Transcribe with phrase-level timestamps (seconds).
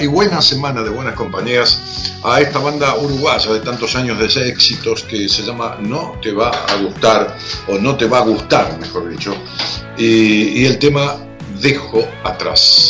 [0.00, 5.02] Y buena semana de buenas compañías a esta banda uruguaya de tantos años de éxitos
[5.02, 7.36] que se llama No te va a gustar,
[7.66, 9.34] o no te va a gustar, mejor dicho,
[9.96, 11.16] y, y el tema
[11.60, 12.87] Dejo atrás.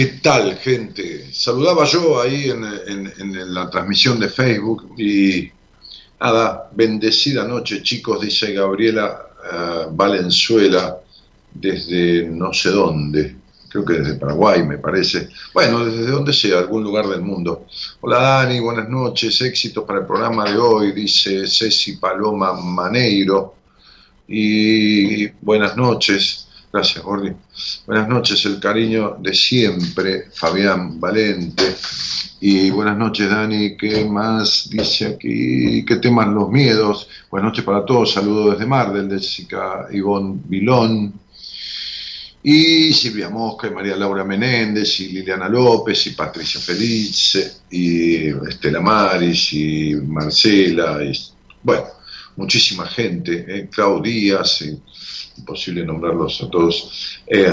[0.00, 1.28] ¿Qué tal, gente?
[1.30, 5.50] Saludaba yo ahí en, la transmisión de Facebook y
[6.18, 10.96] nada, bendecida noche, chicos, dice Gabriela eh, Valenzuela
[11.52, 13.36] desde no sé dónde,
[13.68, 15.28] creo que desde Paraguay, me parece.
[15.52, 17.66] Bueno, desde donde sea, algún lugar del mundo.
[18.00, 23.54] Hola Dani, buenas noches, éxitos para el programa de hoy, dice Ceci Paloma Maneiro
[24.26, 26.48] y buenas noches.
[26.72, 27.32] Gracias, Gordi.
[27.86, 31.74] Buenas noches, el cariño de siempre, Fabián Valente.
[32.40, 33.76] Y buenas noches, Dani.
[33.76, 35.84] ¿Qué más dice aquí?
[35.84, 37.08] ¿Qué temas los miedos?
[37.30, 38.12] Buenas noches para todos.
[38.12, 41.12] Saludos desde Mar del Jessica Ivonne Vilón.
[42.42, 48.80] Y Silvia Mosca, y María Laura Menéndez, y Liliana López, y Patricia Felice, y Estela
[48.80, 51.12] Maris, y Marcela, y
[51.62, 51.84] bueno,
[52.36, 53.68] muchísima gente, ¿eh?
[53.70, 54.40] Claudia,
[55.36, 57.20] imposible nombrarlos a todos.
[57.26, 57.50] Eh,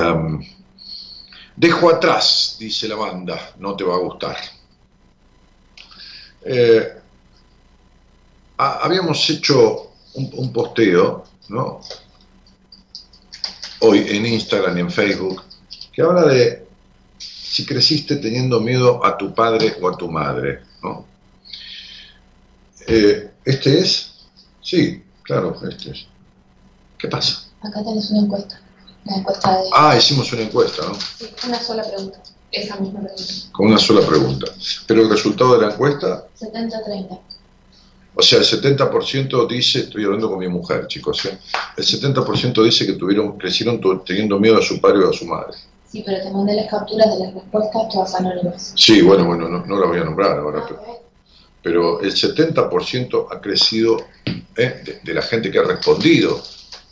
[1.56, 4.38] dejo atrás, dice la banda, no te va a gustar.
[6.44, 6.94] Eh,
[8.58, 11.82] habíamos hecho un, posteo, ¿no?
[13.80, 15.44] Hoy en Instagram y en Facebook,
[15.92, 16.66] que habla de
[17.18, 21.06] si creciste teniendo miedo a tu padre o a tu madre, ¿no?
[22.88, 24.14] Eh, ¿Este es?
[24.62, 26.08] Sí, claro, este es.
[26.98, 27.47] ¿Qué pasa?
[27.62, 28.60] Acá tenés una encuesta.
[29.06, 29.70] La encuesta de...
[29.74, 30.96] Ah, hicimos una encuesta, ¿no?
[30.96, 32.20] Sí, una sola pregunta.
[32.52, 33.34] Esa misma pregunta.
[33.52, 34.48] Con una sola pregunta.
[34.86, 36.28] Pero el resultado de la encuesta...
[36.40, 37.20] 70-30.
[38.16, 41.38] O sea, el 70% dice, estoy hablando con mi mujer, chicos, ¿eh?
[41.78, 45.54] el 70% dice que tuvieron, crecieron teniendo miedo a su padre o a su madre.
[45.92, 48.74] Sí, pero te mandé las capturas de las respuestas todas anónimas.
[48.76, 50.62] Sí, bueno, bueno, no, no la voy a nombrar ahora.
[50.64, 51.08] Ah, pero
[51.68, 53.98] pero el 70% ha crecido
[54.56, 55.02] ¿eh?
[55.04, 56.42] de, la gente que ha respondido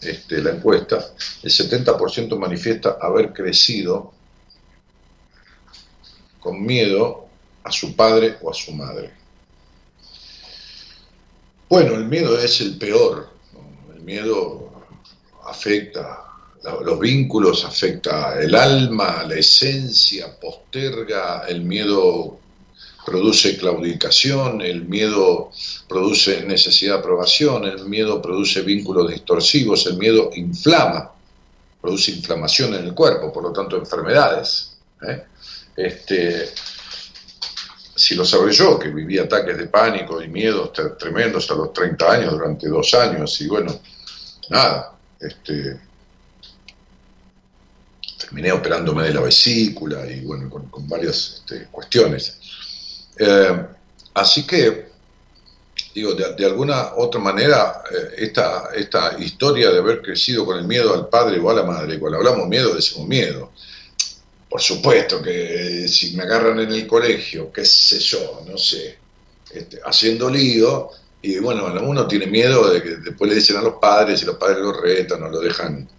[0.02, 1.14] este, la encuesta,
[1.44, 4.14] el 70% manifiesta haber crecido
[6.40, 7.28] con miedo
[7.64, 9.12] a su padre o a su madre.
[11.68, 13.32] Bueno, el miedo es el peor,
[13.94, 14.72] el miedo
[15.46, 16.26] afecta
[16.84, 22.40] los vínculos, afecta el alma, la esencia, posterga, el miedo
[23.06, 25.52] produce claudicación, el miedo
[25.88, 31.12] produce necesidad de aprobación, el miedo produce vínculos distorsivos, el miedo inflama,
[31.80, 34.78] produce inflamación en el cuerpo, por lo tanto enfermedades.
[35.08, 35.24] ¿eh?
[35.78, 36.50] Este,
[37.96, 42.12] si lo sabré yo, que viví ataques de pánico y miedos tremendos a los 30
[42.12, 43.80] años, durante dos años, y bueno,
[44.50, 45.80] nada, este,
[48.20, 52.40] terminé operándome de la vesícula y bueno, con, varias este, cuestiones.
[53.18, 53.66] Eh,
[54.14, 54.90] así que,
[55.94, 60.94] digo, de, alguna otra manera, eh, esta, esta historia de haber crecido con el miedo
[60.94, 63.52] al padre o a la madre, cuando hablamos miedo, decimos miedo.
[64.50, 68.98] Por supuesto que si me agarran en el colegio, qué sé yo, no sé,
[69.52, 70.92] este, haciendo lío,
[71.22, 74.38] y bueno, uno tiene miedo de que después le dicen a los padres y los
[74.38, 75.90] padres lo retan o lo dejan,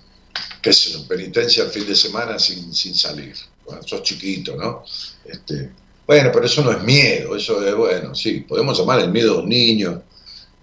[0.62, 3.35] qué sé yo, penitencia el fin de semana sin, sin salir.
[3.65, 4.85] Bueno, sos chiquito, ¿no?
[5.25, 5.71] Este,
[6.06, 9.43] bueno, pero eso no es miedo, eso es, bueno, sí, podemos llamar el miedo a
[9.43, 10.03] un niño,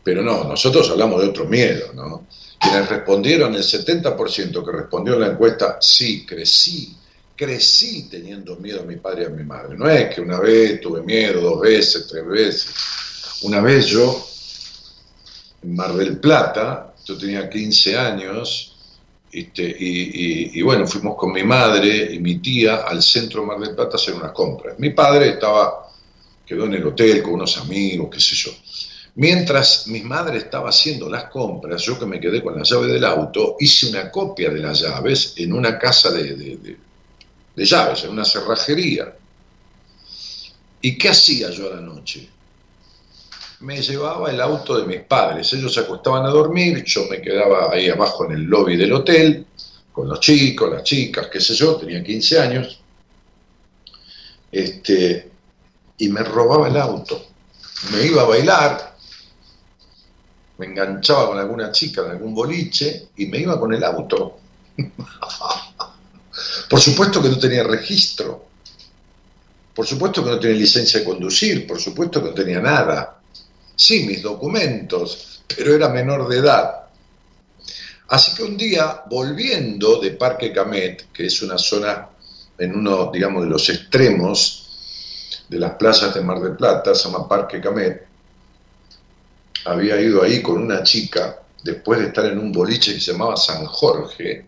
[0.04, 2.28] pero no, nosotros hablamos de otro miedo, ¿no?
[2.60, 6.96] Quienes respondieron, el 70% que respondió en la encuesta, sí, crecí,
[7.36, 9.78] crecí teniendo miedo a mi padre y a mi madre.
[9.78, 12.68] No es que una vez tuve miedo, dos veces, tres veces.
[13.42, 14.26] Una vez yo,
[15.62, 18.73] en Mar del Plata, yo tenía 15 años,
[19.34, 23.94] este, y, bueno, fuimos con mi madre y mi tía al centro Mar del Plata
[23.94, 24.78] a hacer unas compras.
[24.78, 25.92] Mi padre estaba,
[26.46, 28.52] quedó en el hotel con unos amigos, qué sé yo.
[29.16, 33.06] Mientras mi madre estaba haciendo las compras, yo que me quedé con la llave del
[33.06, 38.26] auto, hice una copia de las llaves en una casa de, de llaves, en una
[38.26, 39.16] cerrajería.
[40.82, 42.30] ¿Y qué hacía yo a la noche?
[43.64, 45.52] Me llevaba el auto de mis padres.
[45.54, 49.48] Ellos se acostaban a dormir, yo me quedaba ahí abajo en el lobby del hotel,
[49.92, 52.82] con los chicos, las chicas, qué sé yo, tenía 15 años,
[54.52, 55.32] este,
[55.98, 57.26] y me robaba el auto.
[57.92, 58.98] Me iba a bailar,
[60.58, 64.40] me enganchaba con alguna chica en algún boliche y me iba con el auto.
[66.70, 68.46] por supuesto que no tenía registro,
[69.74, 73.22] por supuesto que no tenía licencia de conducir, por supuesto que no tenía nada
[73.76, 76.84] sí mis documentos, pero era menor de edad.
[78.10, 82.10] Así que un día, volviendo de Parque Camet, que es una zona
[82.58, 84.60] en uno, digamos, de los extremos
[85.50, 88.08] de las playas de Mar del Plata, se llama Parque Camet,
[89.66, 93.38] había ido ahí con una chica, después de estar en un boliche que se llamaba
[93.38, 94.46] San Jorge,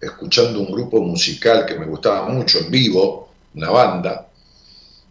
[0.00, 4.28] escuchando un grupo musical que me gustaba mucho en vivo, una banda,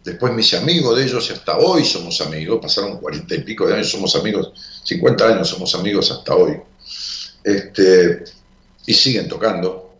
[0.04, 2.60] Después me hice amigo de ellos hasta hoy somos amigos.
[2.60, 4.52] Pasaron cuarenta y pico de años, somos amigos,
[4.84, 6.60] 50 años somos amigos hasta hoy.
[7.42, 8.24] Este,
[8.84, 9.94] y siguen tocando.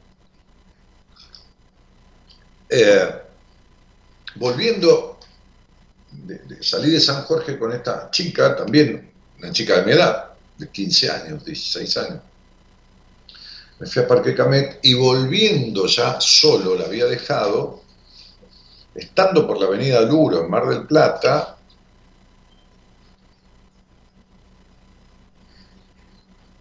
[2.68, 3.08] Eh,
[4.34, 5.18] volviendo,
[6.10, 10.68] de, salí de San Jorge con esta chica, también una chica de mi edad, de
[10.68, 12.20] 15 años, 16 años.
[13.78, 17.83] me fui a Parque Camet y volviendo ya solo, la había dejado,
[18.94, 21.56] estando por la avenida Luro en Mar del Plata,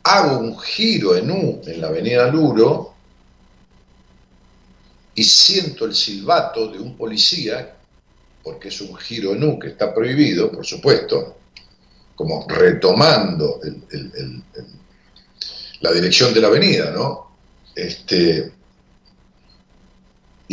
[0.04, 2.94] hago un giro en U en la avenida Luro
[5.16, 7.76] y siento el silbato de un policía,
[8.44, 11.38] porque es un giro en U que está prohibido, por supuesto,
[12.16, 13.60] como retomando
[15.82, 17.32] la dirección de la avenida, ¿no?
[17.76, 18.52] Este,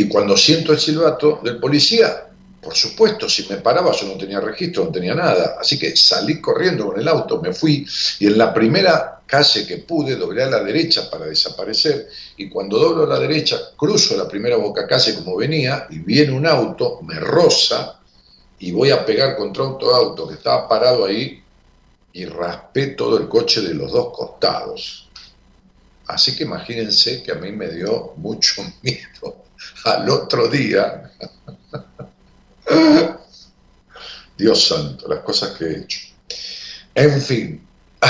[0.01, 2.27] y cuando siento el silbato del policía,
[2.63, 5.59] por supuesto, si me paraba yo no tenía registro, no tenía nada.
[5.61, 7.87] Así que salí corriendo con el auto, me fui
[8.19, 12.79] y en la primera calle que pude doblé a la derecha para desaparecer y cuando
[12.79, 17.01] doblo a la derecha cruzo la primera boca calle como venía y viene un auto,
[17.03, 18.01] me roza
[18.59, 21.43] y voy a pegar contra otro auto que estaba parado ahí
[22.15, 25.11] y raspé todo el coche de los dos costados.
[26.07, 29.50] Así que imagínense que a mí me dio mucho miedo
[29.85, 31.11] al otro día.
[34.37, 36.01] Dios santo, las cosas que he hecho.
[36.95, 37.67] En fin.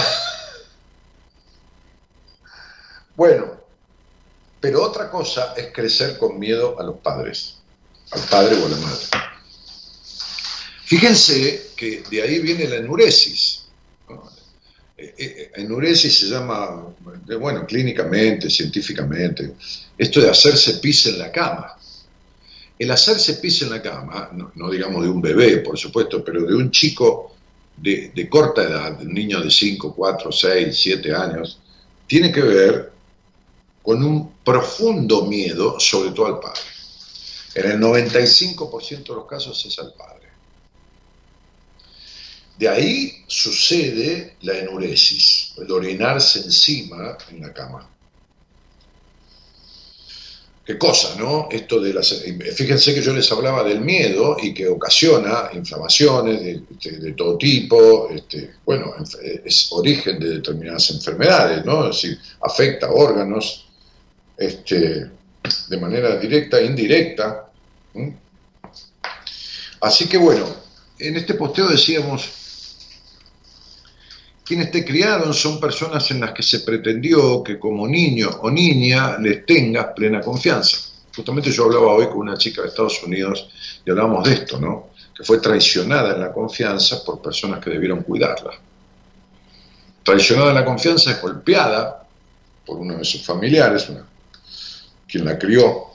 [3.16, 3.60] Bueno,
[4.60, 7.56] pero otra cosa es crecer con miedo a los padres,
[8.12, 9.04] al padre o a la madre.
[10.84, 13.59] Fíjense que de ahí viene la enuresis.
[15.02, 16.94] Eh, eh, enuresis se llama,
[17.38, 19.54] bueno, clínicamente, científicamente,
[19.96, 21.74] esto de hacerse pis en la cama.
[22.78, 26.54] El hacerse pis en la cama, no, digamos de un bebé, por supuesto, pero de
[26.54, 27.34] un chico
[27.76, 31.58] de, de corta edad, un niño de 5, 4, 6, 7 años,
[32.06, 32.92] tiene que ver
[33.82, 36.60] con un profundo miedo, sobre todo al padre.
[37.54, 40.19] En el 95% de los casos es al padre.
[42.60, 47.88] De ahí sucede la enuresis, el orinarse encima en la cama.
[50.62, 51.48] Qué cosa, ¿no?
[51.50, 52.22] Esto de las.
[52.54, 58.56] Fíjense que yo les hablaba del miedo y que ocasiona inflamaciones de, todo tipo, este,
[58.66, 58.94] bueno,
[59.42, 61.88] es origen de determinadas enfermedades, ¿no?
[61.88, 63.68] Es decir, afecta órganos,
[64.36, 65.10] este,
[65.66, 67.50] de manera directa e indirecta.
[69.80, 70.44] Así que bueno,
[70.98, 72.39] en este posteo decíamos,
[74.50, 79.16] quienes te criaron son personas en las que se pretendió que como niño o niña
[79.16, 80.76] les tengas plena confianza.
[81.14, 83.48] Justamente yo hablaba hoy con una chica de Estados Unidos
[83.86, 84.88] y hablábamos de esto, ¿no?
[85.16, 88.50] Que fue traicionada en la confianza por personas que debieron cuidarla.
[90.02, 92.08] Traicionada en la confianza es golpeada
[92.66, 93.88] por uno de sus familiares,
[95.06, 95.90] quien la crió,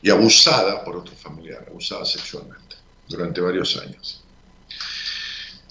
[0.00, 2.76] y abusada por otro familiar, abusada sexualmente
[3.06, 4.21] durante varios años.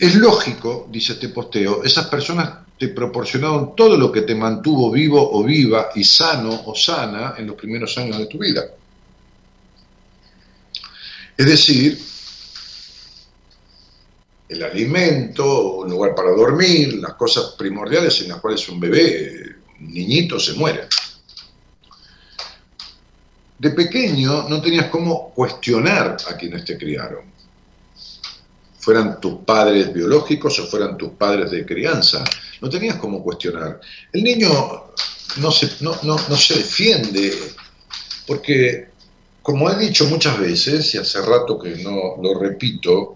[0.01, 5.21] Es lógico, dice este posteo, esas personas te proporcionaron todo lo que te mantuvo vivo
[5.31, 8.63] o viva y sano o sana en los primeros años de tu vida.
[11.37, 11.99] Es decir,
[14.49, 19.93] el alimento, un lugar para dormir, las cosas primordiales en las cuales un bebé, un
[19.93, 20.87] niñito se muere
[23.61, 27.30] de pequeño no tenías cómo cuestionar a quienes te criaron.
[28.81, 32.23] Fueran tus padres biológicos o fueran tus padres de crianza.
[32.59, 33.79] No tenías cómo cuestionar.
[34.11, 34.49] El niño
[35.37, 37.33] no se, no, se defiende
[38.27, 38.89] porque,
[39.41, 43.15] como he dicho muchas veces, y hace rato que no lo repito,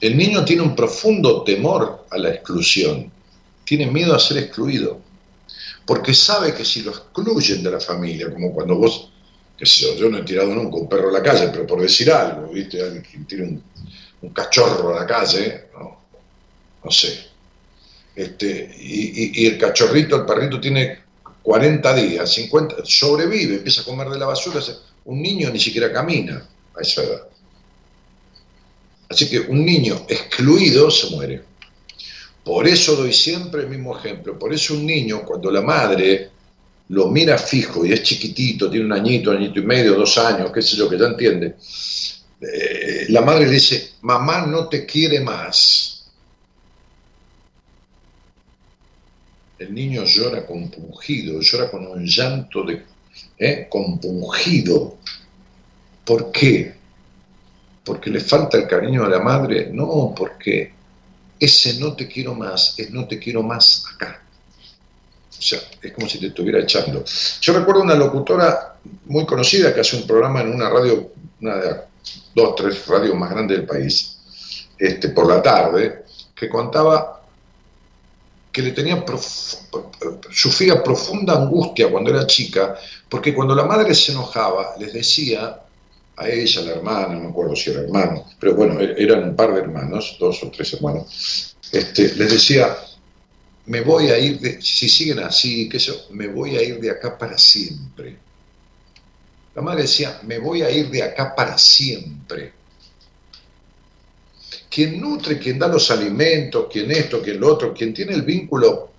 [0.00, 3.12] el niño tiene un profundo temor a la exclusión.
[3.64, 5.10] Tiene miedo a ser excluido
[5.90, 9.10] porque sabe que si lo excluyen de la familia, como cuando vos,
[9.58, 11.80] qué sé yo, yo no he tirado nunca un perro a la calle, pero por
[11.80, 12.80] decir algo, ¿viste?
[12.80, 13.60] Alguien tira un,
[14.32, 16.00] cachorro a la calle, no,
[16.84, 17.26] no sé.
[18.14, 20.98] Este, y, el cachorrito, el perrito tiene
[21.42, 24.60] 40 días, 50, sobrevive, empieza a comer de la basura,
[25.06, 26.46] un niño ni siquiera camina
[26.76, 27.22] a esa edad.
[29.08, 31.42] Así que un niño excluido se muere.
[32.44, 34.38] Por eso doy siempre el mismo ejemplo.
[34.38, 36.30] Por eso un niño, cuando la madre
[36.88, 40.62] lo mira fijo y es chiquitito, tiene un añito, añito y medio, dos años, qué
[40.62, 41.56] sé yo, que ya entiende,
[42.40, 46.10] eh, la madre le dice, mamá no te quiere más.
[49.58, 52.82] El niño llora compungido, llora con un llanto de
[53.38, 53.66] ¿eh?
[53.68, 54.96] compungido.
[56.04, 56.74] ¿Por qué?
[57.84, 59.68] ¿Porque le falta el cariño a la madre?
[59.70, 60.72] No, porque
[61.38, 64.22] ese no te quiero más es no te quiero más acá.
[65.28, 67.04] O sea, es como si te estuviera echando.
[67.40, 71.89] Yo recuerdo una locutora muy conocida que hace un programa en una radio, una de
[72.34, 74.18] dos, tres radios más grandes del país,
[74.78, 77.20] este, por la tarde, que contaba
[78.52, 79.04] que le tenía
[80.30, 82.76] sufría profunda angustia cuando era chica,
[83.08, 85.60] porque cuando la madre se enojaba, les decía
[86.16, 89.22] a ella, a la hermana, no me acuerdo si era hermano, pero bueno, e-, eran
[89.24, 92.76] un par de hermanos, dos o tres hermanos, este, les decía,
[93.66, 96.90] me voy a ir, de, si siguen así, que eso, me voy a ir de
[96.90, 98.16] acá para siempre.
[99.54, 102.52] La madre decía, me voy a ir de acá para siempre.
[104.70, 108.90] Quien nutre, quien da los alimentos, quien esto, quien lo otro, quien tiene el vínculo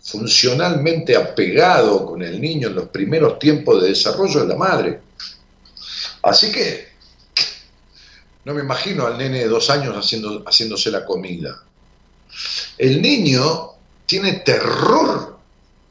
[0.00, 5.00] funcionalmente apegado con el niño en los primeros tiempos de desarrollo es la madre.
[6.22, 6.88] Así que
[8.44, 11.62] no me imagino al nene de dos años haciéndose la comida.
[12.78, 13.70] El niño
[14.06, 15.35] tiene terror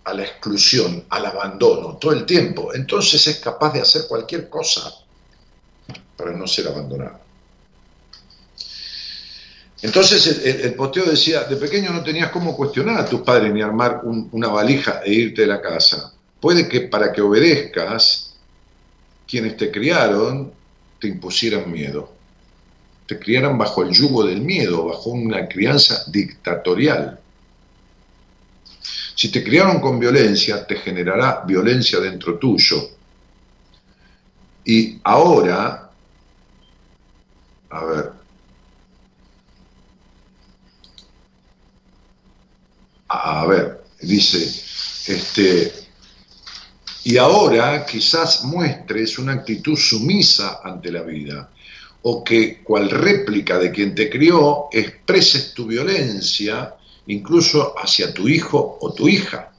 [0.05, 2.73] a la exclusión, al abandono, todo el tiempo.
[2.73, 4.93] Entonces es capaz de hacer cualquier cosa
[6.15, 7.19] para no ser abandonado.
[9.81, 14.01] Entonces el, poteo decía, de pequeño no tenías cómo cuestionar a tus padres ni armar
[14.03, 16.13] una valija e irte de la casa.
[16.39, 18.35] Puede que para que obedezcas,
[19.27, 20.51] quienes te criaron
[20.99, 22.11] te impusieran miedo.
[23.05, 27.19] Te criaran bajo el yugo del miedo, bajo una crianza dictatorial.
[29.15, 32.89] Si te criaron con violencia, te generará violencia dentro tuyo.
[34.65, 35.89] Y ahora,
[37.69, 38.11] a ver,
[43.07, 44.43] a ver, dice,
[45.07, 45.71] este,
[47.05, 51.51] y ahora quizás muestres una actitud sumisa ante la vida,
[52.01, 56.75] o que, cual réplica de quien te crió, expreses tu violencia
[57.07, 59.51] incluso hacia tu hijo o tu hija,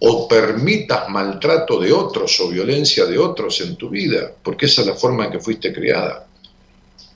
[0.00, 4.88] o permitas maltrato de otros o violencia de otros en tu vida, porque esa es
[4.88, 6.26] la forma en que fuiste criada,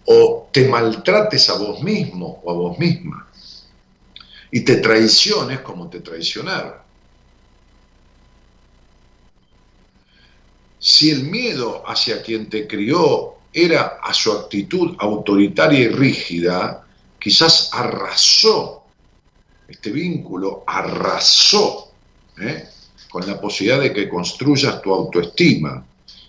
[0.07, 3.29] o te maltrates a vos mismo o a vos misma,
[4.51, 6.75] y te traiciones como te traicionaron.
[10.79, 16.87] Si el miedo hacia quien te crió era a su actitud autoritaria y rígida,
[17.29, 18.85] quizás arrasó,
[19.69, 21.93] este vínculo arrasó
[22.41, 22.65] ¿eh?
[23.11, 25.85] con la posibilidad de que construyas tu autoestima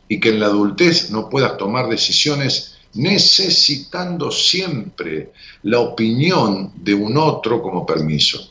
[0.10, 5.32] y que en la adultez no puedas tomar decisiones necesitando siempre
[5.64, 8.50] la opinión de un otro como permiso.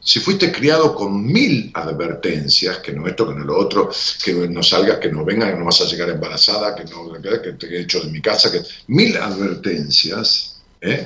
[0.00, 3.90] Si fuiste criado con mil advertencias, que no esto, que no lo otro,
[4.22, 7.52] que no salgas, que no vengas, que no vas a llegar embarazada, que no que
[7.52, 11.04] te he hecho de mi casa, que mil advertencias, ¿eh?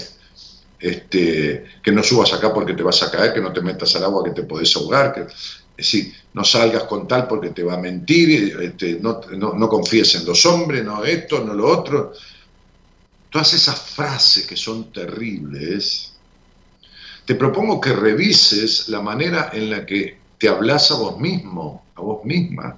[0.80, 4.04] Este, que no subas acá porque te vas a caer, que no te metas al
[4.04, 7.74] agua que te podés ahogar, que, es decir, no salgas con tal porque te va
[7.74, 12.12] a mentir, este, no, no, confíes en los hombres, no esto, no lo otro.
[13.30, 16.14] Todas esas frases que son terribles,
[17.24, 22.00] te propongo que revises la manera en la que te hablas a vos mismo, a
[22.00, 22.76] vos misma.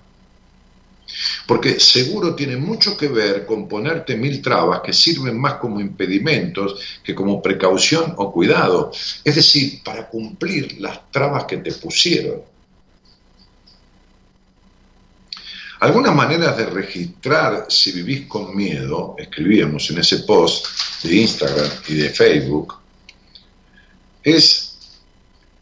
[1.46, 6.81] Porque seguro tiene mucho que ver con ponerte mil trabas que sirven más como impedimentos
[7.03, 8.92] que como precaución o cuidado.
[9.25, 12.42] Es decir, para cumplir las trabas que te pusieron.
[15.81, 20.66] Algunas maneras de registrar si vivís con miedo, escribíamos en ese post
[21.03, 22.75] de Instagram y de Facebook,
[24.23, 24.77] es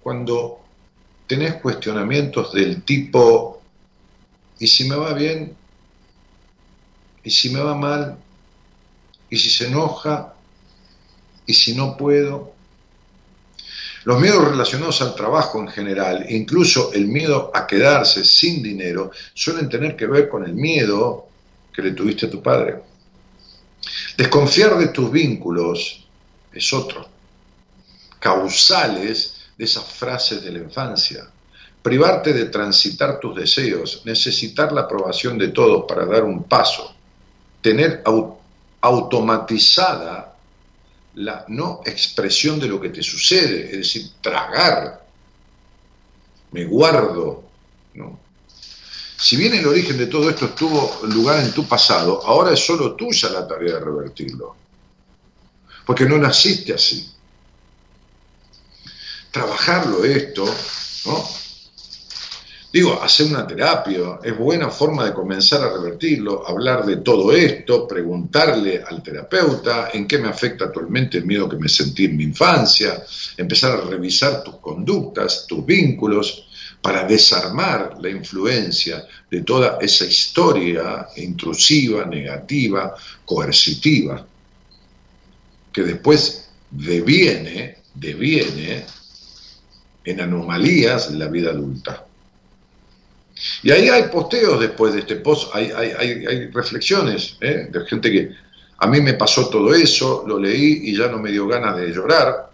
[0.03, 0.65] cuando
[1.25, 3.58] tenés cuestionamientos del tipo
[4.59, 5.57] ¿Y si me va bien?
[7.23, 8.19] ¿Y si me va mal?
[9.31, 10.35] ¿Y si se enoja?
[11.47, 12.55] ¿Y si no puedo?
[14.05, 19.69] Los miedos relacionados al trabajo en general, incluso el miedo a quedarse sin dinero, suelen
[19.69, 21.29] tener que ver con el miedo
[21.73, 22.83] que le tuviste a tu padre.
[24.17, 26.07] Desconfiar de tus vínculos
[26.53, 27.07] es otro.
[28.19, 31.29] Causales de esas frases de la infancia
[31.89, 36.95] privarte de transitar tus deseos, necesitar la aprobación de todos para dar un paso,
[37.63, 38.05] tener
[38.83, 40.37] automatizada
[41.15, 45.03] la no expresión de lo que te sucede, es decir, tragar,
[46.53, 47.45] me guardo.
[49.17, 52.97] Si bien el origen de todo esto tuvo lugar en tu pasado, ahora es solo
[52.97, 54.57] tuya la tarea de revertirlo.
[55.87, 57.11] Porque no naciste así.
[59.31, 60.45] Trabajarlo esto,
[61.07, 61.48] ¿no?
[62.71, 67.89] Digo, hacer una terapia es buena forma de comenzar a revertirlo, hablar de todo esto,
[67.89, 72.25] preguntarle al terapeuta en qué me afecta actualmente el miedo que me sentí en mi
[72.25, 73.03] infancia,
[73.39, 76.45] empezar a revisar tus conductas, tus vínculos,
[76.81, 84.25] para desarmar la influencia de toda esa historia intrusiva, negativa, coercitiva,
[85.73, 88.85] que después deviene, deviene
[90.05, 92.08] en anomalías de la vida adulta.
[93.63, 97.69] Y ahí hay posteos después de este post, hay, hay, reflexiones ¿eh?
[97.71, 98.31] de gente que
[98.79, 101.89] a mí me pasó todo eso, lo leí y ya no me dio ganas de
[101.93, 102.51] llorar,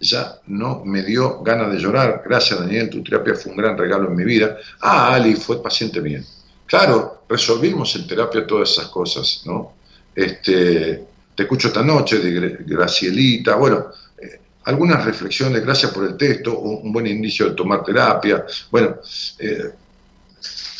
[0.00, 2.22] ya no me dio ganas de llorar.
[2.24, 4.56] Gracias Daniel, tu terapia fue un gran regalo en mi vida.
[4.80, 6.24] Ah, Ali fue paciente bien.
[6.66, 9.74] Claro, resolvimos en terapia todas esas cosas, ¿no?
[10.14, 13.86] Este, te escucho esta noche de Gracielita, bueno,
[14.18, 18.44] eh, algunas reflexiones, gracias por el texto, un, buen inicio de tomar terapia.
[18.70, 18.96] Bueno,
[19.38, 19.70] eh,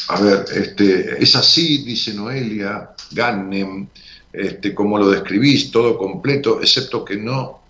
[0.08, 3.88] a ver, este, es así, dice Noelia, Gannem,
[4.32, 7.62] este, como lo describís, todo completo, excepto que no,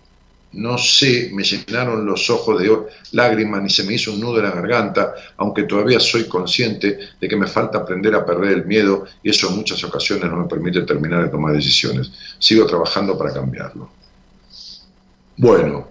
[0.53, 2.71] no sé, me llenaron los ojos de
[3.11, 7.27] lágrimas ni se me hizo un nudo en la garganta, aunque todavía soy consciente de
[7.27, 10.47] que me falta aprender a perder el miedo y eso en muchas ocasiones no me
[10.47, 12.11] permite terminar de tomar decisiones.
[12.39, 13.89] Sigo trabajando para cambiarlo.
[15.37, 15.89] Bueno,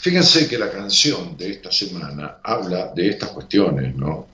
[0.00, 4.31] fíjense que la canción de esta semana habla de estas cuestiones, ¿no?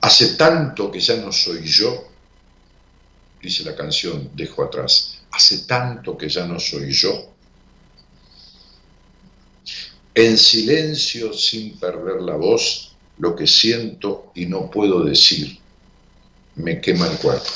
[0.00, 2.08] Hace tanto que ya no soy yo,
[3.42, 5.18] dice la canción, dejo atrás.
[5.32, 7.30] Hace tanto que ya no soy yo.
[10.14, 15.58] En silencio, sin perder la voz, lo que siento y no puedo decir,
[16.56, 17.50] me quema el cuerpo.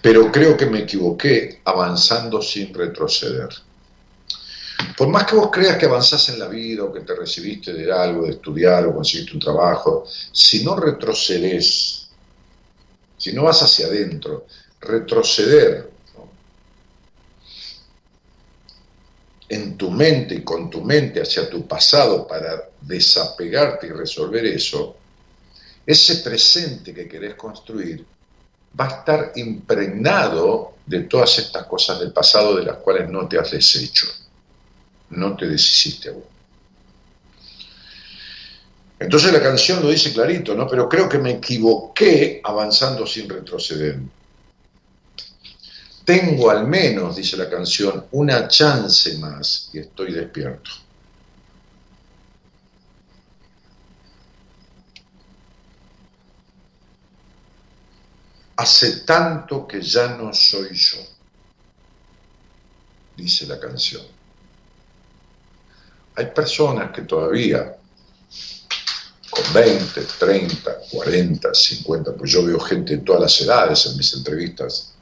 [0.00, 3.48] Pero creo que me equivoqué avanzando sin retroceder.
[4.96, 7.90] Por más que vos creas que avanzás en la vida o que te recibiste de
[7.90, 12.08] algo, de estudiar o conseguiste un trabajo, si no retrocedes,
[13.16, 14.46] si no vas hacia adentro,
[14.80, 15.90] retroceder
[19.48, 24.96] en tu mente y con tu mente hacia tu pasado para desapegarte y resolver eso,
[25.84, 28.04] ese presente que querés construir
[28.78, 33.38] va a estar impregnado de todas estas cosas del pasado de las cuales no te
[33.38, 34.06] has deshecho
[35.16, 36.24] no te deshiciste aún.
[38.98, 40.66] Entonces la canción lo dice clarito, ¿no?
[40.66, 43.98] Pero creo que me equivoqué avanzando sin retroceder.
[46.04, 50.70] Tengo al menos, dice la canción, una chance más y estoy despierto.
[58.56, 60.98] Hace tanto que ya no soy yo,
[63.16, 64.13] dice la canción.
[66.16, 67.76] Hay personas que todavía,
[69.30, 74.14] con 20, 30, 40, 50, pues yo veo gente de todas las edades en mis
[74.14, 74.94] entrevistas,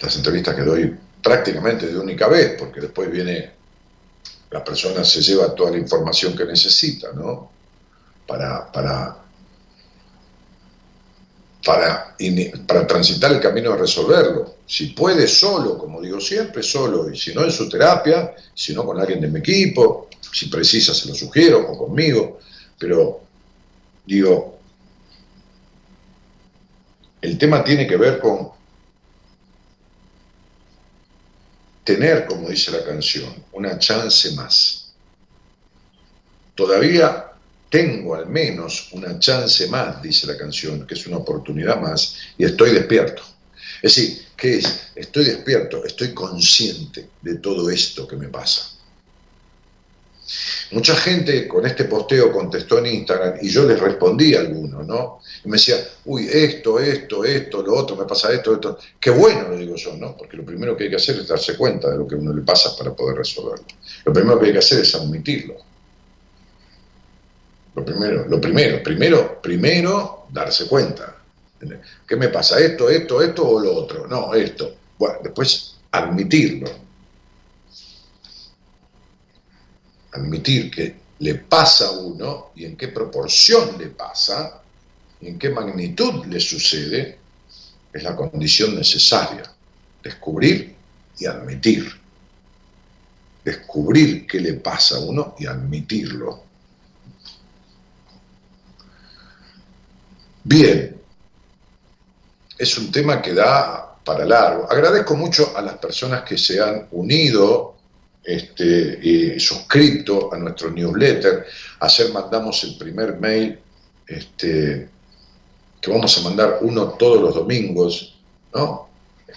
[0.00, 3.52] las entrevistas que doy prácticamente de única vez, porque después viene,
[4.50, 7.50] la persona se lleva toda la información que necesita, ¿no?
[8.26, 9.16] Para, para
[11.64, 12.16] para,
[12.66, 14.56] para transitar el camino de resolverlo.
[14.66, 18.84] Si puede solo, como digo siempre, solo, y si no en su terapia, si no
[18.84, 22.38] con alguien de mi equipo, si precisa se lo sugiero, o conmigo,
[22.78, 23.20] pero
[24.06, 24.58] digo,
[27.20, 28.50] el tema tiene que ver con
[31.84, 34.92] tener, como dice la canción, una chance más.
[36.54, 37.29] Todavía
[37.70, 42.44] tengo al menos una chance más, dice la canción, que es una oportunidad más, y
[42.44, 43.22] estoy despierto.
[43.80, 44.90] Es decir, ¿qué es?
[44.94, 48.72] Estoy despierto, estoy consciente de todo esto que me pasa.
[50.72, 55.20] Mucha gente con este posteo contestó en Instagram y yo les respondí a algunos, ¿no?
[55.44, 58.78] Y me decía, uy, esto, esto, esto, lo otro, me pasa esto, esto.
[59.00, 60.16] Qué bueno, lo digo yo, ¿no?
[60.16, 62.32] Porque lo primero que hay que hacer es darse cuenta de lo que a uno
[62.32, 63.66] le pasa para poder resolverlo.
[64.04, 65.69] Lo primero que hay que hacer es admitirlo
[67.80, 71.16] lo primero, lo primero, primero, primero, darse cuenta.
[72.06, 72.58] ¿Qué me pasa?
[72.58, 74.06] ¿Esto, esto, esto o lo otro?
[74.06, 74.76] No, esto.
[74.98, 76.70] Bueno, después admitirlo.
[80.12, 84.60] Admitir que le pasa a uno y en qué proporción le pasa
[85.20, 87.18] y en qué magnitud le sucede
[87.92, 89.42] es la condición necesaria.
[90.02, 90.74] Descubrir
[91.18, 91.90] y admitir.
[93.44, 96.49] Descubrir qué le pasa a uno y admitirlo
[100.42, 100.96] Bien,
[102.58, 104.70] es un tema que da para largo.
[104.70, 107.76] Agradezco mucho a las personas que se han unido,
[108.22, 111.46] este, y suscrito a nuestro newsletter.
[111.80, 113.58] Ayer mandamos el primer mail,
[114.06, 114.88] este,
[115.80, 118.18] que vamos a mandar uno todos los domingos,
[118.54, 118.88] ¿no?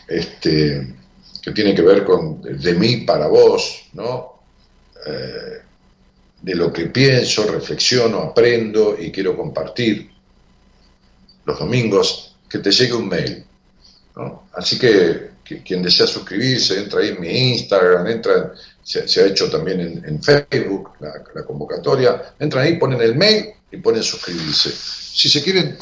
[0.07, 0.95] Este,
[1.41, 4.39] que tiene que ver con de mí para vos, ¿no?
[5.05, 5.61] Eh,
[6.41, 10.12] de lo que pienso, reflexiono, aprendo y quiero compartir
[11.45, 13.45] los domingos, que te llegue un mail.
[14.53, 15.31] Así que,
[15.65, 18.53] quien desea suscribirse, entra ahí en mi Instagram, entra,
[18.83, 24.03] se, ha hecho también en, Facebook la, convocatoria, entran ahí, ponen el mail y ponen
[24.03, 24.71] suscribirse.
[24.71, 25.77] Si se quieren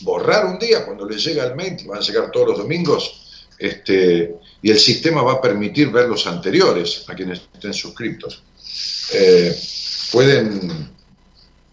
[0.00, 4.34] borrar un día, cuando les llega el mail, van a llegar todos los domingos, este,
[4.60, 8.42] y el sistema va a permitir ver los anteriores a quienes estén suscritos.
[9.12, 9.56] Eh,
[10.10, 10.90] pueden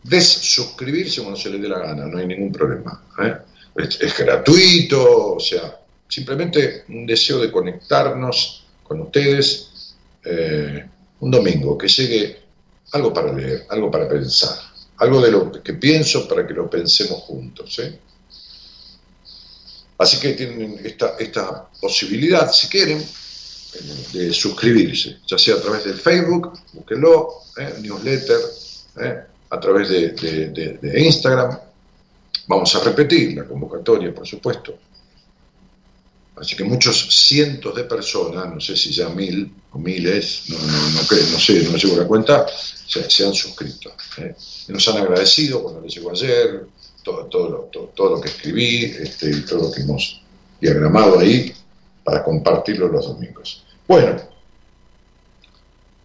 [0.04, 3.04] desuscribirse cuando se les dé la gana, no hay ningún problema.
[3.22, 3.36] ¿eh?
[3.76, 10.86] es, gratuito, o sea, simplemente un deseo de conectarnos con ustedes eh,
[11.20, 12.40] un domingo, que llegue
[12.92, 14.58] algo para leer, algo para pensar,
[14.98, 17.80] algo de lo que pienso para que lo pensemos juntos.
[17.80, 18.00] ¿eh?
[19.98, 23.04] Así que tienen esta, esta posibilidad, si quieren,
[24.14, 29.24] de suscribirse, ya sea a través del Facebook, búsquenlo, ¿eh?
[29.50, 31.58] A través de Instagram,
[32.50, 34.76] Vamos a repetir la convocatoria, por supuesto.
[36.36, 40.92] Así que muchos cientos de personas, no sé si ya mil o miles, no, no,
[40.94, 43.92] no, sé, no me llevo la cuenta, se, han suscrito.
[44.18, 44.34] ¿eh?
[44.70, 46.66] Nos han agradecido cuando les llegó ayer,
[47.04, 50.20] todo, todo, todo, lo que escribí este, y todo lo que hemos
[50.60, 51.54] diagramado ahí
[52.04, 53.64] para compartirlo los domingos.
[53.88, 54.20] Bueno,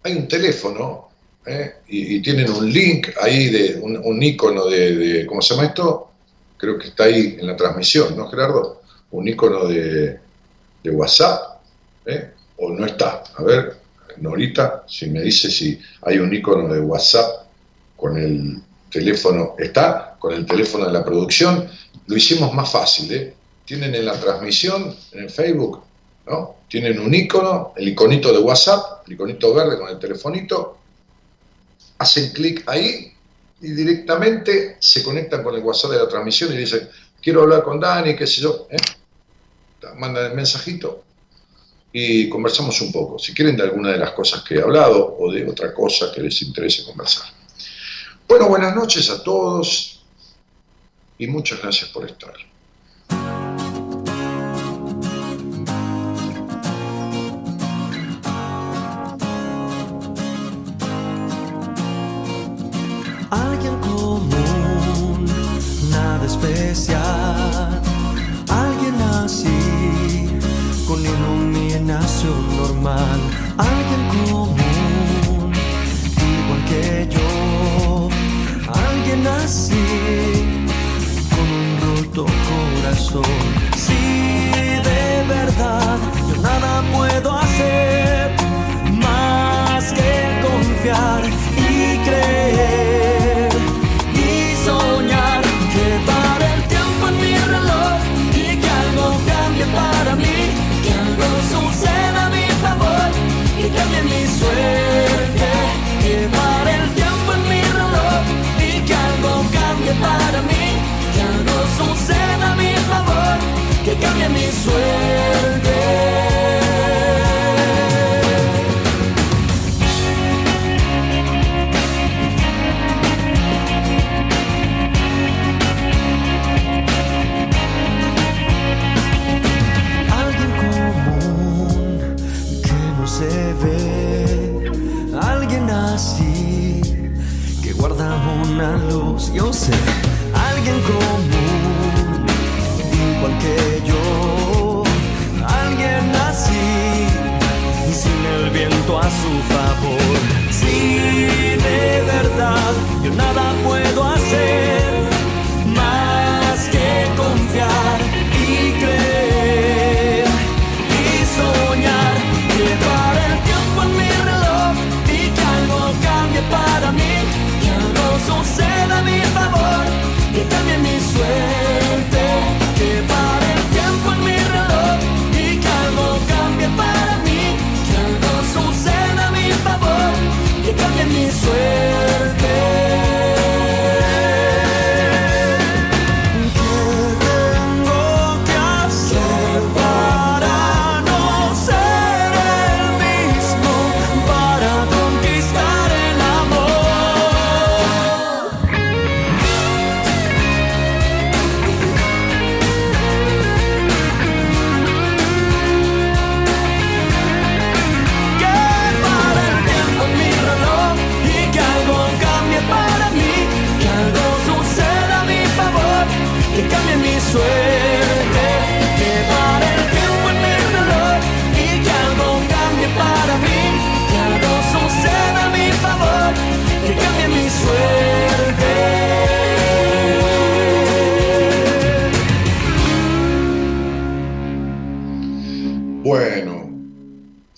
[0.03, 1.04] hay un teléfono
[1.45, 1.75] ¿eh?
[1.87, 6.11] y, tienen un link ahí de un, icono de, de, ¿cómo se llama esto?
[6.57, 8.81] creo que está ahí en la transmisión, ¿no, Gerardo?
[9.11, 10.19] Un icono de,
[10.85, 11.61] WhatsApp,
[12.05, 12.31] ¿eh?
[12.57, 13.23] o no está.
[13.37, 13.77] A ver,
[14.17, 17.47] Norita, si me dice si hay un icono de WhatsApp
[17.97, 21.67] con el teléfono, está con el teléfono de la producción,
[22.05, 23.33] lo hicimos más fácil, ¿eh?
[23.65, 25.81] Tienen en la transmisión, en el Facebook,
[26.27, 26.57] ¿no?
[26.67, 30.77] Tienen un icono, el iconito de WhatsApp, el iconito verde con el telefonito,
[31.97, 33.13] hacen clic ahí
[33.61, 36.89] y directamente se conectan con el WhatsApp de la transmisión y dicen,
[37.21, 38.77] quiero hablar con Dani, qué sé yo, ¿eh?
[39.97, 41.03] mandan el mensajito
[41.91, 45.31] y conversamos un poco, si quieren de alguna de las cosas que he hablado o
[45.31, 47.27] de otra cosa que les interese conversar.
[48.27, 50.03] Bueno, buenas noches a todos
[51.17, 52.33] y muchas gracias por estar.
[72.85, 73.19] Iluminación normal.
[73.57, 75.51] Alguien común,
[76.17, 78.09] igual que yo.
[78.71, 79.85] Alguien así,
[81.33, 83.23] con un roto corazón.
[83.75, 84.01] Si
[84.89, 85.97] de verdad
[86.29, 88.35] yo nada puedo hacer
[88.91, 91.21] más que confiar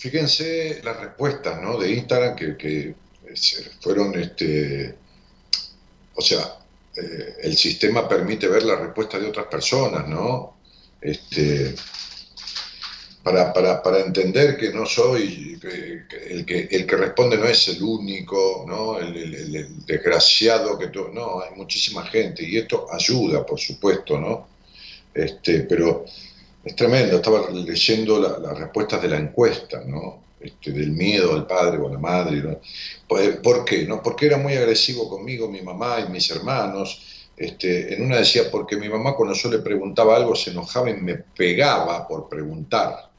[0.08, 1.76] fíjense las respuestas ¿no?
[1.76, 2.94] de Instagram que, que
[3.80, 4.94] fueron, este,
[6.14, 6.58] o sea,
[6.96, 10.56] eh, el sistema permite ver las respuestas de otras personas, ¿no?
[11.00, 11.74] Este,
[13.22, 17.82] para, para, para entender que no soy, el, que, el que responde no es el
[17.82, 18.98] único, ¿no?
[18.98, 24.48] El, desgraciado que tú, no, hay muchísima gente y esto ayuda, por supuesto, ¿no?
[25.12, 26.06] Este, pero
[26.68, 30.22] es tremendo, estaba leyendo las respuestas de la encuesta, ¿no?
[30.38, 32.42] Este, del miedo al padre o a la madre.
[32.42, 32.60] ¿no?
[33.42, 33.86] ¿Por qué?
[33.86, 34.02] ¿no?
[34.02, 37.30] Porque era muy agresivo conmigo, mi mamá y mis hermanos.
[37.36, 40.94] Este, en una decía, porque mi mamá cuando yo le preguntaba algo se enojaba y
[40.94, 43.10] me pegaba por preguntar.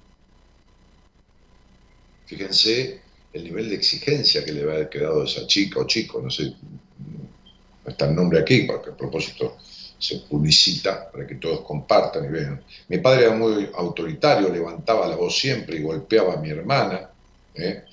[2.28, 3.02] Fíjense
[3.34, 6.44] el nivel de exigencia que le había quedado a esa chica o chico, no sé,
[6.44, 9.58] no está el nombre aquí, porque a propósito
[10.00, 12.64] se publicita para que todos compartan y vean.
[12.88, 17.10] Mi padre era muy autoritario, levantaba la voz siempre y golpeaba a mi hermana.
[17.56, 17.84] ¿eh?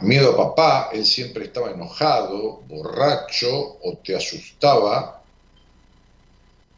[0.00, 5.22] miedo a papá, él siempre estaba enojado, borracho o te asustaba.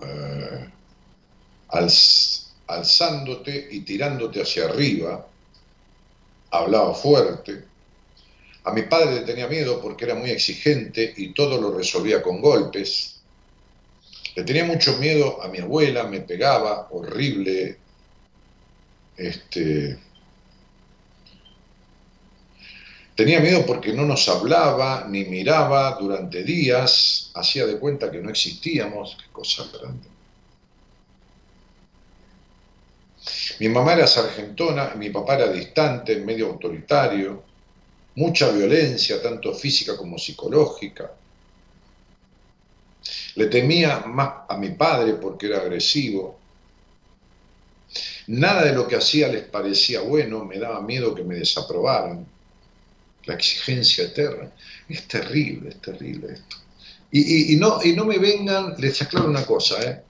[0.01, 0.71] Eh,
[2.67, 5.27] alzándote y tirándote hacia arriba,
[6.51, 7.65] hablaba fuerte.
[8.65, 12.41] A mi padre le tenía miedo porque era muy exigente y todo lo resolvía con
[12.41, 13.16] golpes.
[14.37, 17.79] Le tenía mucho miedo a mi abuela, me pegaba, horrible.
[19.17, 19.99] Este,
[23.15, 28.29] tenía miedo porque no nos hablaba ni miraba durante días, hacía de cuenta que no
[28.29, 30.07] existíamos, qué cosa grande.
[33.59, 37.43] Mi mamá era sargentona, mi papá era distante, medio autoritario,
[38.17, 41.11] mucha violencia, tanto física como psicológica.
[43.37, 46.39] Le temía más a mi padre porque era agresivo.
[48.29, 52.27] Nada de lo que hacía les parecía bueno, me daba miedo que me desaprobaran.
[53.25, 54.51] La exigencia eterna.
[54.89, 56.57] Es terrible, es terrible esto.
[57.11, 60.03] Y, no, y no me vengan, les aclaro una cosa, ¿eh?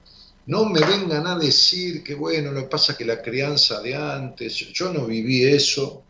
[0.47, 3.95] No me vengan a decir que, bueno, lo que pasa es que la crianza de
[3.95, 6.03] antes, yo no viví eso,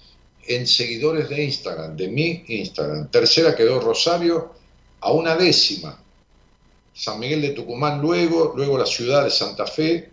[0.49, 3.09] en seguidores de Instagram, de mi Instagram.
[3.11, 4.55] Tercera quedó Rosario
[5.01, 6.03] a una décima.
[6.95, 10.11] San Miguel de Tucumán luego, luego la ciudad de Santa Fe.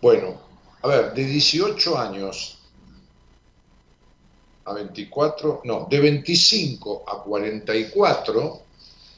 [0.00, 0.40] Bueno,
[0.82, 2.58] a ver, de 18 años
[4.64, 8.62] a 24, no, de 25 a 44,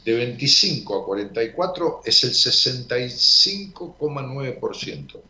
[0.05, 5.21] de 25 a 44 es el 65,9%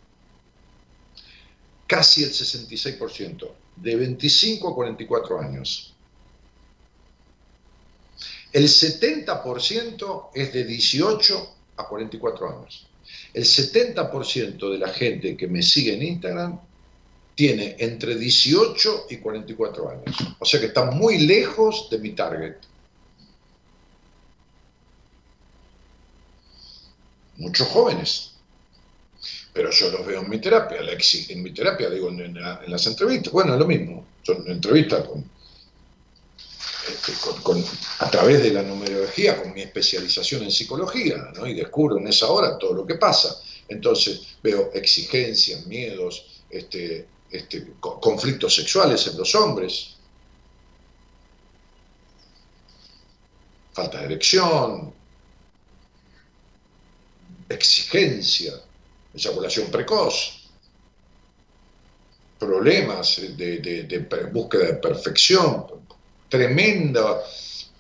[1.91, 5.95] casi el 66%, de 25 a 44 años.
[8.53, 12.87] El 70% es de 18 a 44 años.
[13.33, 16.61] El 70% de la gente que me sigue en Instagram
[17.35, 20.17] tiene entre 18 y 44 años.
[20.39, 22.57] O sea que está muy lejos de mi target.
[27.37, 28.30] Muchos jóvenes
[29.53, 33.55] pero yo los veo en mi terapia, en mi terapia, digo, en, las entrevistas, bueno,
[33.55, 35.05] es lo mismo, son entrevistas
[36.89, 37.65] este, con,
[37.99, 41.47] a través de la numerología, con mi especialización en psicología, ¿no?
[41.47, 43.41] y descubro en esa hora todo lo que pasa.
[43.69, 49.97] Entonces veo exigencias, miedos, este, este, conflictos sexuales en los hombres.
[53.73, 54.93] falta de erección,
[57.49, 58.53] exigencia,
[59.15, 60.49] eyaculación precoz,
[62.39, 65.67] problemas de, búsqueda de perfección,
[66.29, 67.23] tremenda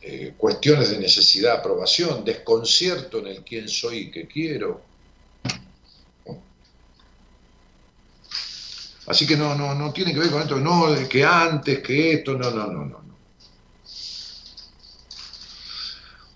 [0.03, 4.83] eh, cuestiones de necesidad, aprobación, desconcierto en el quién soy y qué quiero.
[9.07, 12.35] Así que no, no, no tiene que ver con esto, no, que antes, que esto,
[12.35, 13.10] no, no, no, no.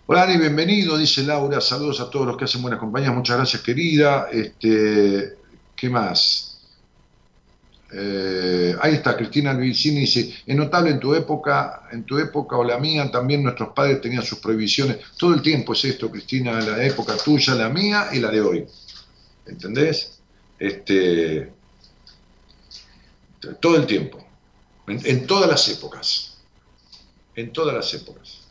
[0.07, 3.63] Hola Ani, bienvenido, dice Laura, saludos a todos los que hacen buenas compañías, muchas gracias
[3.63, 4.29] querida.
[4.31, 5.39] Este,
[5.75, 6.61] ¿Qué más?
[7.91, 12.65] Eh, ahí está, Cristina Alvicini dice, es notable en tu época, en tu época o
[12.65, 14.99] la mía, también nuestros padres tenían sus prohibiciones.
[15.17, 18.67] Todo el tiempo es esto, Cristina, la época tuya, la mía y la de hoy.
[19.47, 20.19] ¿Entendés?
[20.59, 21.51] Este,
[23.59, 24.23] todo el tiempo,
[24.87, 26.37] en todas las épocas,
[27.35, 28.44] en todas las épocas.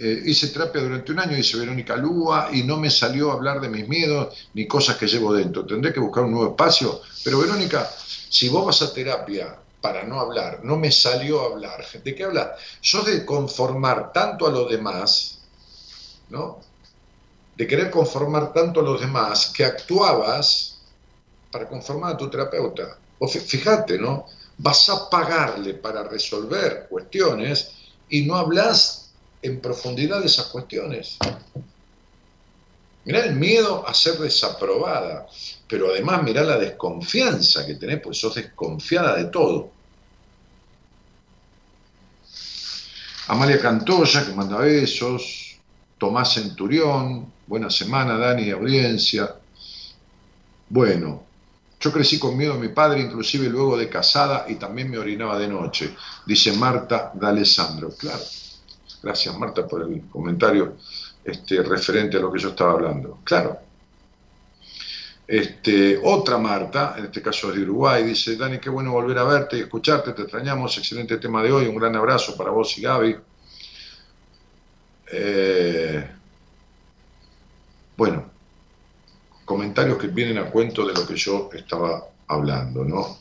[0.00, 3.60] Eh, hice terapia durante un año, dice Verónica Lúa, y no me salió a hablar
[3.60, 5.66] de mis miedos ni cosas que llevo dentro.
[5.66, 7.00] Tendré que buscar un nuevo espacio.
[7.24, 7.90] Pero Verónica,
[8.28, 12.24] si vos vas a terapia para no hablar, no me salió a hablar, ¿de qué
[12.24, 12.50] hablas?
[12.80, 15.40] Sos de conformar tanto a los demás,
[16.28, 16.60] ¿no?
[17.56, 20.78] De querer conformar tanto a los demás que actuabas
[21.50, 22.98] para conformar a tu terapeuta.
[23.18, 24.26] O fíjate, ¿no?
[24.58, 27.72] Vas a pagarle para resolver cuestiones
[28.08, 28.97] y no hablas
[29.42, 31.18] en profundidad de esas cuestiones.
[33.04, 35.26] Mirá el miedo a ser desaprobada,
[35.66, 39.70] pero además mirá la desconfianza que tenés, pues sos desconfiada de todo.
[43.28, 45.56] Amalia Cantoya, que manda besos,
[45.98, 49.34] Tomás Centurión, buena semana, Dani, audiencia.
[50.68, 51.22] Bueno,
[51.80, 55.38] yo crecí con miedo a mi padre, inclusive luego de casada, y también me orinaba
[55.38, 55.94] de noche,
[56.26, 57.90] dice Marta D'Alessandro.
[57.90, 58.22] Claro,
[59.02, 60.76] Gracias, Marta, por el comentario
[61.24, 63.18] este, referente a lo que yo estaba hablando.
[63.24, 63.58] Claro.
[65.26, 69.24] Este, otra Marta, en este caso es de Uruguay, dice, Dani, qué bueno volver a
[69.24, 72.82] verte y escucharte, te extrañamos, excelente tema de hoy, un gran abrazo para vos y
[72.82, 73.16] Gaby.
[75.12, 76.10] Eh,
[77.94, 78.24] bueno,
[79.44, 83.18] comentarios que vienen a cuento de lo que yo estaba hablando, ¿no?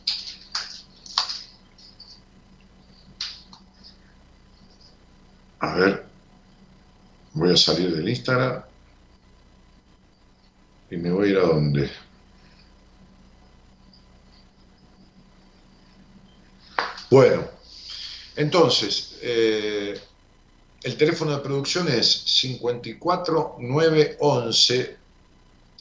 [5.60, 6.06] A ver,
[7.34, 8.64] voy a salir del Instagram
[10.92, 11.90] y me voy a ir a donde.
[17.10, 17.48] Bueno,
[18.36, 20.00] entonces, eh,
[20.84, 24.98] el teléfono de producción es 54 911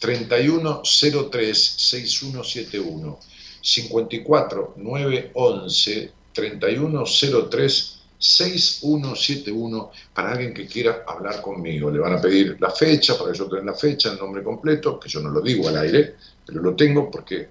[0.00, 3.18] 3103 6171.
[3.60, 11.90] 54 911 3103 6171 para alguien que quiera hablar conmigo.
[11.90, 14.98] Le van a pedir la fecha, para que yo tenga la fecha, el nombre completo,
[14.98, 17.48] que yo no lo digo al aire, pero lo tengo porque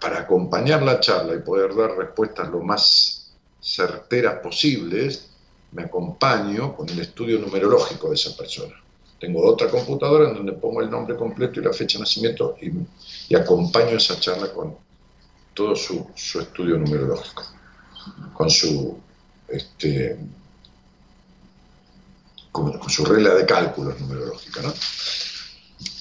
[0.00, 5.30] para acompañar la charla y poder dar respuestas lo más certeras posibles,
[5.72, 8.74] me acompaño con el estudio numerológico de esa persona.
[9.18, 13.34] Tengo otra computadora en donde pongo el nombre completo y la fecha de nacimiento y,
[13.34, 14.76] acompaño esa charla con
[15.54, 17.44] todo su, su estudio numerológico,
[18.34, 18.98] con su
[19.50, 20.16] este,
[22.52, 24.62] con, su regla de cálculos numerológica.
[24.62, 24.72] ¿no?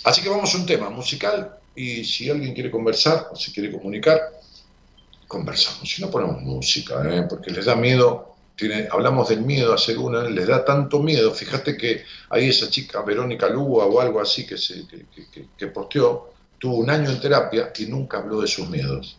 [0.03, 3.71] Así que vamos a un tema musical y si alguien quiere conversar o se quiere
[3.71, 4.19] comunicar,
[5.27, 5.89] conversamos.
[5.89, 7.25] Si no ponemos música, ¿eh?
[7.29, 11.33] porque les da miedo, tiene, hablamos del miedo a una, les da tanto miedo.
[11.33, 16.33] Fíjate que ahí esa chica, Verónica Lúa o algo así, que, se, que, que posteó,
[16.57, 19.17] tuvo un año en terapia y nunca habló de sus miedos.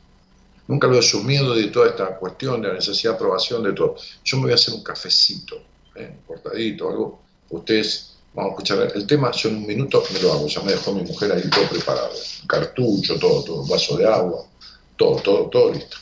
[0.70, 3.72] Nunca lo de su miedo de toda esta cuestión, de la necesidad de aprobación, de
[3.72, 3.96] todo.
[4.22, 5.56] Yo me voy a hacer un cafecito,
[5.96, 6.18] ¿eh?
[6.24, 7.22] cortadito, algo.
[7.48, 10.46] Ustedes, vamos a escuchar el tema, yo en un minuto me lo hago.
[10.46, 12.10] Ya me dejó mi mujer ahí todo preparado.
[12.46, 14.44] Cartucho, todo, todo, vaso de agua,
[14.96, 15.96] todo, todo, todo listo.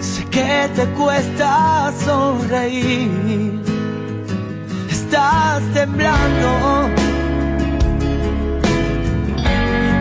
[0.00, 3.60] Sé que te cuesta sonreír.
[4.88, 6.88] Estás temblando.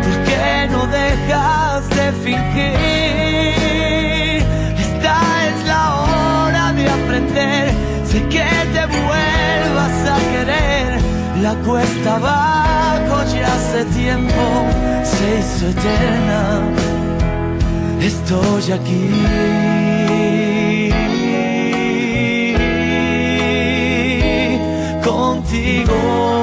[0.03, 2.79] ¿Por qué no dejas de fingir?
[4.85, 5.15] Esta
[5.47, 7.65] es la hora de aprender.
[8.05, 10.78] Sé que te vuelvas a querer.
[11.41, 14.43] La cuesta abajo ya hace tiempo
[15.03, 16.61] se hizo eterna.
[18.01, 19.09] Estoy aquí.
[25.03, 26.38] Contigo.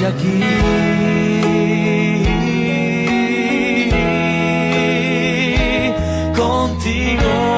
[0.00, 0.40] Estoy aquí
[6.34, 7.49] contigo.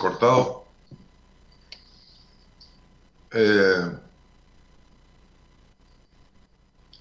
[0.00, 0.64] Un café cortado.
[3.32, 3.90] Eh,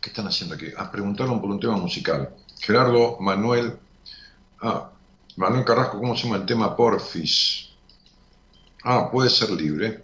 [0.02, 0.68] ¿Qué están haciendo aquí?
[0.78, 2.30] Ah, preguntaron por un tema musical.
[2.60, 3.78] Gerardo Manuel.
[4.62, 4.92] Ah,
[5.36, 7.70] Manuel Carrasco, ¿cómo se llama el tema Porfis?
[8.84, 10.04] Ah, puede ser libre.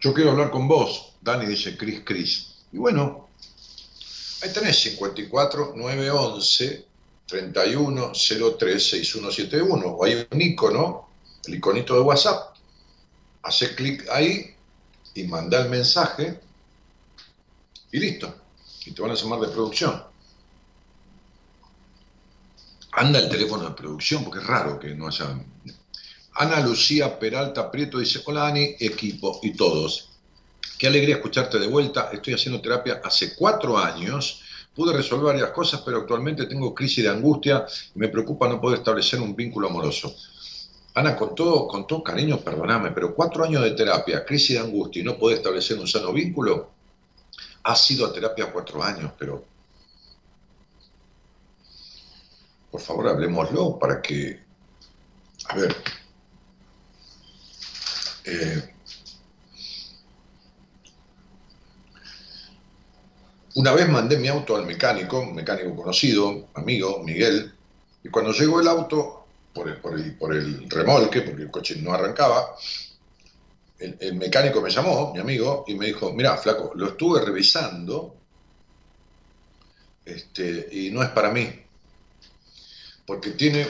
[0.00, 2.64] Yo quiero hablar con vos, Dani dice Cris Cris.
[2.72, 3.26] Y bueno,
[4.42, 6.86] Ahí tenés 54 911
[7.26, 8.12] 31
[8.58, 9.86] 03 6171.
[9.86, 11.05] O hay un icono,
[11.48, 12.56] el iconito de WhatsApp.
[13.42, 14.54] Hace clic ahí
[15.14, 16.40] y manda el mensaje
[17.92, 18.34] y listo.
[18.84, 20.02] Y te van a llamar de producción.
[22.92, 25.38] Anda el teléfono de producción porque es raro que no haya.
[26.34, 30.10] Ana Lucía Peralta Prieto dice: Hola Dani, equipo y todos.
[30.78, 32.10] Qué alegría escucharte de vuelta.
[32.12, 34.42] Estoy haciendo terapia hace cuatro años.
[34.74, 38.78] Pude resolver varias cosas, pero actualmente tengo crisis de angustia y me preocupa no poder
[38.78, 40.14] establecer un vínculo amoroso.
[40.96, 45.02] Ana, con todo, con todo cariño, perdoname, pero cuatro años de terapia, crisis de angustia
[45.02, 46.70] y no poder establecer un sano vínculo,
[47.64, 49.44] has sido a terapia cuatro años, pero
[52.70, 54.40] por favor hablemoslo para que,
[55.48, 55.76] a ver,
[58.24, 58.72] eh,
[63.56, 67.54] Una vez mandé mi auto al mecánico, mecánico conocido, amigo, Miguel,
[68.04, 69.25] y cuando llegó el auto
[69.56, 72.56] por el, remolque, porque el coche no arrancaba,
[73.78, 78.14] el, mecánico me llamó, mi amigo, y me dijo, mira, flaco, lo estuve revisando
[80.04, 81.48] este, y no es para mí,
[83.06, 83.66] porque tiene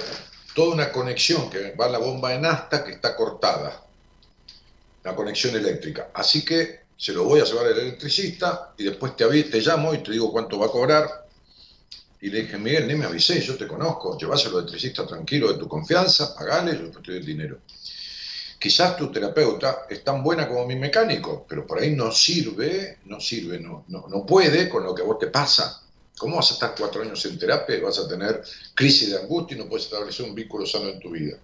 [0.55, 3.85] toda una conexión que va a la bomba de nafta que está cortada,
[5.05, 6.11] la conexión eléctrica.
[6.15, 9.99] Así que se lo voy a llevar al electricista y después te, te llamo y
[9.99, 11.26] te digo cuánto va a cobrar.
[12.21, 15.59] Y le dije, Miguel, ni me avisé, yo te conozco, lleváselo al electricista tranquilo de
[15.59, 17.59] tu confianza, pagale, yo te doy el dinero.
[18.59, 23.21] Quizás tu terapeuta es tan buena como mi mecánico, pero por ahí no sirve, no
[23.21, 25.83] sirve, no, no, no puede con lo que a vos te pasa.
[26.17, 28.43] ¿Cómo vas a estar cuatro años en terapia y vas a tener
[28.75, 31.37] crisis de angustia y no puedes establecer un vínculo sano en tu vida?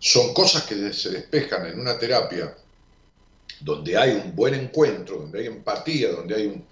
[0.00, 2.56] Son cosas que se despejan en una terapia
[3.60, 6.64] donde hay un buen encuentro, donde hay empatía, donde hay un,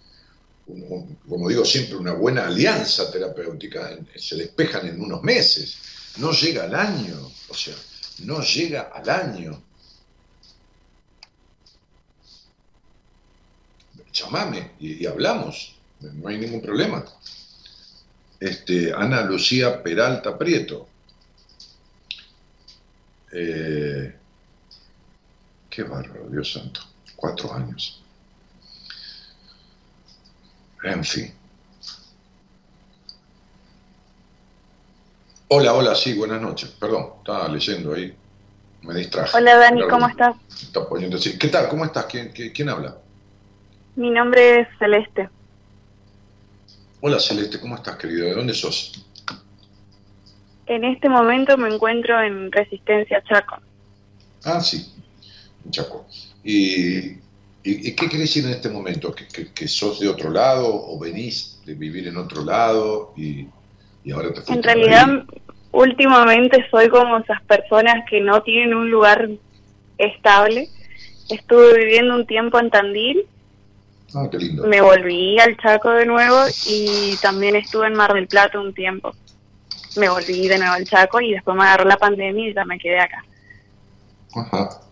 [0.67, 5.79] como digo siempre, una buena alianza terapéutica, se despejan en unos meses,
[6.19, 7.75] no llega al año, o sea,
[8.21, 9.63] no llega al año.
[14.13, 17.05] Llamame y, y hablamos, no hay ningún problema.
[18.41, 20.89] Este, Ana Lucía Peralta Prieto.
[23.33, 24.15] Eh,
[25.71, 26.81] qué bárbaro, Dios santo.
[27.15, 28.03] Cuatro años.
[30.87, 31.33] En fin.
[35.49, 36.71] Hola, hola, sí, buenas noches.
[36.71, 38.15] Perdón, estaba leyendo ahí.
[38.83, 39.37] Me distraje.
[39.37, 40.37] Hola Dani, ¿cómo estás?
[40.49, 41.37] Está poniendo así.
[41.39, 41.69] ¿Qué tal?
[41.69, 42.07] ¿Cómo estás?
[42.07, 42.97] ¿Quién, quién, quién habla?
[43.97, 45.29] Mi nombre es Celeste.
[47.01, 48.27] Hola Celeste, ¿cómo estás querido?
[48.27, 49.05] ¿De dónde sos?
[50.67, 53.59] En este momento me encuentro en Resistencia Chaco.
[54.45, 54.93] Ah, sí,
[55.65, 56.07] en Chaco.
[56.45, 57.19] ¿Y,
[57.67, 59.15] y, qué querés decir en este momento?
[59.15, 63.49] ¿Que, que, que sos de otro lado o venís de vivir en otro lado y,
[64.05, 65.25] y ahora te En realidad,
[65.73, 69.29] últimamente soy como esas personas que no tienen un lugar
[69.99, 70.69] estable.
[71.29, 73.27] Estuve viviendo un tiempo en Tandil,
[74.15, 74.65] Ah, qué lindo.
[74.67, 79.13] me volví al Chaco de nuevo y también estuve en Mar del Plata un tiempo.
[79.97, 82.79] Me volví de nuevo al Chaco y después me agarró la pandemia y ya me
[82.79, 83.25] quedé acá.
[84.37, 84.86] Ajá.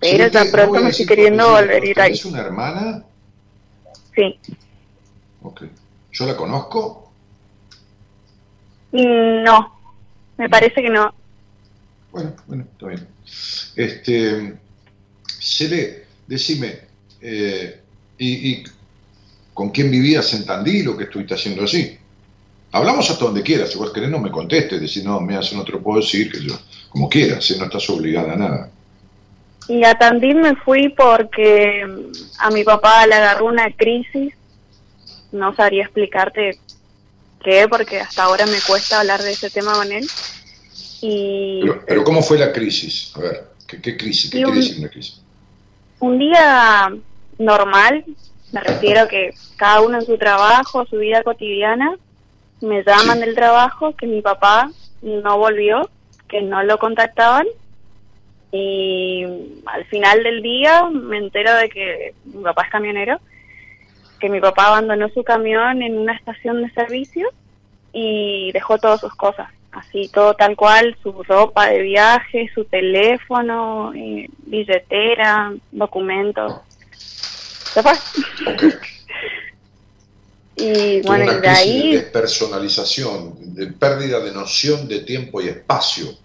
[0.00, 2.12] Pero Celeste, tan pronto me estoy queriendo volver a ir ahí.
[2.12, 3.04] ¿Es una hermana?
[4.14, 4.38] Sí.
[5.42, 5.62] Ok.
[6.12, 7.10] ¿Yo la conozco?
[8.92, 9.78] Mm, No,
[10.36, 11.12] me parece que no.
[12.12, 13.06] Bueno, bueno, está bien.
[13.76, 14.54] Este,
[15.40, 16.78] Cele, decime,
[17.20, 17.80] eh,
[18.18, 18.64] ¿y, y
[19.52, 21.98] con quién vivías en Tandil o qué estuviste haciendo así?
[22.72, 25.64] Hablamos hasta donde quieras, si vos querés no me contestes, decir no, me hace no
[25.64, 26.58] te lo puedo decir, que yo,
[26.90, 27.56] como quieras, ¿eh?
[27.58, 28.70] no estás obligada a nada.
[29.68, 34.34] Y a Tandil me fui porque mm, a mi papá le agarró una crisis.
[35.32, 36.58] No sabría explicarte
[37.44, 40.06] qué, porque hasta ahora me cuesta hablar de ese tema con él.
[41.02, 43.12] Y Pero, pero ¿cómo fue la crisis?
[43.14, 44.30] A ver, ¿qué, qué crisis?
[44.30, 45.20] ¿Qué un- quiere decir una crisis?
[46.00, 46.92] un día
[47.38, 48.04] normal,
[48.52, 51.96] me refiero que cada uno en su trabajo, su vida cotidiana,
[52.60, 53.24] me llaman Sí.
[53.26, 54.70] del trabajo que mi papá
[55.02, 55.90] no volvió,
[56.28, 57.46] que no lo contactaban
[58.50, 59.24] y
[59.66, 63.20] al final del día me entero de que mi papá es camionero,
[64.18, 67.28] que mi papá abandonó su camión en una estación de servicio
[67.92, 73.92] y dejó todas sus cosas, así todo tal cual, su ropa de viaje, su teléfono,
[73.94, 76.54] eh, billetera, documentos.
[76.90, 77.92] Se fue.
[80.56, 85.48] y bueno, una de crisis de ahí despersonalización, de pérdida de noción de tiempo y
[85.48, 86.16] espacio.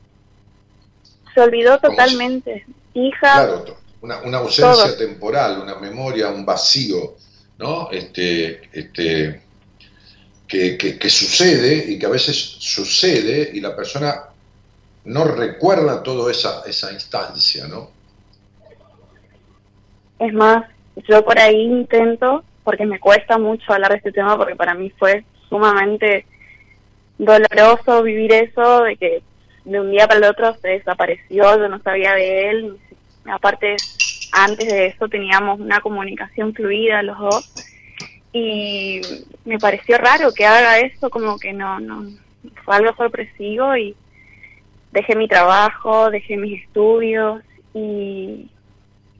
[1.33, 2.65] Se olvidó ¿Cómo se- totalmente.
[2.93, 3.65] Hija, Claro,
[4.01, 4.97] una, una ausencia Todo.
[4.97, 7.15] temporal, una memoria, un vacío,
[7.57, 7.89] ¿no?
[7.91, 9.41] Este, este,
[10.47, 14.23] que, que- que sucede y que a veces sucede y la persona
[15.05, 17.89] no recuerda toda esa, esa instancia, ¿no?
[20.19, 20.65] Es más,
[21.09, 24.89] yo por ahí intento, porque me cuesta mucho hablar de este tema, porque para mí
[24.97, 26.25] fue sumamente
[27.17, 29.23] doloroso vivir eso, de que
[29.65, 32.77] de un día para el otro se desapareció, yo no sabía de él.
[33.25, 33.77] Aparte,
[34.31, 37.53] antes de eso teníamos una comunicación fluida los dos.
[38.33, 39.01] Y
[39.45, 42.03] me pareció raro que haga eso, como que no, no,
[42.65, 43.95] fue algo sorpresivo y
[44.91, 47.41] dejé mi trabajo, dejé mis estudios
[47.73, 48.49] y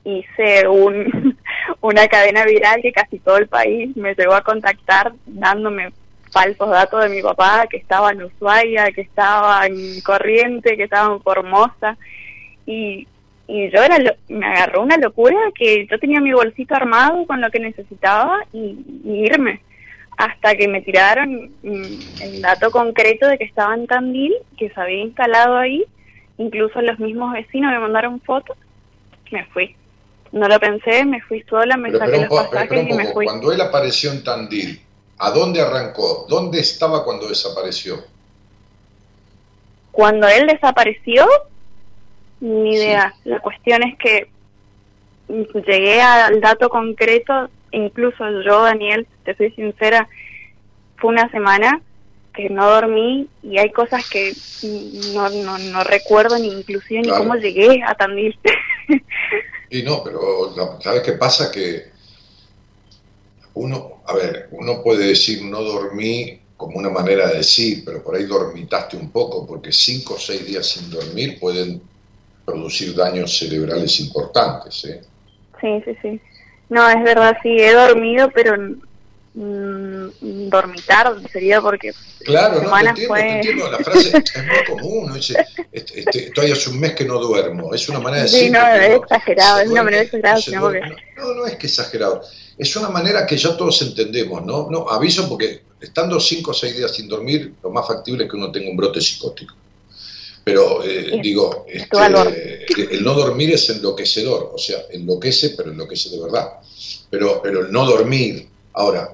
[0.04, 1.38] hice un,
[1.82, 5.94] una cadena viral que casi todo el país me llegó a contactar dándome
[6.34, 11.14] falsos datos de mi papá, que estaba en Ushuaia, que estaba en Corriente, que estaba
[11.14, 11.96] en Formosa.
[12.66, 13.08] Y,
[13.48, 17.40] y yo era lo- me agarró una locura que yo tenía mi bolsito armado con
[17.40, 19.62] lo que necesitaba y, y irme.
[20.18, 21.84] Hasta que me tiraron mm,
[22.22, 25.84] el dato concreto de que estaba en Tandil, que se había instalado ahí.
[26.38, 28.58] Incluso los mismos vecinos me mandaron fotos.
[29.32, 29.76] Me fui.
[30.32, 33.26] No lo pensé, me fui sola, me Pero, saqué los pero pasajes y me fui.
[33.26, 34.82] cuando él apareció en Tandil,
[35.24, 36.26] ¿a dónde arrancó?
[36.28, 38.04] ¿Dónde estaba cuando desapareció?
[39.92, 41.26] Cuando él desapareció,
[42.42, 42.84] ni Sí.
[42.84, 43.14] idea.
[43.24, 44.28] La cuestión es que
[45.66, 50.08] llegué al dato concreto, incluso yo, Daniel, te soy sincera,
[50.98, 51.82] fue una semana
[52.34, 54.34] que no dormí y hay cosas que
[55.14, 58.38] no, no, no recuerdo ni inclusive ni cómo llegué a Tandil.
[59.70, 61.50] Y no, pero ¿sabes qué pasa?
[61.52, 61.93] Que
[63.56, 68.16] uno, a ver, uno puede decir no dormí como una manera de decir, pero por
[68.16, 71.82] ahí dormitaste un poco, porque cinco o seis días sin dormir pueden
[72.46, 74.86] producir daños cerebrales importantes.
[74.86, 75.02] ¿eh?
[75.60, 76.22] sí, sí, sí.
[76.70, 78.56] No, es verdad, sí, he dormido, pero
[79.34, 81.92] mm, dormitar sería porque
[82.24, 83.72] Claro, no, te entiendo, fue- te entiendo.
[83.72, 85.08] La frase es muy común.
[85.10, 85.16] ¿no?
[85.16, 85.36] Dice,
[85.72, 87.74] este, este, estoy hace un mes que no duermo.
[87.74, 88.52] Es una manera de Sí, decir.
[88.54, 90.40] no, es exagerado, es una manera exagerada.
[91.18, 92.22] No, no es que exagerado.
[92.58, 94.70] Es una manera que ya todos entendemos, ¿no?
[94.70, 98.38] No, aviso porque estando cinco o seis días sin dormir, lo más factible es que
[98.38, 99.56] uno tenga un brote psicótico.
[100.46, 106.20] Pero eh, digo, este, el no dormir es enloquecedor, o sea, enloquece, pero enloquece de
[106.22, 106.54] verdad.
[107.10, 109.10] Pero, pero el no dormir, ahora,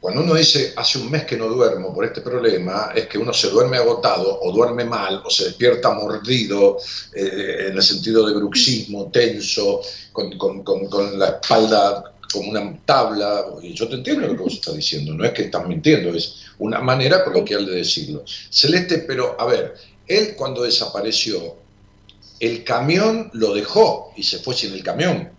[0.00, 3.32] cuando uno dice hace un mes que no duermo por este problema, es que uno
[3.34, 6.78] se duerme agotado o duerme mal o se despierta mordido
[7.14, 9.82] eh, en el sentido de bruxismo, tenso,
[10.12, 13.44] con, con- con- la espalda como una tabla.
[13.62, 16.44] Y yo te entiendo lo que vos estás diciendo, no es que estás mintiendo, es
[16.58, 18.24] una manera coloquial de decirlo.
[18.26, 19.74] Celeste, pero a ver,
[20.06, 21.56] él cuando desapareció,
[22.38, 25.30] el camión lo dejó y se fue sin el camión.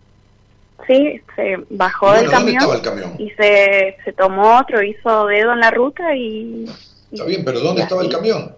[0.92, 5.60] Sí, se bajó Bueno, del ¿dónde camión y se, se tomó otro, hizo dedo en
[5.62, 6.66] la ruta y...
[6.66, 6.70] y-
[7.14, 8.16] Está bien, pero ¿dónde estaba el así.
[8.18, 8.56] camión?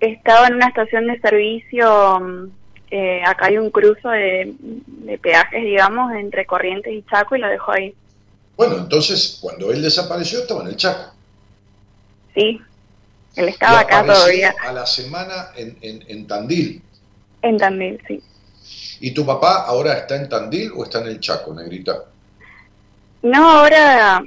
[0.00, 2.44] Estaba en una estación de servicio, mm,
[2.90, 7.48] eh, acá hay un cruce de, de peajes, digamos, entre Corrientes y Chaco y lo
[7.48, 7.94] dejó ahí.
[8.56, 11.12] Bueno, entonces, cuando él desapareció, estaba en el Chaco.
[12.34, 12.60] Sí,
[13.36, 16.82] él Y estaba acá todavía, A la semana en, en- en Tandil.
[17.42, 18.20] en Tandil, sí.
[19.00, 22.04] ¿Y tu papá ahora está en Tandil o está en el Chaco, Negrita?
[23.22, 24.22] No, ahora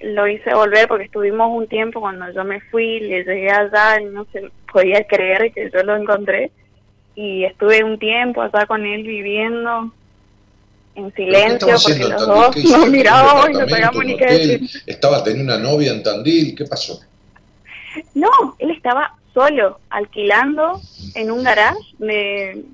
[0.00, 4.06] lo hice volver porque estuvimos un tiempo cuando yo me fui, le llegué allá y
[4.06, 6.50] no se podía creer que yo lo encontré.
[7.16, 9.92] Y estuve un tiempo allá con él viviendo
[10.94, 14.26] en ¿Pero qué silencio porque los dos nos ¿Un mirábamos y no sabíamos ni qué
[14.26, 14.82] decir.
[14.86, 16.54] ¿Estaba teniendo una novia en Tandil?
[16.54, 17.00] ¿Qué pasó?
[18.14, 20.80] No, él estaba solo, alquilando
[21.14, 22.64] en un garage de,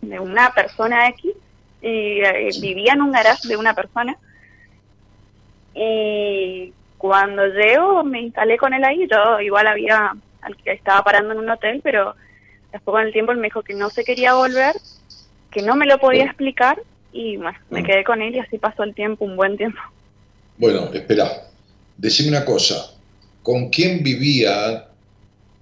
[0.00, 1.32] de una persona X,
[1.80, 4.16] y eh, vivía en un garage de una persona.
[5.74, 10.12] Y cuando llego me instalé con él ahí, yo igual había,
[10.64, 12.14] estaba parando en un hotel, pero
[12.72, 14.74] después con el tiempo él me dijo que no se quería volver,
[15.50, 16.30] que no me lo podía Bueno.
[16.30, 16.82] explicar,
[17.12, 17.82] y bueno, me Ah.
[17.84, 19.80] quedé con él y así pasó el tiempo, un buen tiempo.
[20.56, 21.44] Bueno, espera.
[21.96, 22.92] Decime una cosa.
[23.42, 24.86] ¿Con quién vivía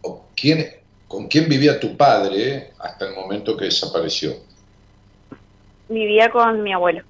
[0.03, 0.67] o quién,
[1.09, 4.35] con quién vivía tu padre hasta el momento que desapareció?
[5.89, 7.03] Vivía con mi abuelo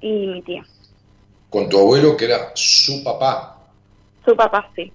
[0.00, 0.64] y mi tía.
[1.50, 3.58] Con tu abuelo que era su papá.
[4.24, 4.92] Su papá sí,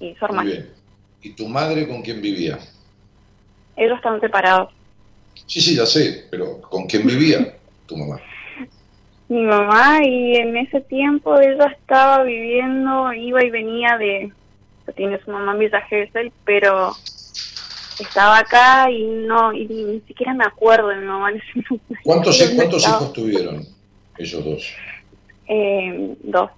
[0.00, 0.50] y su Muy hermano.
[0.50, 0.70] bien.
[1.22, 2.58] ¿Y tu madre con quién vivía?
[3.76, 4.70] Ellos están separados.
[5.46, 8.20] Sí, sí, ya sé, pero ¿con quién vivía tu mamá?
[9.28, 14.30] Mi mamá y en ese tiempo ella estaba viviendo, iba y venía de,
[14.94, 16.92] tiene su mamá en Villa Gesell, pero
[18.00, 21.94] estaba acá y no, y ni siquiera me acuerdo de mi mamá en ese momento.
[22.02, 23.66] ¿Cuántos, hijos tuvieron
[24.18, 24.74] ellos dos?
[25.48, 26.50] Eh, dos.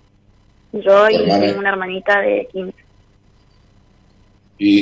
[0.72, 1.54] Yo ¿Tu y hermana?
[1.58, 2.74] una hermanita de 15.
[4.58, 4.78] Y,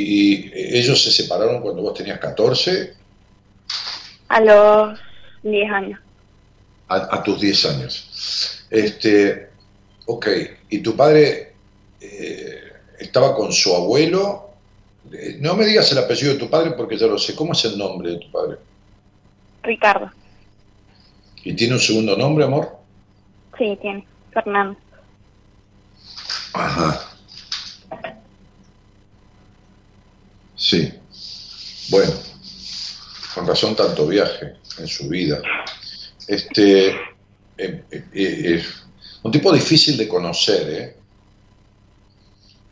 [0.46, 2.94] y ellos se separaron cuando vos tenías 14
[4.28, 4.98] A los
[5.42, 6.00] 10 años.
[6.88, 8.66] a, a tus 10 años.
[8.70, 9.48] Este,
[10.06, 10.26] ok,
[10.70, 11.52] ¿y tu padre
[12.00, 14.50] eh, estaba con su abuelo?
[15.14, 17.34] Eh, no me digas el apellido de tu padre porque ya lo sé.
[17.34, 18.58] ¿Cómo es el nombre de tu padre?
[19.62, 20.10] Ricardo.
[21.44, 22.76] ¿Y tiene un segundo nombre, amor?
[23.56, 24.06] Sí, tiene.
[24.32, 24.76] Fernando.
[26.54, 27.00] Ajá.
[30.56, 30.92] Sí.
[31.90, 32.12] Bueno,
[33.34, 35.40] con razón tanto viaje en su vida.
[36.26, 36.96] Este, eh,
[37.58, 38.64] eh, eh, eh,
[39.22, 40.96] un tipo difícil de conocer, ¿eh?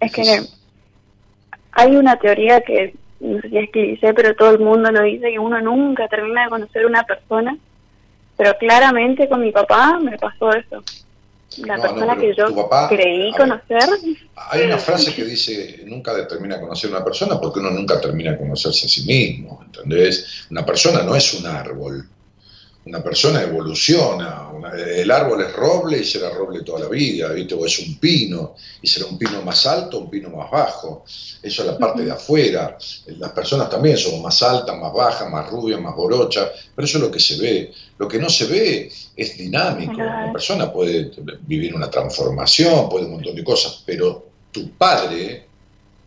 [0.01, 0.47] Es que
[1.73, 5.31] hay una teoría que, no sé si es cliché, pero todo el mundo lo dice,
[5.31, 7.57] que uno nunca termina de conocer una persona,
[8.37, 10.83] pero claramente con mi papá me pasó eso.
[11.59, 13.33] La No, persona que yo papá, creí ver.
[13.37, 13.83] conocer,
[14.37, 18.01] Hay una frase que dice, nunca termina de conocer a una persona porque uno nunca
[18.01, 20.47] termina de conocerse a sí mismo, ¿entendés?
[20.51, 22.09] Una persona no es un árbol,
[22.85, 27.55] una persona evoluciona, una- el árbol es roble y será roble toda la vida, ¿viste?
[27.55, 31.05] O es un pino y será un pino más alto, un pino más bajo,
[31.43, 32.77] eso es la parte de afuera,
[33.19, 37.05] las personas también son más altas, más bajas, más rubias, más borochas, pero eso es
[37.05, 41.13] lo que se ve, lo que no se ve es dinámico, una persona puede
[41.43, 45.47] vivir una transformación, puede un montón de cosas, pero tu padre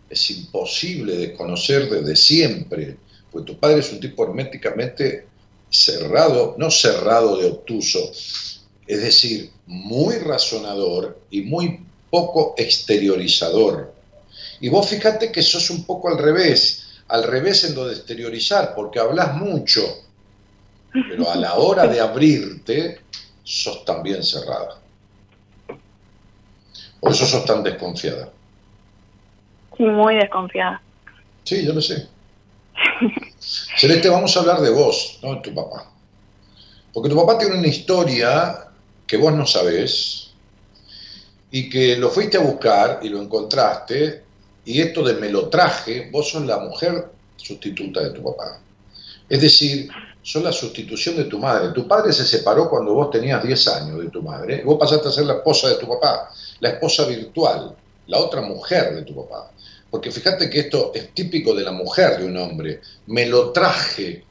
[0.09, 2.97] es imposible de conocer desde siempre,
[3.31, 5.27] porque tu padre es un tipo herméticamente
[5.69, 7.99] cerrado, no cerrado de obtuso,
[8.87, 13.93] es decir, muy razonador y muy poco exteriorizador.
[14.59, 18.73] Y vos fíjate que sos un poco al revés, al revés en lo de exteriorizar,
[18.75, 19.81] porque hablas mucho,
[20.91, 23.01] pero a la hora de abrirte,
[23.43, 24.79] sos también cerrada.
[26.99, 28.31] Por eso sos tan desconfiada.
[29.77, 30.81] sí, muy desconfiada.
[31.43, 32.07] Sí, yo lo sé.
[33.77, 35.91] Celeste, vamos a hablar de vos, no de tu papá.
[36.93, 38.67] Porque tu papá tiene una historia
[39.05, 40.31] que vos no sabés
[41.51, 44.23] y que lo fuiste a buscar y lo encontraste
[44.65, 48.59] y esto de me lo traje, vos sos la mujer sustituta de tu papá.
[49.29, 49.89] Es decir,
[50.21, 51.69] son la sustitución de tu madre.
[51.69, 54.63] Tu padre se separó cuando vos tenías 10 años de tu madre.
[54.63, 57.75] Vos pasaste a ser la esposa de tu papá, la esposa virtual,
[58.07, 59.51] la otra mujer de tu papá.
[59.95, 62.81] Porque fíjate que esto es típico de la mujer de un hombre.
[63.07, 64.25] Me lo traje.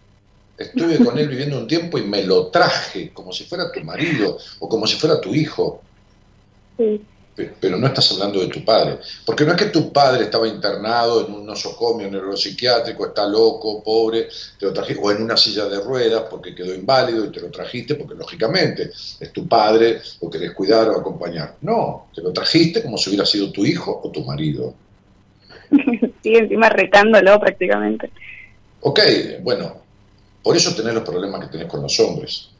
[0.58, 4.36] Estuve con él viviendo un tiempo y me lo traje como si fuera tu marido
[4.58, 5.80] o como si fuera tu hijo.
[6.76, 7.00] Sí.
[7.58, 8.98] Pero no estás hablando de tu padre.
[9.24, 14.28] Porque no es que tu padre estaba internado en un nosocomio neuropsiquiátrico, está loco, pobre,
[14.60, 17.50] te lo trajiste, o en una silla de ruedas porque quedó inválido y te lo
[17.50, 21.56] trajiste porque lógicamente es tu padre, lo querés cuidar o acompañar.
[21.62, 24.83] No, te lo trajiste como si hubiera sido tu hijo o tu marido.
[26.22, 28.10] sí, encima retándolo prácticamente.
[28.80, 29.00] Ok,
[29.40, 29.76] bueno,
[30.42, 32.50] por eso tenés los problemas que tenés con los hombres.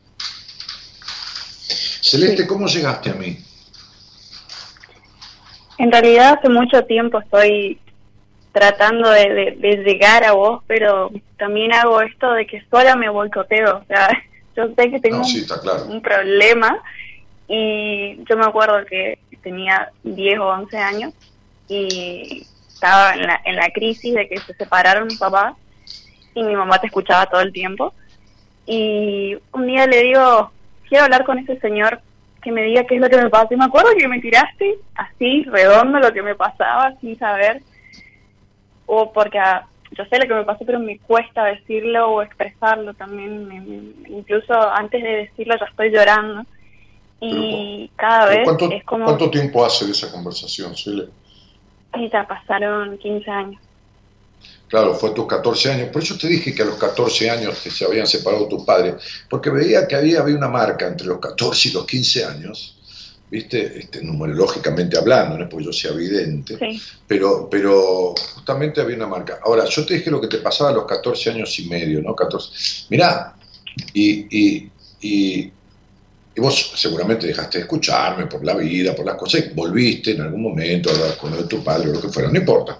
[2.00, 3.38] Celeste, ¿cómo llegaste a mí?
[5.78, 7.78] En realidad hace mucho tiempo estoy
[8.52, 13.78] tratando de, llegar a vos, pero también hago esto de que sola me boicoteo.
[13.78, 14.09] O sea,
[14.57, 15.22] yo sé que tengo
[15.88, 16.80] un, problema
[17.48, 21.12] y yo me acuerdo que tenía 10 o 11 años
[21.68, 22.46] y
[22.85, 25.57] estaba en la, en la crisis de que se separaron mi papá
[26.35, 27.95] y mi mamá te escuchaba todo el tiempo.
[28.66, 30.51] Y un día le digo,
[30.89, 32.03] quiero hablar con ese señor
[32.43, 33.55] que me diga qué es lo que me pasa.
[33.55, 37.62] Y me acuerdo que me tiraste así, redondo, lo que me pasaba, sin saber.
[38.85, 42.93] O porque ah, yo sé lo que me pasó, pero me cuesta decirlo o expresarlo
[42.93, 43.95] también.
[44.09, 46.45] incluso antes de decirlo ya estoy llorando.
[47.20, 49.07] Y cada vez es como...
[49.07, 51.09] ¿Cuánto tiempo hace de esa conversación, Cele?
[52.11, 53.61] Ya pasaron 15 años.
[54.68, 55.88] Claro, fue a tus 14 años.
[55.90, 58.95] Por eso te dije que a los 14 años que se habían separado tus padres,
[59.28, 62.76] porque veía que había, había una marca entre los 14 y los 15 años,
[63.30, 63.78] ¿viste?
[63.78, 66.59] Este, numerológicamente hablando, no es porque yo sea evidente,
[67.07, 69.38] pero, pero justamente había una marca.
[69.45, 72.14] Ahora, yo te dije lo que te pasaba a los 14 años y medio, ¿no?
[72.14, 72.86] 14.
[72.90, 73.36] Mirá,
[73.92, 74.70] y, y,
[75.01, 75.53] y,
[76.41, 80.43] vos seguramente dejaste de escucharme por la vida, por las cosas, y volviste en algún
[80.43, 82.76] momento a hablar con uno de tu padre o lo que fuera, no importa.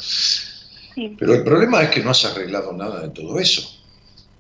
[1.19, 3.81] Pero el problema es que no has arreglado nada de todo eso.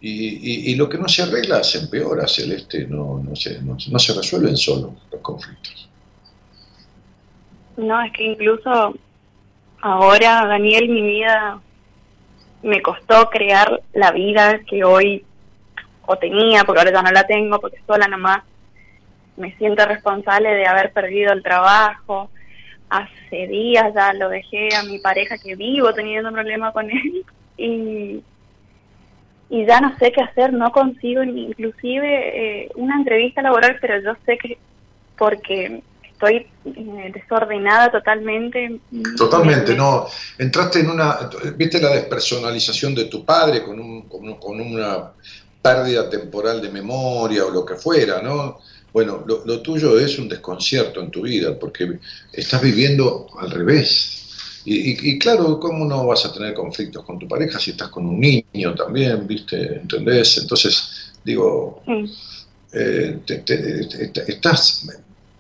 [0.00, 4.54] Y, lo que no se arregla se empeora, Celeste, no, no, se, no, se resuelven
[4.54, 5.88] solo los conflictos.
[7.78, 8.94] No, es que incluso
[9.80, 11.58] ahora, Daniel, mi vida
[12.62, 15.24] me costó crear la vida que hoy
[16.04, 18.42] o tenía, porque ahora ya no la tengo, porque sola nomás
[19.36, 22.30] me siento responsable de haber perdido el trabajo,
[22.88, 27.24] hace días ya lo dejé a mi pareja que vivo teniendo un problema con él
[27.56, 28.22] y,
[29.50, 34.00] y ya no sé qué hacer, no consigo ni inclusive eh, una entrevista laboral, pero
[34.00, 34.58] yo sé que
[35.16, 38.80] porque estoy eh, desordenada totalmente.
[39.16, 40.06] Totalmente, no.
[40.38, 45.12] Entraste en una, viste la despersonalización de tu padre con, un, con, con una
[45.60, 48.58] pérdida temporal de memoria o lo que fuera, ¿no?
[48.94, 51.98] Bueno, lo, tuyo es un desconcierto en tu vida, porque
[52.32, 54.20] estás viviendo al revés.
[54.64, 58.20] Y, claro, ¿cómo no vas a tener conflictos con tu pareja si estás con un
[58.20, 59.80] niño también, viste?
[59.80, 60.38] ¿Entendés?
[60.38, 61.82] Entonces, digo,
[62.72, 63.18] eh,
[64.28, 64.86] estás...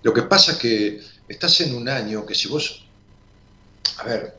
[0.02, 2.84] Lo que pasa es que estás en un año que si vos,
[3.98, 4.36] a ver,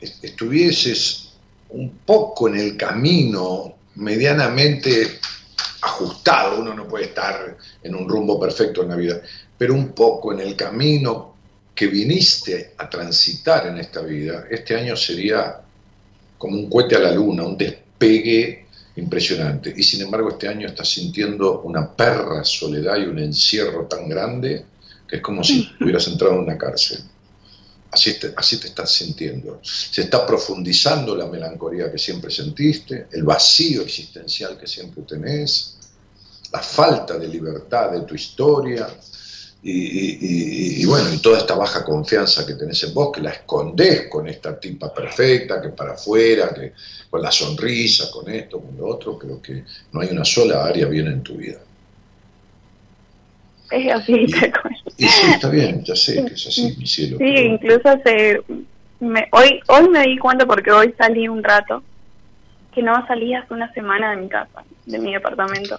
[0.00, 1.28] estuvieses
[1.68, 5.20] un poco en el camino medianamente
[5.82, 9.20] ajustado, uno no puede estar en un rumbo perfecto en la vida,
[9.58, 11.34] pero un poco en el camino
[11.74, 15.60] que viniste a transitar en esta vida, este año sería
[16.38, 18.66] como un cohete a la luna, un despegue
[18.96, 19.72] impresionante.
[19.76, 24.64] Y sin embargo este año estás sintiendo una perra soledad y un encierro tan grande
[25.08, 27.00] que es como si hubieras entrado en una cárcel.
[27.92, 29.60] Así te, así te estás sintiendo.
[29.62, 35.76] Se está profundizando la melancolía que siempre sentiste, el vacío existencial que siempre tenés,
[36.52, 38.88] la falta de libertad de tu historia
[39.64, 44.26] y, bueno, y toda esta baja confianza que tenés en vos, que la escondés con
[44.26, 46.72] esta tipa perfecta, que para afuera, que
[47.08, 50.86] con la sonrisa, con esto, con lo otro, pero que no hay una sola área
[50.86, 51.60] bien en tu vida.
[53.70, 54.26] Es así,
[54.96, 57.18] y, sí, está bien, ya sé que es así, mi cielo.
[57.18, 58.40] Sí, incluso se,
[59.30, 61.82] hoy, hoy me di cuenta porque hoy salí un rato
[62.72, 65.78] que no salí hace una semana de mi casa, de mi departamento.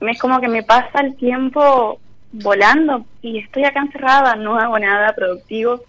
[0.00, 2.00] Es como que me pasa el tiempo
[2.32, 5.84] volando y estoy acá encerrada, no hago nada productivo,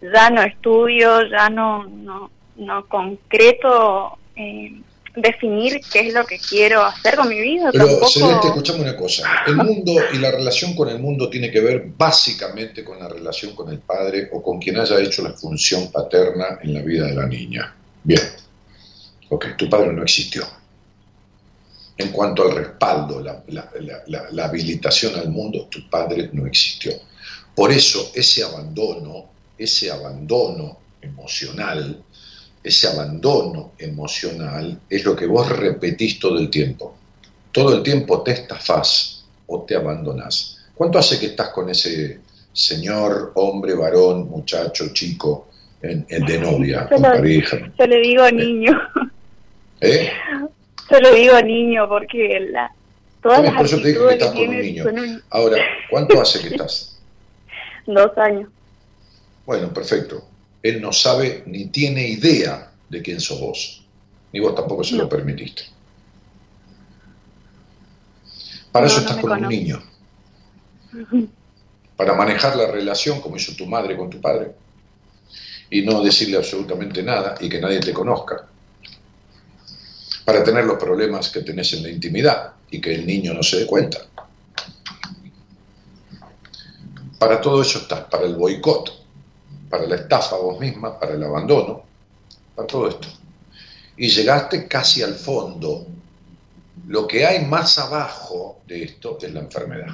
[0.00, 4.80] ya no estudio, ya no, no, no concreto eh,
[5.16, 7.70] definir qué es lo que quiero hacer con mi vida.
[7.72, 9.28] Pero Celeste, escuchame una cosa.
[9.46, 13.54] El mundo y la relación con el mundo tiene que ver básicamente con la relación
[13.54, 17.14] con el padre o con quien haya hecho la función paterna en la vida de
[17.14, 17.74] la niña.
[18.02, 18.20] Bien.
[19.28, 20.44] Ok, tu padre no existió.
[21.96, 23.70] En cuanto al respaldo, la, la-
[24.06, 26.92] la- la habilitación al mundo, tu padre no existió.
[27.54, 32.02] Por eso ese abandono, ese abandono emocional,
[32.64, 36.96] ese abandono emocional es lo que vos repetís todo el tiempo.
[37.52, 40.58] Todo el tiempo te estafás o te abandonás.
[40.74, 42.18] ¿Cuánto hace que estás con ese
[42.52, 45.48] señor, hombre, varón, muchacho, chico,
[45.82, 47.58] en, en de novia, con Solo- pareja?
[47.78, 48.80] Yo le digo niño,
[49.80, 50.08] ¿Eh?
[50.90, 52.72] yo le digo niño porque la,
[53.22, 54.84] todas las por eso te dije que estás con un niño.
[54.86, 55.58] un- Ahora,
[55.90, 56.98] ¿cuánto hace que estás?
[57.86, 58.48] dos años.
[59.46, 60.24] Bueno, perfecto.
[60.64, 63.84] Él no sabe ni tiene idea de quién sos vos.
[64.32, 65.64] Ni vos tampoco se lo permitiste.
[68.72, 69.82] Para No, eso estás con un niño.
[71.98, 74.52] Para manejar la relación como hizo tu madre con tu padre.
[75.68, 78.46] Y no decirle absolutamente nada y que nadie te conozca.
[80.24, 83.58] Para tener los problemas que tenés en la intimidad y que el niño no se
[83.58, 83.98] dé cuenta.
[87.18, 89.03] Para todo eso estás, para el boicot,
[89.74, 91.82] para la estafa vos misma, para el abandono,
[92.54, 93.08] para todo esto.
[93.96, 95.84] Y llegaste casi al fondo.
[96.86, 99.92] Lo que hay más abajo de esto es la enfermedad.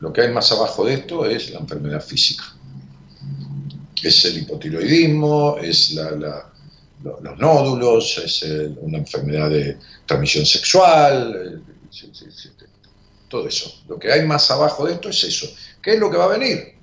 [0.00, 2.42] Lo que hay más abajo de esto es la enfermedad física.
[4.02, 8.42] Es el hipotiroidismo, es los nódulos, es
[8.80, 11.74] una enfermedad de transmisión sexual, eh,
[13.28, 13.82] todo eso.
[13.88, 15.46] Lo que hay más abajo de esto es eso.
[15.84, 16.74] ¿Qué es lo que va a venir?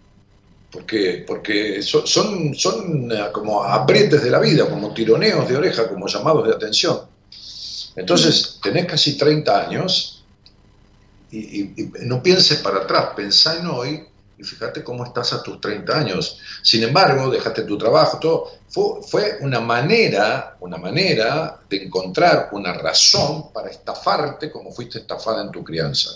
[0.71, 2.07] Porque, porque son,
[2.55, 7.01] son, eh, como aprietes de la vida, como tironeos de oreja, como llamados de atención.
[7.95, 10.23] Entonces, tenés casi 30 años
[11.31, 14.07] y no pienses para atrás, pensá en hoy
[14.41, 16.39] y fíjate cómo estás a tus 30 años.
[16.63, 18.51] Sin embargo, dejaste tu trabajo, todo.
[18.67, 25.43] Fue, fue una manera, una manera de encontrar una razón para estafarte como fuiste estafada
[25.43, 26.09] en tu crianza.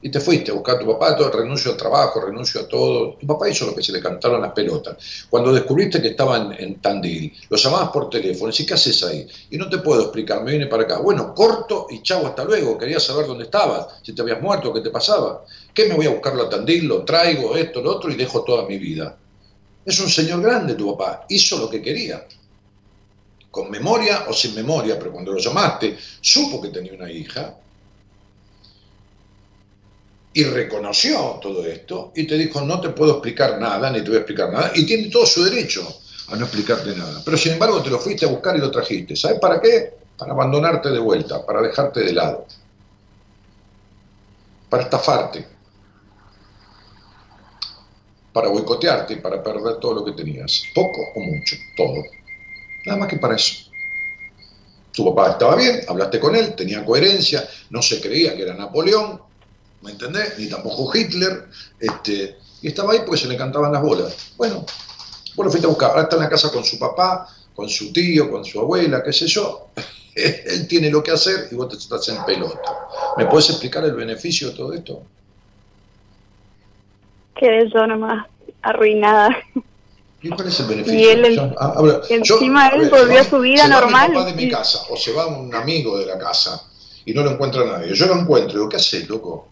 [0.00, 3.14] Y te fuiste a buscar a tu papá, todo, renuncio al trabajo, renuncio a todo.
[3.14, 4.96] Tu papá hizo lo que se le cantaron las pelotas.
[5.28, 9.26] Cuando descubriste que estaba en, Tandil, lo llamabas por teléfono, y ¿qué haces ahí?
[9.50, 10.98] Y no te puedo explicar, me viene para acá.
[10.98, 12.78] Bueno, corto y chau, hasta luego.
[12.78, 15.44] Quería saber dónde estabas, si te habías muerto, qué te pasaba.
[15.74, 16.86] ¿Qué me voy a buscarlo a Tandil?
[16.86, 19.16] Lo traigo, esto, lo otro, y dejo toda mi vida.
[19.84, 22.24] Es un señor grande tu papá, hizo lo que quería.
[23.50, 27.56] Con memoria o sin memoria, pero cuando lo llamaste, supo que tenía una hija
[30.38, 34.18] y reconoció todo esto y te dijo, no te puedo explicar nada, ni te voy
[34.18, 35.84] a explicar nada, y tiene todo su derecho
[36.28, 37.20] a no explicarte nada.
[37.24, 39.16] Pero sin embargo te lo fuiste a buscar y lo trajiste.
[39.16, 39.94] ¿Sabes para qué?
[40.16, 42.46] Para abandonarte de vuelta, para dejarte de lado,
[44.70, 45.44] para estafarte,
[48.32, 52.04] para boicotearte y para perder todo lo que tenías, poco o mucho, todo.
[52.86, 53.72] Nada más que para eso.
[54.92, 59.26] Tu papá estaba bien, hablaste con él, tenía coherencia, no se creía que era Napoleón,
[59.82, 60.38] ¿me entendés?
[60.38, 61.48] Ni tampoco Hitler,
[61.78, 64.32] este, y estaba ahí porque se le cantaban las bolas.
[64.36, 64.64] Bueno,
[65.36, 67.92] vos lo fuiste a buscar, ahora está en la casa con su papá, con su
[67.92, 69.68] tío, con su abuela, qué sé yo.
[70.14, 72.72] Él tiene lo que hacer y vos te estás en pelota.
[73.16, 75.02] ¿Me puedes explicar el beneficio de todo esto?
[77.36, 78.26] Quedé yo nomás
[78.62, 79.28] arruinada.
[80.20, 80.98] ¿Y cuál es el beneficio?
[80.98, 84.26] Y él, ah, ahora, encima él volvió a su vida se va normal mi papá
[84.26, 86.68] de mi casa, o se va un amigo de la casa
[87.04, 87.94] y no lo encuentra nadie.
[87.94, 89.46] Yo lo encuentro, digo, ¿qué haces, loco?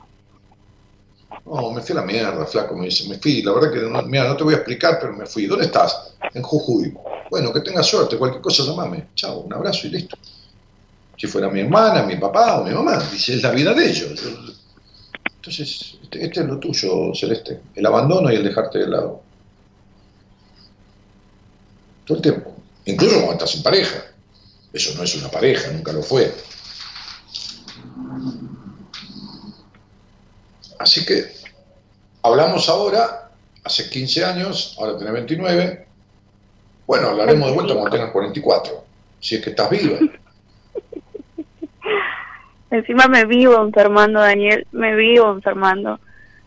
[1.46, 4.02] No, me fui a la mierda, flaco, me dice, me fui, la verdad que no,
[4.02, 5.46] no te voy a explicar, pero me fui.
[5.46, 6.12] ¿Dónde estás?
[6.34, 6.92] En Jujuy.
[7.30, 9.08] Bueno, que tengas suerte, cualquier cosa llamame.
[9.14, 10.16] Chao, un abrazo y listo.
[11.16, 14.20] Si fuera mi hermana, mi papá o mi mamá, dice, es la vida de ellos.
[15.36, 19.22] Entonces, este, este es lo tuyo, Celeste, el abandono y el dejarte de lado.
[22.04, 22.56] Todo el tiempo.
[22.86, 24.04] Incluso cuando estás en pareja.
[24.72, 26.34] Eso no es una pareja, nunca lo fue.
[30.78, 31.24] Así que
[32.22, 33.30] hablamos ahora,
[33.64, 35.86] hace 15 años, ahora tenés 29.
[36.86, 38.84] Bueno, hablaremos de vuelta cuando tengas 44,
[39.20, 39.98] si es que estás viva.
[42.70, 46.00] Encima me vivo enfermando, Daniel, me vivo enfermando.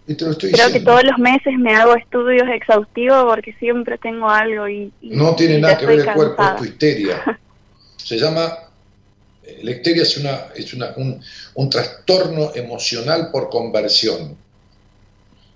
[0.06, 3.98] Y te lo estoy Creo que todos los meses me hago estudios exhaustivos porque siempre
[3.98, 7.40] tengo algo y, y- No tiene nada que ver el cuerpo, es tu histeria.
[7.98, 8.54] Se llama,
[9.62, 11.22] la histeria es, una, es un,
[11.56, 14.38] un trastorno emocional por conversión.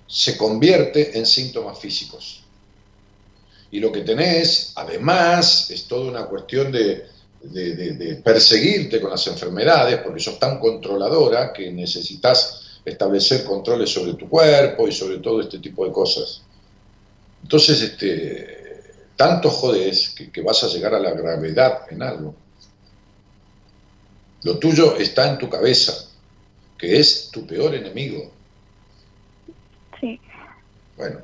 [0.07, 2.41] Se convierte en síntomas físicos.
[3.71, 7.07] Y lo que tenés, además, es toda una cuestión de,
[7.41, 14.29] de- perseguirte con las enfermedades, porque sos tan controladora que necesitas establecer controles sobre tu
[14.29, 16.41] cuerpo y sobre todo este tipo de cosas.
[17.41, 18.83] Entonces, este,
[19.15, 22.35] tanto jodés que vas a llegar a la gravedad en algo.
[24.43, 25.93] Lo tuyo está en tu cabeza,
[26.77, 28.31] que es tu peor enemigo.
[29.99, 30.19] Sí.
[30.97, 31.19] Bueno,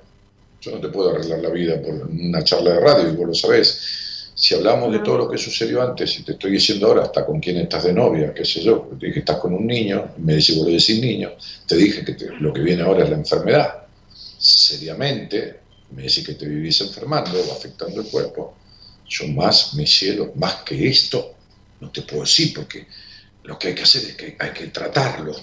[0.62, 3.34] yo no te puedo arreglar la vida por una charla de radio, y vos lo
[3.34, 4.32] sabés.
[4.36, 7.42] Si hablamos de todo lo que sucedió antes, y te estoy diciendo ahora hasta con
[7.42, 10.36] quién estás de novia, qué sé yo, te dije que estás con un niño, me
[10.36, 11.32] decís, vos le decís niño,
[11.68, 13.84] te dije que te- lo que viene ahora es la enfermedad.
[14.38, 15.60] Seriamente,
[15.92, 18.56] me decís que te vivís enfermando, afectando el cuerpo.
[19.10, 21.36] Yo más, mi cielo, más que esto,
[21.82, 22.88] no te puedo decir, porque
[23.44, 25.36] lo que hay que hacer es que hay que tratarlo.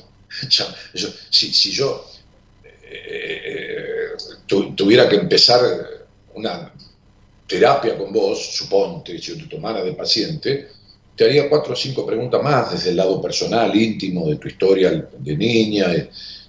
[1.31, 2.05] Si, si yo
[2.83, 4.09] eh,
[4.47, 5.61] tu- tuviera que empezar
[6.35, 6.73] una
[7.47, 10.69] terapia con vos, suponte, si yo te tomara de paciente,
[11.15, 14.91] te haría cuatro o cinco preguntas más desde el lado personal, íntimo, de tu historia
[15.19, 15.87] de niña,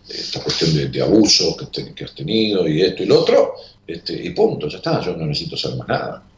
[0.08, 1.56] esta cuestión de, de abusos
[1.96, 5.26] que has tenido y esto y lo otro, este, y punto, ya está, yo no
[5.26, 6.30] necesito saber más nada.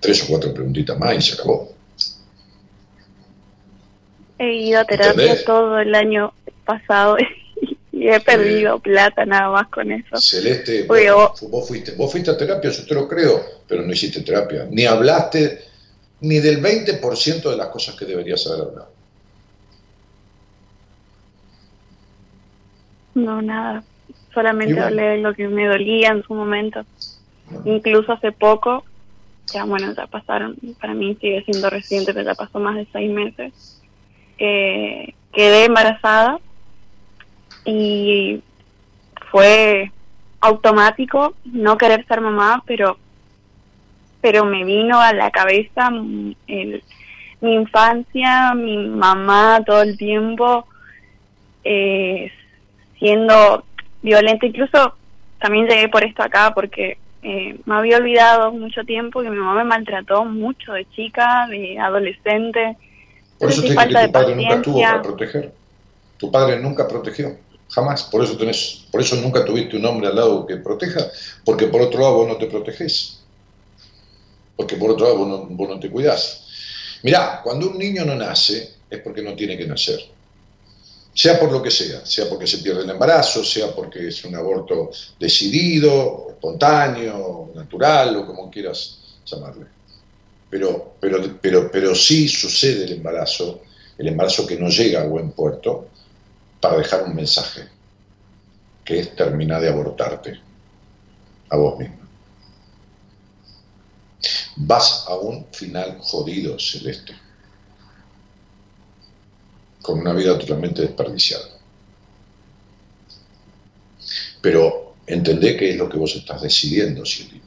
[0.00, 1.79] Tres o cuatro preguntitas más y se acabó.
[4.40, 5.44] He ido a terapia ¿Entendés?
[5.44, 6.32] todo el año
[6.64, 7.18] pasado
[7.92, 10.16] y he perdido plata nada más con eso.
[10.16, 14.22] Celeste, Oye, vos, fuiste, vos fuiste a terapia, yo te lo creo, pero no hiciste
[14.22, 14.66] terapia.
[14.70, 15.60] Ni hablaste
[16.22, 18.90] ni del 20% de las cosas que deberías haber hablado.
[23.14, 23.84] No, nada.
[24.32, 24.86] Solamente bueno.
[24.86, 26.86] hablé de lo que me dolía en su momento.
[27.66, 28.84] Incluso hace poco,
[29.52, 33.10] ya bueno, ya pasaron, para mí sigue siendo reciente, pero ya pasó más de seis
[33.10, 33.79] meses,
[34.40, 36.40] que quedé embarazada
[37.66, 38.40] y
[39.30, 39.92] fue
[40.40, 42.96] automático no querer ser mamá, pero
[44.22, 45.90] pero me vino a la cabeza
[46.46, 46.82] el-
[47.42, 50.66] mi infancia, mi mamá todo el tiempo
[51.64, 52.30] eh,
[52.98, 53.64] siendo
[54.02, 54.46] violenta.
[54.46, 54.94] Incluso
[55.38, 59.54] también llegué por esto acá porque eh, me había olvidado mucho tiempo que mi mamá
[59.54, 62.76] me maltrató mucho de chica, de adolescente.
[63.40, 64.90] Por eso te falta que tu padre nunca estuvo paciencia.
[64.90, 65.52] para proteger.
[66.18, 67.38] Tu padre nunca protegió,
[67.70, 68.02] jamás.
[68.04, 71.10] Por eso tenés, por eso nunca tuviste un hombre al lado que proteja,
[71.42, 73.20] porque por otro lado vos no te protegés.
[74.56, 76.44] Porque por otro lado vos no, vos no te cuidás.
[77.02, 80.00] Mirá, cuando un niño no nace es porque no tiene que nacer.
[81.14, 84.36] Sea por lo que sea, sea porque se pierde el embarazo, sea porque es un
[84.36, 89.79] aborto decidido, espontáneo, natural o como quieras llamarle.
[90.50, 93.62] Pero, pero, pero, pero sí sucede el embarazo,
[93.96, 95.88] el embarazo que no llega a buen puerto,
[96.60, 97.68] para dejar un mensaje,
[98.84, 100.40] que es terminar de abortarte
[101.48, 101.96] a vos mismo.
[104.56, 107.14] Vas a un final jodido, Celeste,
[109.80, 111.48] con una vida totalmente desperdiciada.
[114.42, 117.39] Pero entendé qué es lo que vos estás decidiendo, cielito.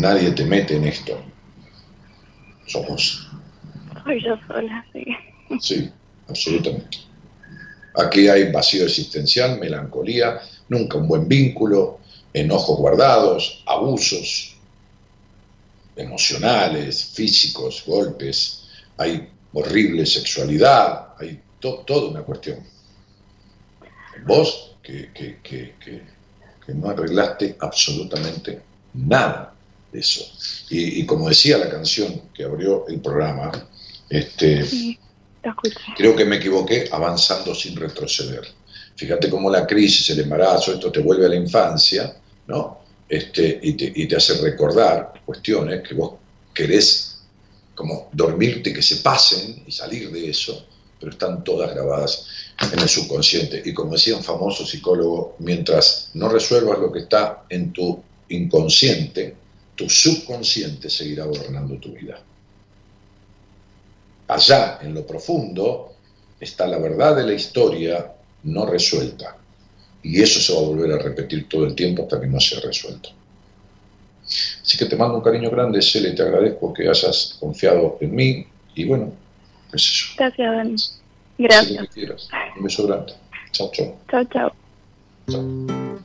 [0.00, 1.20] Nadie te mete en esto.
[2.66, 3.28] Sos vos.
[4.04, 5.04] Soy yo sola, sí.
[5.60, 5.90] Sí,
[6.26, 6.98] absolutamente.
[7.96, 11.98] Aquí hay vacío existencial, melancolía, nunca un buen vínculo,
[12.32, 14.56] enojos guardados, abusos
[15.96, 22.60] emocionales, físicos, golpes, hay horrible sexualidad, hay to- toda una cuestión.
[24.24, 26.02] Vos que, que- que- que-
[26.64, 28.62] que no arreglaste absolutamente
[28.94, 29.49] nada
[29.92, 30.24] eso.
[30.70, 33.50] Y, y como decía la canción que abrió el programa,
[34.08, 34.98] este, Sí.
[35.96, 38.46] Creo que me equivoqué avanzando sin retroceder.
[38.94, 42.14] Fíjate cómo la crisis, el embarazo, esto te vuelve a la infancia,
[42.46, 42.80] ¿no?
[43.08, 46.14] Este, y, te, y te hace recordar cuestiones que vos
[46.52, 47.22] querés
[47.74, 50.66] como dormirte, que se pasen y salir de eso,
[50.98, 52.26] pero están todas grabadas
[52.72, 53.62] en el subconsciente.
[53.64, 59.34] Y como decía un famoso psicólogo, mientras no resuelvas lo que está en tu inconsciente,
[59.80, 62.16] tu subconsciente seguirá gobernando tu vida
[64.30, 65.92] allá en lo profundo
[66.38, 68.12] está la verdad de la historia
[68.44, 69.36] no resuelta.
[70.02, 72.60] Y eso se va a volver a repetir todo el tiempo hasta que no sea
[72.60, 73.10] resuelto.
[74.62, 78.46] Así que te mando un cariño grande, Cele, te agradezco que hayas confiado en mí
[78.74, 79.12] y bueno,
[79.70, 80.04] qué sé yo.
[80.16, 80.76] Gracias, Dani.
[81.38, 81.72] Gracias.
[81.72, 82.28] lo que quieras.
[82.56, 83.12] Un beso grande.
[83.50, 83.98] Chao, chao.
[84.08, 84.52] Chao, chao.
[85.28, 86.04] En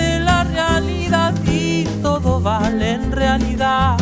[0.71, 3.97] realidad y todo vale en realidad.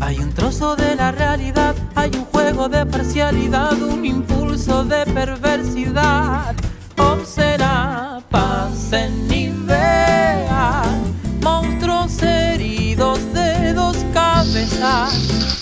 [0.00, 6.54] Hay un trozo de la realidad, hay un juego de parcialidad, un impulso de perversidad.
[6.96, 15.12] O será pasen y vean monstruos heridos de dos cabezas.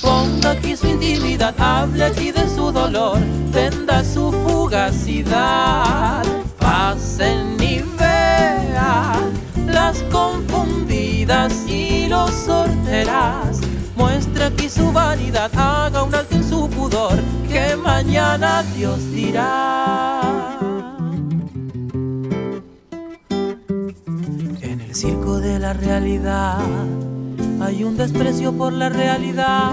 [0.01, 3.19] Ponga aquí su intimidad, hable aquí de su dolor,
[3.53, 6.25] venda su fugacidad.
[6.59, 13.61] Pasen y vean las confundidas y los sorteras.
[13.97, 17.19] Muestra aquí su vanidad, haga un alto en su pudor,
[17.51, 20.59] que mañana Dios dirá.
[24.61, 26.59] En el circo de la realidad
[27.61, 29.73] hay un desprecio por la realidad,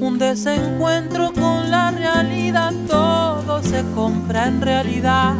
[0.00, 5.34] un desencuentro con la realidad, todo se compra en realidad.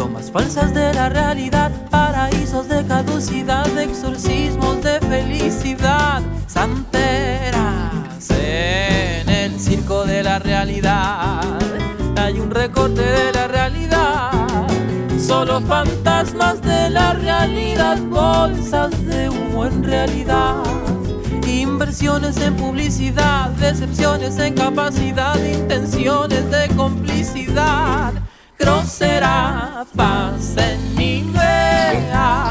[0.00, 10.06] Tomas falsas de la realidad, paraísos de caducidad, exorcismos de felicidad, santeras en el circo
[10.06, 11.42] de la realidad.
[12.16, 14.30] Hay un recorte de la realidad,
[15.18, 20.62] solo fantasmas de la realidad, bolsas de humo en realidad.
[21.46, 28.14] Inversiones en publicidad, decepciones en capacidad, intenciones de complicidad
[28.60, 32.50] grosera, pasen y vean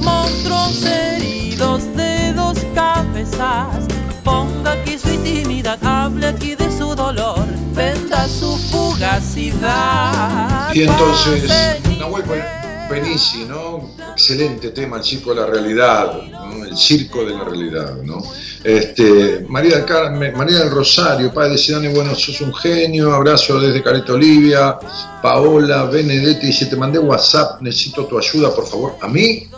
[0.00, 3.86] monstruos heridos de dos cabezas.
[4.22, 10.74] Ponga aquí su intimidad, hable aquí de su dolor, venda su fugacidad.
[10.74, 11.50] Y entonces,
[11.98, 12.66] Nahuel vean.
[12.88, 13.90] Benici, ¿no?
[14.12, 16.64] Excelente tema, el circo de la realidad, ¿no?
[16.64, 18.22] el circo de la realidad, ¿no?
[18.66, 23.60] Este, María del Carmen, María del Rosario, padre de Sidani, bueno, sos un genio, abrazo
[23.60, 24.76] desde Careta Olivia,
[25.22, 28.96] Paola Benedetti dice, te mandé WhatsApp, necesito tu ayuda, por favor.
[29.00, 29.48] ¿A mí?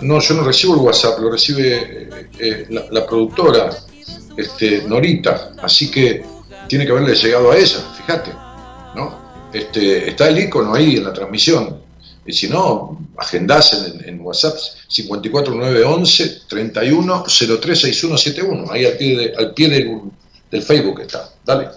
[0.00, 3.68] No, yo no recibo el WhatsApp, lo recibe eh, eh, la, la productora,
[4.34, 6.24] este, Norita, así que
[6.66, 8.30] tiene que haberle llegado a ella, fíjate,
[8.96, 9.50] ¿no?
[9.52, 11.83] Este, está el icono ahí en la transmisión.
[12.26, 14.56] Y si no, agendás en, en WhatsApp
[14.88, 18.72] 54911 31 036171.
[18.72, 20.00] Ahí al pie, de- al pie del,
[20.50, 21.30] del Facebook está.
[21.44, 21.68] Dale.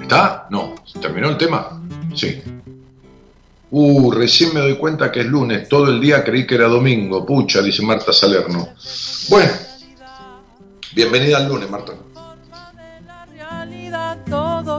[0.00, 0.46] ¿Está?
[0.50, 0.74] No.
[1.00, 1.80] ¿Terminó el tema?
[2.14, 2.40] Sí.
[3.70, 5.68] Uh, recién me doy cuenta que es lunes.
[5.68, 7.24] Todo el día creí que era domingo.
[7.26, 8.68] Pucha, dice Marta Salerno.
[9.28, 9.52] Bueno.
[10.94, 11.92] Bienvenida al lunes, Marta.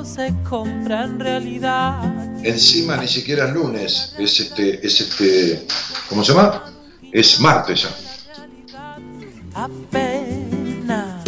[0.05, 1.99] Se compra en realidad.
[2.43, 5.65] Encima ni siquiera es lunes, es este, es este,
[6.07, 6.63] ¿cómo se llama?
[7.11, 7.89] Es martes ya.
[9.55, 11.25] Apenas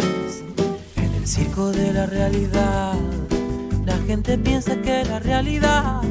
[0.96, 2.94] en el circo de la realidad,
[3.84, 6.02] la gente piensa que la realidad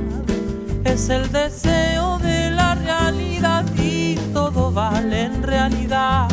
[0.84, 6.27] es el deseo de la realidad y todo vale en realidad.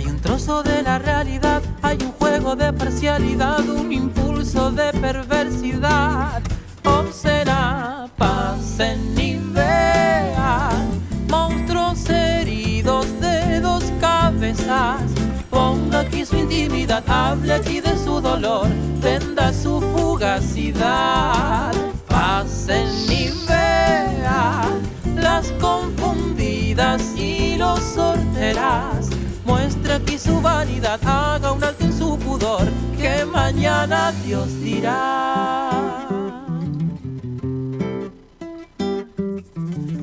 [0.00, 6.40] Hay un trozo de la realidad, hay un juego de parcialidad, un impulso de perversidad.
[6.86, 10.88] O será, pasen y vean
[11.28, 15.02] monstruos heridos de dos cabezas.
[15.50, 18.68] Ponga aquí su intimidad, hable aquí de su dolor,
[19.02, 21.74] venda su fugacidad.
[22.08, 24.80] Pasen y vean
[25.14, 29.19] las confundidas y los sorteras.
[29.44, 32.68] Muestra aquí su vanidad, haga un alto en su pudor,
[32.98, 35.70] que mañana Dios dirá.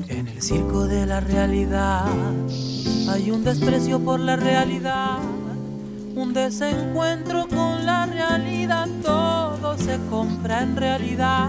[0.08, 2.06] En el circo de la realidad
[3.08, 5.18] hay un desprecio por la realidad,
[6.14, 11.48] un desencuentro con la realidad, todo se compra en realidad.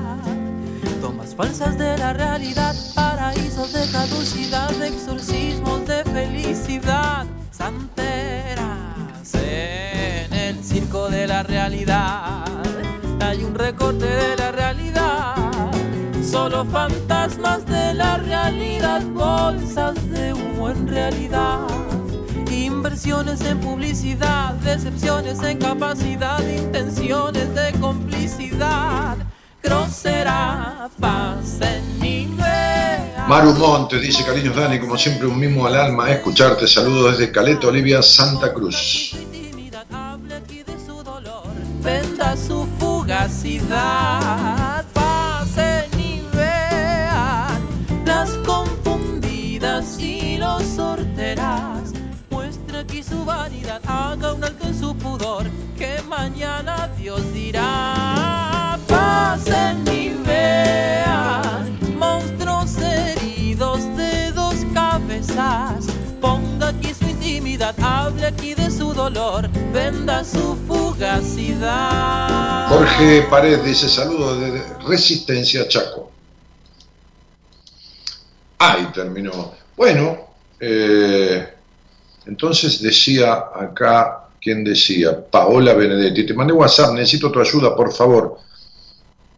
[1.01, 7.25] Tomas falsas de la realidad, paraísos de caducidad, exorcismos de felicidad,
[7.59, 12.45] santeras en el circo de la realidad.
[13.19, 15.35] Hay un recorte de la realidad,
[16.23, 21.67] solo fantasmas de la realidad, bolsas de humo en realidad.
[22.49, 29.17] Inversiones en publicidad, decepciones en capacidad, intenciones de complicidad.
[29.61, 32.38] Grosera, pasen y vean.
[33.29, 37.67] Maru Montes dice, cariños Dani, como siempre un mimo al alma, escucharte, saludos desde Caleta,
[37.67, 39.15] Olivia, Santa Cruz.
[41.83, 43.63] venda su fugacidad,
[44.93, 47.61] pasen y vean
[48.03, 51.93] las confundidas y los sorteras.
[52.31, 55.45] Muestra aquí su vanidad, haga un alto en su pudor,
[55.77, 55.99] que
[56.97, 60.38] Dios dirá, pasen y vean
[68.29, 72.67] liquide su dolor, venda su fugacidad.
[72.69, 76.11] Jorge Pared dice saludos de Resistencia Chaco.
[78.59, 79.53] Ahí terminó.
[79.75, 80.27] Bueno,
[80.59, 81.49] eh,
[82.27, 85.25] entonces decía acá, ¿quién decía?
[85.25, 88.37] Paola Benedetti, te mandé WhatsApp, necesito tu ayuda, por favor.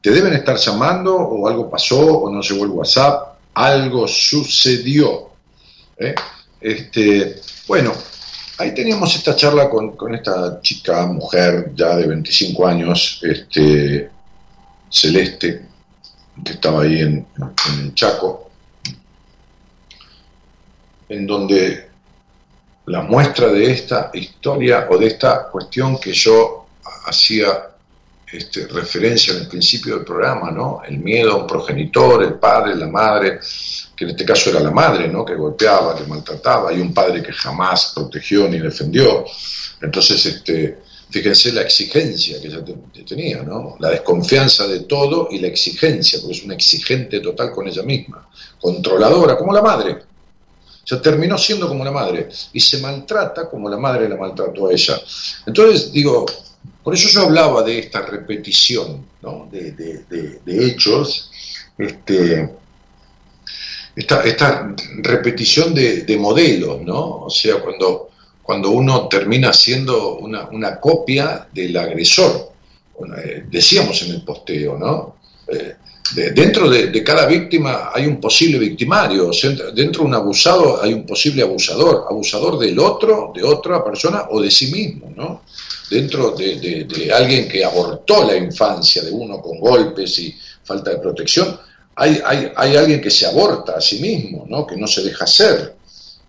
[0.02, 3.38] ¿Te deben estar llamando o algo pasó o no llegó el WhatsApp?
[3.54, 5.30] Algo sucedió.
[5.98, 6.16] ¿eh?
[6.60, 7.94] Este, bueno,
[8.62, 14.10] ahí teníamos esta charla con, esta chica, mujer ya de 25 años, este,
[14.90, 15.66] Celeste,
[16.44, 17.26] que estaba ahí en,
[17.70, 18.52] en Chaco,
[21.10, 21.90] en donde
[22.86, 26.68] la muestra de esta historia o de esta cuestión que yo
[27.06, 27.72] hacía
[28.32, 30.82] este, referencia en el principio del programa, ¿no?
[30.88, 33.40] El miedo a un progenitor, el padre, la madre,
[34.02, 35.23] que en este caso era la madre, ¿no?
[35.23, 39.26] Que golpeaba, que maltrataba, y un padre que jamás protegió ni defendió.
[39.80, 42.64] Entonces, este, fíjense la exigencia que ella
[43.07, 43.76] tenía, ¿no?
[43.78, 48.28] La desconfianza de todo y la exigencia, porque es una exigente total con ella misma,
[48.60, 49.91] controladora, como la madre.
[49.91, 54.69] O sea, terminó siendo como la madre y se maltrata como la madre la maltrató
[54.69, 54.99] a ella.
[55.45, 56.26] Entonces, digo,
[56.84, 59.48] por eso yo hablaba de esta repetición ¿no?
[59.52, 61.30] de, de, de, de, hechos,
[61.78, 62.61] este,
[63.96, 67.26] esta, esta repetición de, modelos, ¿no?
[67.26, 68.10] O sea, cuando,
[68.42, 72.52] cuando uno termina siendo una, una copia del agresor.
[73.18, 75.16] Eh, decíamos en el posteo, ¿no?
[75.48, 75.76] Eh,
[76.14, 79.32] de, dentro de, de, cada víctima hay un posible victimario,
[79.74, 84.42] dentro de un abusado hay un posible abusador, abusador del otro, de otra persona o
[84.42, 85.44] de sí mismo, ¿no?
[85.90, 90.98] Dentro de, de alguien que abortó la infancia de uno con golpes y falta de
[91.00, 91.58] protección,
[91.96, 94.66] hay, hay, hay, alguien que se aborta a sí mismo, ¿no?
[94.66, 95.76] que no se deja hacer.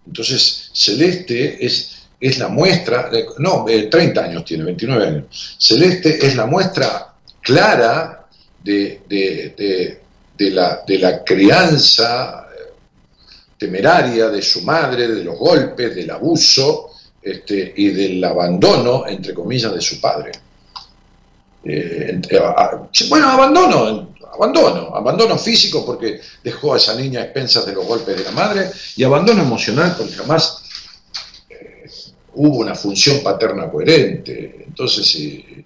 [0.06, 5.56] Entonces, Celeste es, es la muestra, no, eh, 30 años tiene, 29 años.
[5.58, 8.26] Celeste es la muestra clara
[8.62, 10.00] de, de, de,
[10.36, 12.48] de la, la, crianza
[13.58, 16.90] temeraria de su madre, de los golpes, del abuso
[17.20, 20.32] este, y del abandono, entre comillas, de su padre.
[21.64, 22.20] Eh,
[23.08, 28.16] bueno, abandono, abandono, abandono físico porque dejó a esa niña a expensas de los golpes
[28.16, 30.62] de la madre y abandono emocional porque jamás
[31.48, 31.84] eh,
[32.34, 34.64] hubo una función paterna coherente.
[34.66, 35.64] Entonces, eh,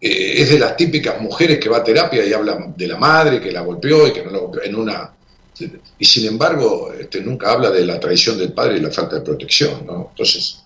[0.00, 3.52] es de las típicas mujeres que va a terapia y habla de la madre que
[3.52, 5.14] la golpeó y que no la golpeó en una...
[5.98, 9.20] Y sin embargo, este, nunca habla de la traición del padre y la falta de
[9.20, 10.08] protección, ¿no?
[10.10, 10.60] Entonces,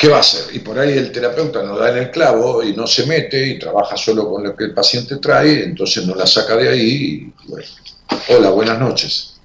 [0.00, 0.56] ¿qué va a hacer?
[0.56, 3.58] Y por ahí el terapeuta no da en el clavo y no se mete y
[3.58, 7.32] trabaja solo con lo que el paciente trae, entonces no la saca de ahí.
[7.44, 7.66] Y, bueno.
[8.30, 9.38] Hola, buenas noches.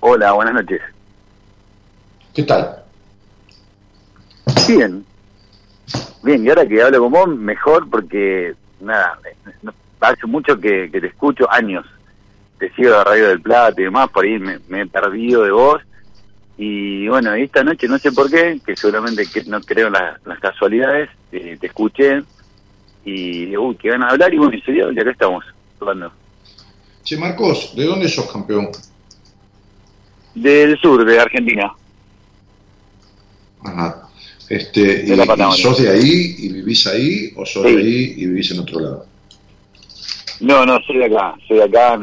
[0.00, 0.80] Hola, buenas noches.
[2.32, 2.82] ¿Qué tal?
[4.66, 5.04] Bien.
[6.22, 9.18] Bien, y ahora que hablo con vos, mejor porque, nada,
[10.00, 11.84] hace mucho que, que te escucho, años.
[12.58, 15.50] Te sigo de Radio del Plata y demás, por ahí me, me he perdido de
[15.50, 15.82] vos
[16.60, 20.40] y bueno, esta noche no sé por qué, que seguramente que no creo en las,
[20.40, 22.24] casualidades, eh, te escuché
[23.04, 25.44] y uy, que van a hablar y bueno, y serio, y acá estamos
[25.80, 26.12] hablando.
[27.04, 28.70] Che, Marcos, ¿de dónde sos campeón?
[30.34, 31.72] Del sur, de Argentina.
[33.62, 34.08] Ajá.
[34.48, 37.76] Este, de y, y, ¿Sos de ahí y vivís ahí o sos sí.
[37.76, 39.06] de ahí y vivís en otro lado?
[40.40, 42.00] No, no, soy de acá, soy de acá,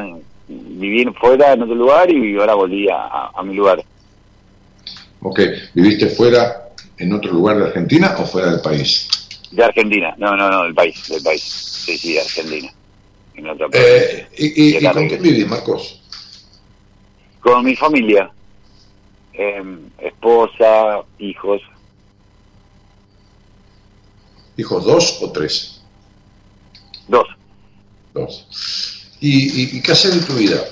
[0.48, 3.84] viví fuera en otro lugar y ahora volví a, a, a mi lugar.
[5.28, 5.40] Ok,
[5.74, 6.70] ¿viviste fuera
[7.00, 9.10] en otro lugar de Argentina o fuera del país?
[9.50, 11.42] De Argentina, no, no, no, del país, del país.
[11.42, 12.72] Sí, sí, de Argentina.
[13.34, 13.84] En otro país.
[13.84, 16.00] Eh, ¿Y, y, y con quién vivís, Marcos?
[17.40, 18.30] Con mi familia.
[19.34, 19.64] Eh,
[19.98, 21.60] esposa, hijos.
[24.58, 25.82] ¿Hijos dos o tres?
[27.08, 27.28] Dos.
[28.14, 29.18] Dos.
[29.20, 30.64] ¿Y, y qué haces de tu vida?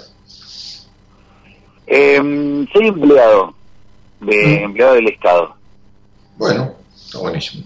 [1.88, 3.63] Eh, soy empleado
[4.26, 5.56] de empleado del Estado.
[6.38, 7.64] Bueno, está buenísimo.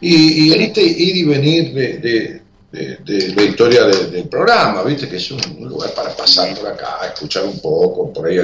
[0.00, 2.42] Y, y en este ir y venir de, de,
[2.72, 6.66] de, de la historia del programa, viste que es un, un, lugar para pasar por
[6.68, 8.38] acá, escuchar un poco, por ahí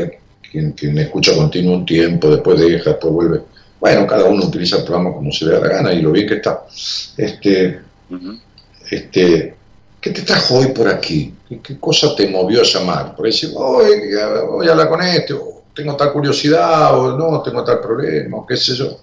[0.51, 3.41] quien, quien escucha continuo un tiempo, después deja, después vuelve.
[3.81, 6.27] Bueno, cada uno utiliza el programa como se le da la gana y lo bien
[6.27, 6.65] que está.
[7.17, 8.41] Este, uh -huh.
[8.91, 9.55] este,
[10.01, 11.35] ¿Qué te trajo hoy por aquí?
[11.49, 13.17] ¿Qué, qué cosa te movió a llamar?
[13.17, 13.89] Por decir, hoy
[14.49, 18.47] voy a hablar con este, o tengo tal curiosidad o no, tengo tal problema, o
[18.47, 18.99] qué sé yo.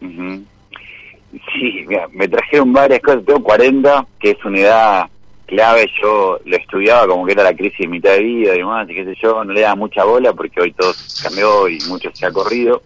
[0.00, 5.06] Sí, mira, me trajeron varias cosas, tengo 40, que es una edad
[5.44, 8.88] clave, yo lo estudiaba como que era la crisis de mitad de vida y demás,
[8.88, 12.08] y qué sé yo, no le daba mucha bola porque hoy todo cambió y mucho
[12.14, 12.82] se ha corrido.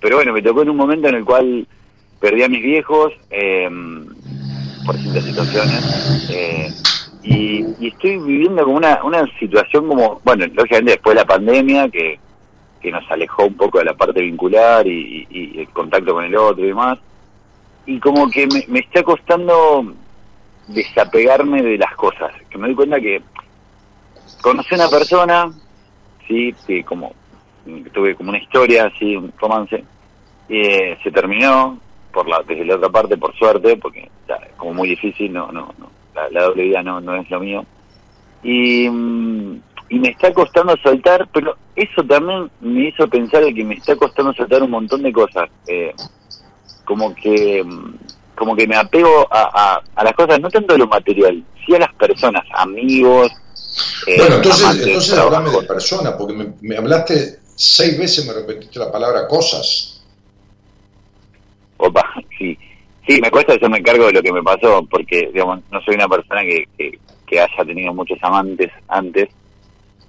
[0.00, 1.66] Pero bueno, me tocó en un momento en el cual
[2.20, 3.66] perdí a mis viejos eh,
[4.84, 6.28] por distintas situaciones.
[6.28, 6.70] eh,
[7.24, 11.88] y, y estoy viviendo como una, una situación como, bueno, lógicamente después de la pandemia,
[11.88, 12.18] que,
[12.80, 16.36] que nos alejó un poco de la parte vincular y, y- el contacto con el
[16.36, 16.98] otro y demás,
[17.86, 19.92] y como que me, me está costando
[20.68, 23.22] desapegarme de las cosas, que me doy cuenta que
[24.42, 25.50] conocí a una persona,
[26.28, 27.12] sí, que como
[27.92, 29.82] tuve como una historia, así, un romance,
[30.48, 31.78] eh, se terminó
[32.12, 35.72] por la desde la otra parte por suerte, porque ya, como muy difícil, no, no,
[35.78, 37.64] no, la, la doble vida no, no es lo mío.
[38.42, 39.60] Y, mm,
[39.90, 43.96] y me está costando soltar, pero eso también me hizo pensar de que me está
[43.96, 45.48] costando soltar un montón de cosas.
[45.66, 45.92] Eh,
[46.84, 47.94] como que mm,
[48.34, 49.42] como que me apego a,
[49.76, 53.30] a, a las cosas, no tanto a lo material, sí a las personas, amigos.
[54.08, 58.32] eh, bueno, entonces, amantes, entonces hablame de persona, porque me, me hablaste seis veces, me
[58.32, 60.02] repetiste la palabra cosas.
[61.76, 62.04] Opa,
[62.38, 62.58] sí.
[63.06, 65.94] Sí, me cuesta, yo me encargo de lo que me pasó, porque, digamos, no soy
[65.94, 69.28] una persona que, que, que haya tenido muchos amantes antes,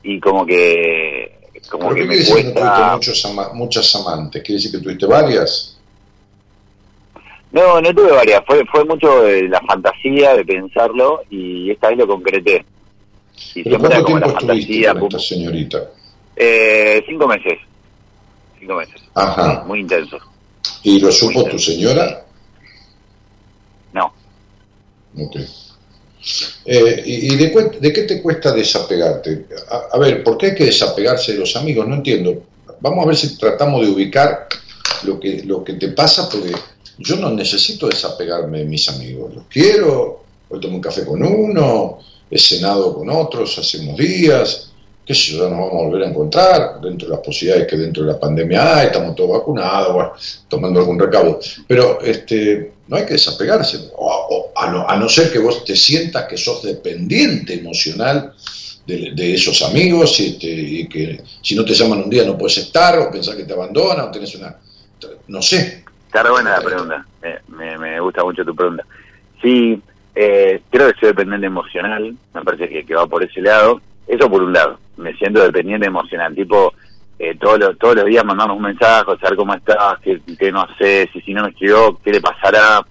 [0.03, 1.38] y como que,
[1.69, 2.93] como ¿Pero que qué me no cuesta...
[2.95, 4.41] muchos ama- muchas amantes?
[4.43, 5.77] ¿Quiere decir que tuviste varias?
[7.51, 11.97] No, no tuve varias, fue, fue mucho de la fantasía, de pensarlo, y esta vez
[11.97, 12.65] lo concreté.
[13.55, 15.91] Y ¿Pero cuánto como tiempo la estuviste fantasía, con esta señorita?
[16.38, 17.59] eh, cinco meses,
[18.59, 19.63] cinco meses, Ajá.
[19.67, 20.17] muy intenso.
[20.84, 22.24] ¿Y lo supo tu señora?
[25.16, 25.26] No.
[25.26, 25.36] Ok.
[26.66, 29.46] Eh, ¿Y, y de, de qué te cuesta desapegarte?
[29.92, 31.88] A, ver, ¿por qué hay que desapegarse de los amigos?
[31.88, 32.44] No entiendo.
[32.80, 34.48] Vamos a ver si tratamos de ubicar
[35.04, 36.52] lo que, lo que te pasa, porque
[36.98, 39.36] yo no necesito desapegarme de mis amigos.
[39.36, 44.72] Los quiero, hoy tomo un café con uno, he cenado con otros hace unos días,
[45.06, 47.78] qué sé yo, ya nos vamos a volver a encontrar dentro de las posibilidades que
[47.78, 51.40] dentro de la pandemia hay, estamos todos vacunados, tomando algún recaudo.
[51.68, 54.15] Pero este, no hay que desapegarse, o- o
[54.66, 58.34] a, no, a no ser que vos te sientas que sos dependiente emocional
[58.86, 62.38] de, de esos amigos y, este, y que si no te llaman un día no
[62.38, 64.56] puedes estar, o pensás que te abandonan, o tenés una...
[65.28, 65.84] No sé.
[66.08, 67.06] Está buena la pregunta,
[67.50, 68.84] me, me gusta mucho tu pregunta.
[69.42, 69.82] Sí,
[70.16, 73.82] eh, creo que soy dependiente emocional, me parece que, que va por ese lado.
[74.08, 76.74] Eso por un lado, me siento dependiente emocional, tipo,
[77.18, 80.68] eh, todos, los, todos los días mandarnos un mensaje, saber cómo estás, qué, qué no
[80.78, 82.86] sé, si, si no me escribió, qué le pasará.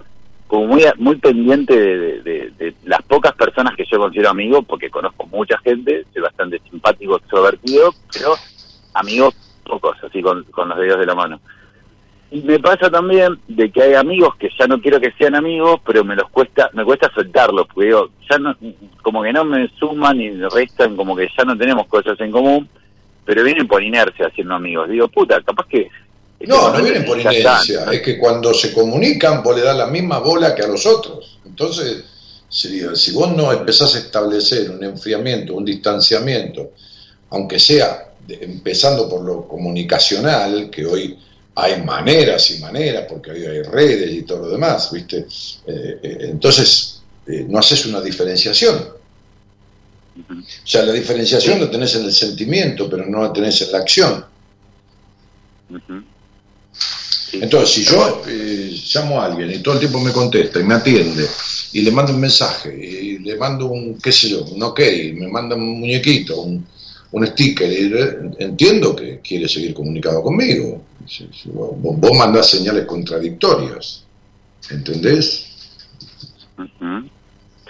[0.60, 5.58] Muy, muy pendiente de, de- las pocas personas que yo considero amigos, porque conozco mucha
[5.58, 8.34] gente, soy bastante simpático, extrovertido, pero
[8.94, 11.40] amigos pocos, así con, con los dedos de la mano.
[12.30, 15.80] Y me pasa también de que hay amigos que ya no quiero que sean amigos,
[15.86, 18.54] pero me los cuesta, me cuesta soltarlos, porque digo, ya no,
[19.02, 22.68] como que no me suman y restan, como que ya no tenemos cosas en común,
[23.24, 24.88] pero vienen por inercia siendo amigos.
[24.88, 25.88] Digo, puta, capaz que...
[26.40, 30.18] No, no vienen por inercia, es que cuando se comunican vos le das la misma
[30.18, 31.38] bola que a los otros.
[31.46, 32.02] Entonces,
[32.48, 36.72] si, si vos no empezás a establecer un enfriamiento, un distanciamiento,
[37.30, 41.18] aunque sea de- empezando por lo comunicacional, que hoy
[41.54, 45.26] hay maneras y maneras, porque hoy hay redes y todo lo demás, ¿viste?
[45.66, 48.76] Eh, eh, entonces, eh, no haces una diferenciación.
[50.16, 53.78] O sea, la diferenciación la tenés en el sentimiento, pero no la tenés en la
[53.78, 54.24] acción.
[57.40, 60.74] Entonces, si yo eh, llamo a alguien y todo el tiempo me contesta y me
[60.74, 61.26] atiende
[61.72, 64.80] y le mando un mensaje y le mando un, qué sé yo, un ok,
[65.14, 66.66] me manda un muñequito, un,
[67.12, 70.84] un sticker, y le- entiendo que quiere seguir comunicado conmigo.
[71.46, 71.70] Vos,
[72.00, 74.04] vos mandás señales contradictorias,
[74.70, 75.46] ¿entendés?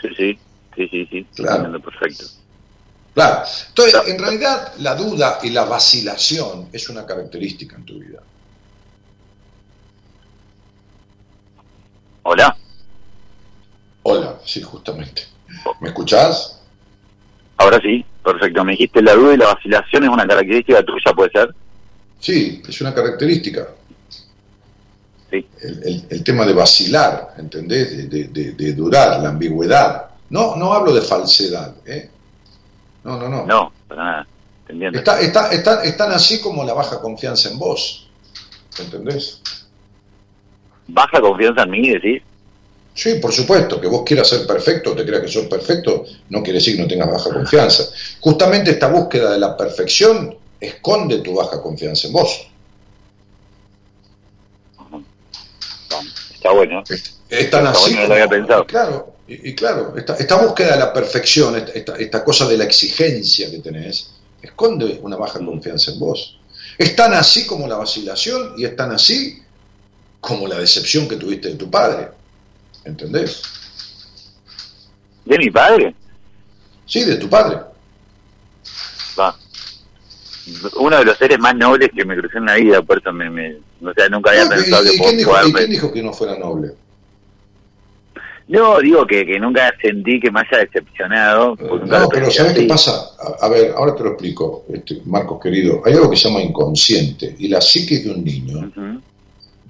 [0.01, 0.39] Sí, sí,
[0.77, 1.81] sí, sí, sí, Claro.
[1.81, 2.25] perfecto.
[3.15, 3.43] Claro.
[3.69, 8.21] Entonces, en realidad, la duda y la vacilación es una característica en tu vida.
[12.25, 12.57] Hola,
[14.03, 15.23] Hola, sí, justamente.
[15.81, 16.61] ¿Me escuchás?
[17.57, 18.65] ahora sí, perfecto.
[18.65, 21.55] Me dijiste la duda y la vacilación es una característica tuya, ¿puede ser?
[22.21, 23.69] Sí, es una característica.
[25.31, 25.47] Sí.
[25.63, 28.11] El, el- el tema de vacilar, ¿entendés?
[28.11, 30.11] De, de- durar, la ambigüedad.
[30.31, 32.11] No, no hablo de falsedad, ¿eh?
[33.05, 33.47] No, no, no.
[33.47, 34.27] No, para nada.
[34.93, 38.09] Está, está, está- están así como la baja confianza en vos,
[38.79, 39.41] ¿entendés?
[40.87, 42.23] ¿Baja confianza en mí, decís?
[42.95, 46.59] Sí, por supuesto, que vos quieras ser perfecto, te creas que sos perfecto, no quiere
[46.59, 47.85] decir que no tengas baja confianza.
[48.21, 52.47] Justamente esta búsqueda de la perfección esconde tu baja confianza en vos.
[56.35, 56.85] Está bueno.
[56.89, 58.67] Es tan Está así bueno, no lo había pensado.
[58.67, 62.59] Claro, Y, y claro, esta, esta búsqueda de la perfección, esta, esta, esta cosa de
[62.59, 64.11] la exigencia que tenés,
[64.43, 66.39] esconde una baja confianza en vos.
[66.77, 69.43] Es tan así como la vacilación y es tan así
[70.27, 72.09] como la decepción que tuviste de tu padre.
[72.85, 73.43] ¿Entendés?
[75.25, 75.95] ¿De mi padre?
[76.87, 77.59] Sí, de tu padre.
[79.19, 79.35] Va.
[80.77, 83.31] Uno de los seres más nobles que me crucé en la vida, por eso me,
[83.31, 85.93] me o sea, nunca había No, ¿y- pensado y, que quién dijo, y quién dijo
[85.93, 86.73] que no fuera noble?
[88.47, 91.57] No, digo que, que nunca sentí que me haya decepcionado.
[91.59, 92.69] nunca No, pero ¿sabes qué así.
[92.69, 92.93] pasa?
[93.41, 95.81] A, a ver, ahora te lo explico, este, Marcos querido.
[95.87, 98.71] Hay algo que se llama inconsciente y la psiquis de un niño.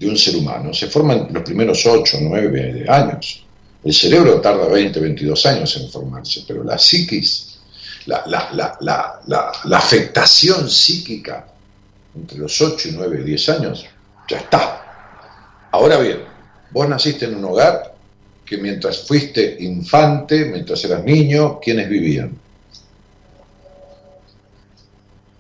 [0.05, 3.44] De un ser humano, se forma en los primeros 8, 9 años.
[3.82, 7.59] El cerebro tarda 20, 22 años en formarse, pero la psiquis,
[8.06, 9.20] la, la, la,
[9.64, 11.47] la afectación psíquica
[12.14, 13.86] entre los 8 y 9, 10 años,
[14.28, 15.68] ya está.
[15.72, 16.18] Ahora bien,
[16.70, 17.94] vos naciste en un hogar
[18.44, 22.32] que mientras fuiste infante, mientras eras niño, ¿quiénes vivían?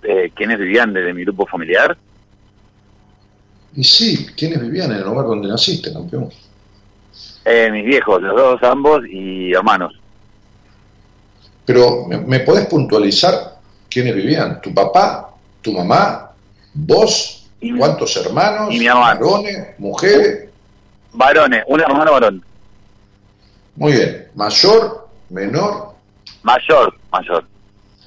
[0.02, 1.96] Eh, ¿Quiénes vivían desde mi grupo familiar?
[3.76, 6.30] Y sí, ¿quiénes vivían en el hogar donde naciste, campeón?
[7.44, 9.94] Eh, mis viejos, los dos, ambos, y hermanos.
[11.66, 13.58] Pero, ¿me, me podés puntualizar
[13.90, 14.60] quiénes vivían?
[14.60, 15.30] ¿Tu papá,
[15.60, 16.30] tu mamá,
[16.74, 17.46] vos?
[17.60, 18.72] Y ¿Cuántos hermanos?
[18.74, 18.86] y mi.
[18.86, 19.78] ¿Varones?
[19.78, 20.50] ¿Mujeres?
[21.12, 22.44] Varones, un hermano varón.
[23.76, 24.28] Muy bien.
[24.34, 25.08] ¿Mayor?
[25.30, 25.94] ¿Menor?
[26.42, 27.44] Mayor, mayor.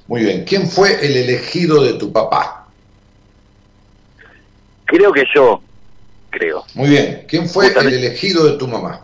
[0.07, 0.45] Muy bien.
[0.45, 2.56] ¿Quién fue el elegido de tu papá?
[4.87, 5.61] Creo que yo,
[6.31, 6.63] creo.
[6.73, 7.23] Muy bien.
[7.27, 9.01] ¿Quién fue el elegido de tu mamá?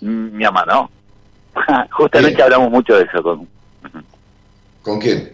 [0.00, 0.90] Mm, Mi mamá, ¿no?
[1.92, 2.42] Justamente Bien.
[2.44, 3.48] hablamos mucho de eso con,
[4.82, 5.32] ¿Con quién?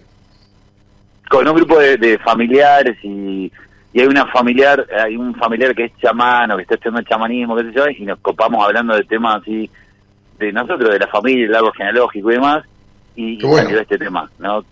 [1.30, 3.50] con un grupo de, de familiares y,
[3.92, 7.64] y hay una familiar, hay un familiar que es chamano, que está estudiando chamanismo, qué
[7.64, 9.70] sé yo, y nos copamos hablando de temas así
[10.38, 12.64] de nosotros, de la familia, el árbol genealógico y demás,
[13.16, 13.64] y, y bueno.
[13.68, 14.64] salió este tema, ¿no?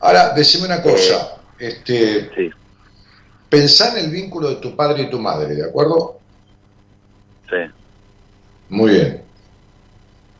[0.00, 1.36] Ahora, decime una cosa.
[1.58, 2.50] Este, Sí,
[3.48, 6.18] pensá en el vínculo de tu padre y tu madre, ¿de acuerdo?
[7.48, 7.56] sí.
[8.70, 9.22] Muy bien.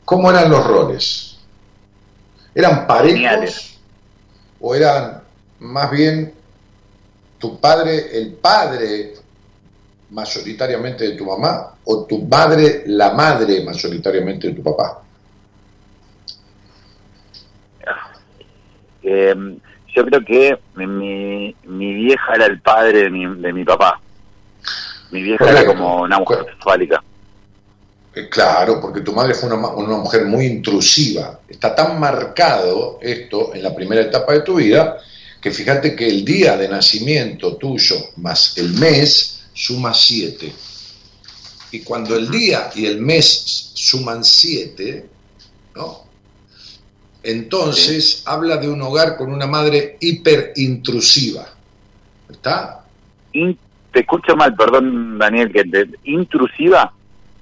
[0.04, 1.38] ¿Cómo eran los roles?
[2.54, 3.78] ¿Eran parejos Geniales.
[4.60, 5.22] o eran
[5.60, 6.32] más bien
[7.38, 9.14] tu padre, el padre
[10.10, 15.02] mayoritariamente de tu mamá o tu madre, la madre mayoritariamente de tu papá?
[19.02, 19.34] Eh,
[19.94, 24.00] yo creo que mi, mi vieja era el padre de mi, de mi papá.
[25.10, 27.02] Mi vieja era como una mujer fálica.
[28.14, 31.40] Eh, Claro, porque tu madre fue una, una mujer muy intrusiva.
[31.48, 34.98] Está tan marcado esto en la primera etapa de tu vida
[35.40, 40.50] que fíjate que el día de nacimiento tuyo más el mes suma siete.
[41.70, 45.06] Y cuando el día y el mes suman siete,
[45.74, 46.03] ¿no?
[47.24, 51.48] Entonces habla de un hogar con una madre hiperintrusiva.
[52.30, 52.84] ¿Está?
[53.32, 53.58] In-
[53.92, 56.92] te escucho mal, perdón, Daniel, que te- intrusiva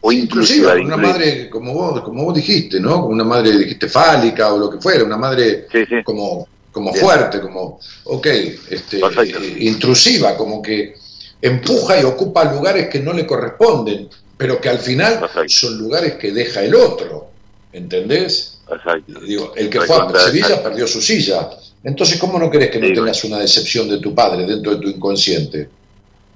[0.01, 0.73] o inclusiva.
[0.77, 3.07] Inclusiva, una madre, como vos, como vos dijiste, ¿no?
[3.07, 6.03] Una madre, dijiste, fálica o lo que fuera, una madre Sí, sí.
[6.05, 7.05] como, como Bien.
[7.05, 8.27] fuerte, como, ok,
[8.71, 10.95] este, eh, intrusiva, como que
[11.41, 15.49] empuja y ocupa lugares que no le corresponden, pero que al final Perfecto.
[15.49, 17.29] son lugares que deja el otro,
[17.73, 18.59] ¿entendés?
[18.75, 19.21] Exacto.
[19.21, 21.51] Digo, el que fue a Sevilla perdió su silla.
[21.85, 24.81] Entonces, ¿cómo no querés que no Sí, tengas una decepción de tu padre dentro de
[24.81, 25.69] tu inconsciente?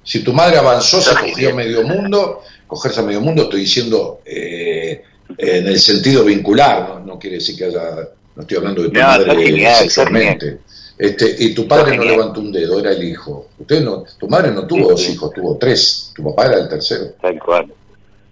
[0.03, 5.03] Si tu madre avanzó, se cogió medio mundo, cogerse a medio mundo, estoy diciendo eh,
[5.37, 6.99] en el sentido vincular, ¿no?
[6.99, 10.59] no quiere decir que haya, no estoy hablando de tu No, madre genial, sexualmente.
[10.97, 13.49] Este, y tu padre no levantó un dedo, era el hijo.
[13.59, 16.11] Usted no, tu madre no tuvo Sí, dos hijos, tuvo tres.
[16.15, 17.13] Tu papá era el tercero.
[17.21, 17.71] Tal cual.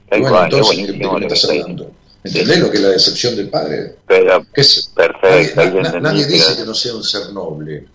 [0.10, 1.92] Tal bueno, cual, es entonces, ¿de qué me estás está hablando?
[2.26, 3.98] ¿Entendés lo que es la decepción del padre?
[4.08, 4.92] Pero, ¿Qué es?
[4.96, 5.56] perfecto.
[5.64, 7.88] Nadie, na- nadie dice que no sea un ser noble,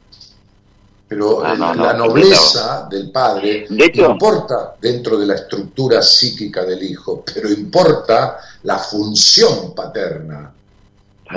[1.09, 5.35] pero No, el- no, no, la nobleza del padre De hecho- importa dentro de la
[5.35, 10.53] estructura psíquica del hijo, pero importa la función paterna.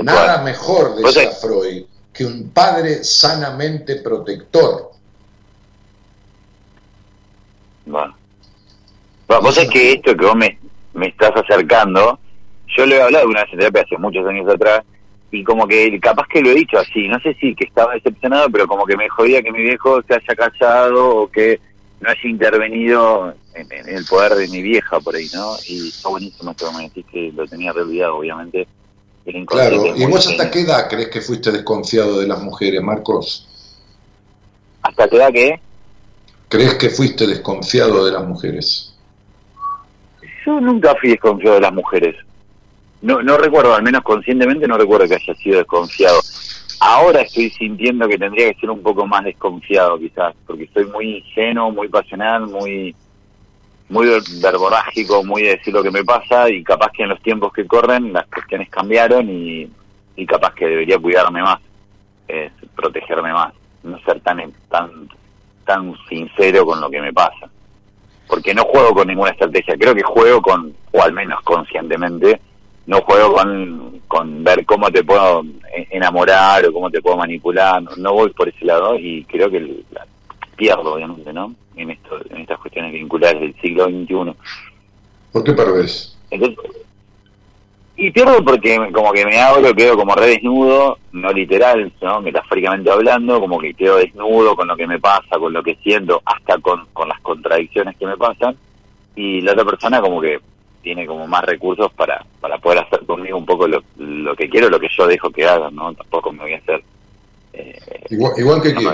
[0.03, 0.43] Nada cual.
[0.45, 4.91] mejor, decía Freud, que un padre sanamente protector.
[7.85, 8.15] Bueno.
[9.27, 10.59] Bueno, vos sabés que esto que vos me,
[10.93, 12.19] me estás acercando,
[12.67, 14.81] yo lo he hablado una vez en terapia hace muchos años atrás,
[15.31, 18.49] y como que capaz que lo he dicho así, no sé si que estaba decepcionado,
[18.51, 21.59] pero como que me jodía que mi viejo se haya casado o que
[22.01, 25.55] no haya intervenido en, en el poder de mi vieja por ahí, ¿no?
[25.67, 28.67] Y está buenísimo esto que me decís que lo tenía olvidado, obviamente.
[29.47, 33.47] Claro, ¿y vos hasta qué edad crees que fuiste desconfiado de las mujeres, Marcos?
[34.81, 35.59] ¿Hasta qué edad qué?
[36.49, 38.93] ¿Crees que fuiste desconfiado de las mujeres?
[40.45, 42.15] Yo nunca fui desconfiado de las mujeres.
[43.03, 46.21] No, no recuerdo, al menos conscientemente no recuerdo que haya sido desconfiado.
[46.79, 51.17] Ahora estoy sintiendo que tendría que ser un poco más desconfiado quizás, porque estoy muy
[51.17, 52.95] ingenuo, muy pasional, muy
[53.89, 54.07] muy
[54.41, 57.67] verborágico, muy de decir lo que me pasa y capaz que en los tiempos que
[57.67, 59.69] corren las cuestiones cambiaron y,
[60.15, 61.59] y capaz que debería cuidarme más,
[62.29, 63.53] eh, protegerme más,
[63.83, 64.39] no ser tan
[64.69, 65.09] tan
[65.65, 67.49] tan sincero con lo que me pasa.
[68.27, 72.39] Porque no juego con ninguna estrategia, creo que juego con, o al menos conscientemente,
[72.85, 75.43] no juego con, con ver cómo te puedo
[75.89, 79.59] enamorar o cómo te puedo manipular, no, voy por ese lado y creo que
[79.91, 80.05] la,
[80.55, 81.53] pierdo, obviamente, ¿no?
[81.75, 84.35] En, esto, en estas cuestiones vinculares del siglo XXI.
[85.31, 86.17] ¿Por qué perdés?
[87.95, 92.21] y pierdo porque como que me abro, quedo como re desnudo, no literal, ¿no?
[92.21, 96.21] metafóricamente hablando, como que quedo desnudo con lo que me pasa, con lo que siento,
[96.25, 98.57] hasta con, con las contradicciones que me pasan,
[99.15, 100.39] y la otra persona como que
[100.83, 104.69] tiene como más recursos para, para poder hacer conmigo un poco lo, lo que quiero,
[104.69, 105.93] lo que yo dejo que hagan, ¿no?
[105.93, 106.83] Tampoco me voy a hacer...
[107.53, 107.79] Eh,
[108.09, 108.93] igual, igual, que quién,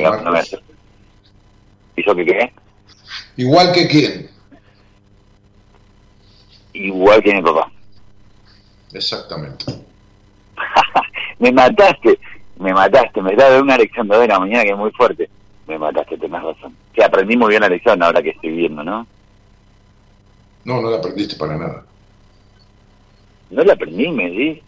[1.96, 2.54] ¿Y yo que qué?
[3.38, 4.30] Igual que quién.
[6.74, 7.72] Igual que mi papá.
[8.94, 9.66] Exactamente.
[11.40, 12.20] me mataste,
[12.58, 15.30] me mataste, me da una lección de la mañana que es muy fuerte.
[15.68, 16.76] Me mataste, tenés razón.
[16.94, 19.08] Que aprendí muy bien la lección ahora que estoy viendo, ¿no?
[20.64, 21.86] No, no la aprendiste para nada.
[23.50, 24.64] No la aprendí, me di.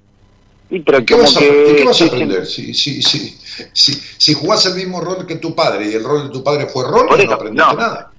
[0.69, 2.45] ¿Y pero qué, vas a, qué vas a aprender?
[2.45, 3.37] Si, si, si,
[3.73, 6.67] si, si jugás el mismo rol que tu padre y el rol de tu padre
[6.67, 8.11] fue rol, no aprendiste nada.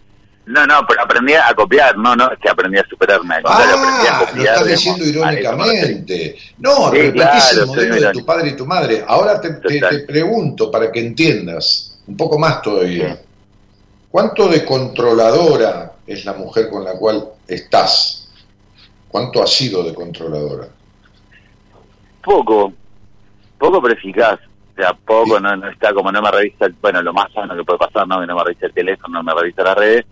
[0.44, 3.36] No, no, pero aprendí a copiar, no, no, es que aprendí a superarme.
[3.44, 6.36] Ah, lo estás diciendo irónicamente.
[6.58, 9.04] No, sí, repetís el modelo de tu padre y tu madre.
[9.06, 13.20] Ahora te, te, pregunto para que entiendas un poco más todavía.
[14.12, 18.28] ¿Cuánto de controladora es la mujer con la cual estás?
[19.08, 20.68] ¿Cuánto ha sido de controladora?
[22.22, 22.74] Poco,
[23.58, 24.38] poco pero eficaz.
[24.72, 27.56] O sea, poco, no, no está como no me revisa, el, bueno, lo más sano
[27.56, 30.04] que puede pasar, no, que no me revisa el teléfono, no me revisa las redes,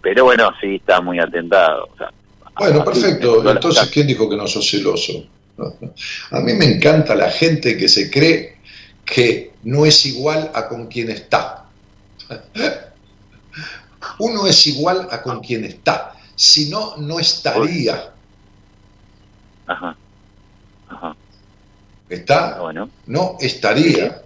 [0.00, 1.88] pero bueno, sí está muy atentado.
[1.92, 2.10] O sea,
[2.56, 3.50] bueno, perfecto.
[3.50, 5.14] Entonces, ¿quién dijo que no sos celoso?
[6.30, 8.58] A mí me encanta la gente que se cree
[9.04, 11.64] que no es igual a con quien está.
[14.18, 16.14] Uno es igual a con quien está.
[16.34, 18.12] Si no, no estaría.
[19.66, 19.96] Ajá.
[20.88, 21.16] Ajá.
[22.08, 22.60] ¿Está?
[22.60, 22.90] Bueno.
[23.06, 24.22] No estaría.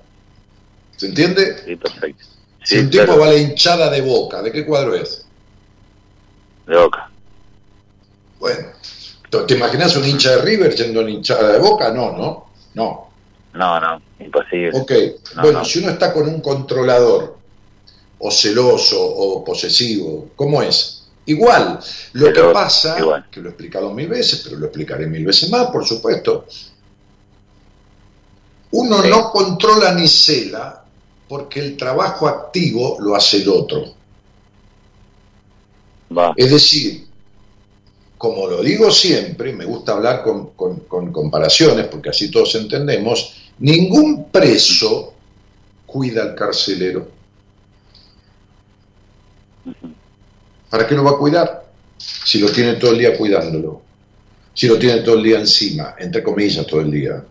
[0.96, 1.62] ¿Se entiende?
[1.64, 2.24] Sí, perfecto.
[2.64, 5.26] si un tipo va a la hinchada de boca, ¿de qué cuadro es?
[6.66, 7.10] de Boca.
[8.40, 8.68] Bueno,
[9.46, 11.92] ¿te imaginas un hincha de River siendo una hinchada de Boca?
[11.92, 13.10] No, no, no.
[13.54, 14.72] No, no, imposible.
[14.74, 14.92] Ok,
[15.40, 17.35] bueno, si uno está con un controlador,
[18.18, 21.04] o celoso, o posesivo, ¿cómo es?
[21.26, 21.80] Igual,
[22.12, 25.66] lo que pasa, que lo he explicado mil veces, pero lo explicaré mil veces más,
[25.70, 26.46] por supuesto,
[28.70, 30.84] uno no controla ni cela
[31.28, 33.84] porque el trabajo activo lo hace el otro.
[36.36, 37.06] Es decir,
[38.16, 40.50] como lo digo siempre, me gusta hablar con,
[40.86, 45.14] comparaciones porque así todos entendemos, ningún preso
[45.84, 47.15] cuida al carcelero.
[50.70, 51.64] ¿Para qué lo va a cuidar?
[51.98, 53.82] Si lo tiene todo el día cuidándolo,
[54.52, 57.24] si lo tiene todo el día encima, entre comillas todo el día.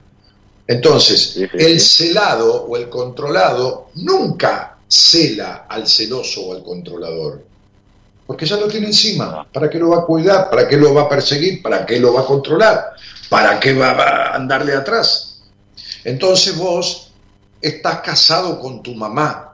[0.67, 7.43] Entonces, el celado o el controlado nunca cela al celoso o al controlador
[8.25, 9.47] porque ya lo tiene encima.
[9.51, 10.49] ¿Para qué lo va a cuidar?
[10.49, 11.61] ¿Para qué lo va a perseguir?
[11.61, 12.93] ¿Para qué lo va a controlar?
[13.29, 15.41] ¿Para qué va a andarle atrás?
[16.03, 17.11] Entonces vos
[17.61, 19.53] estás casado con tu mamá,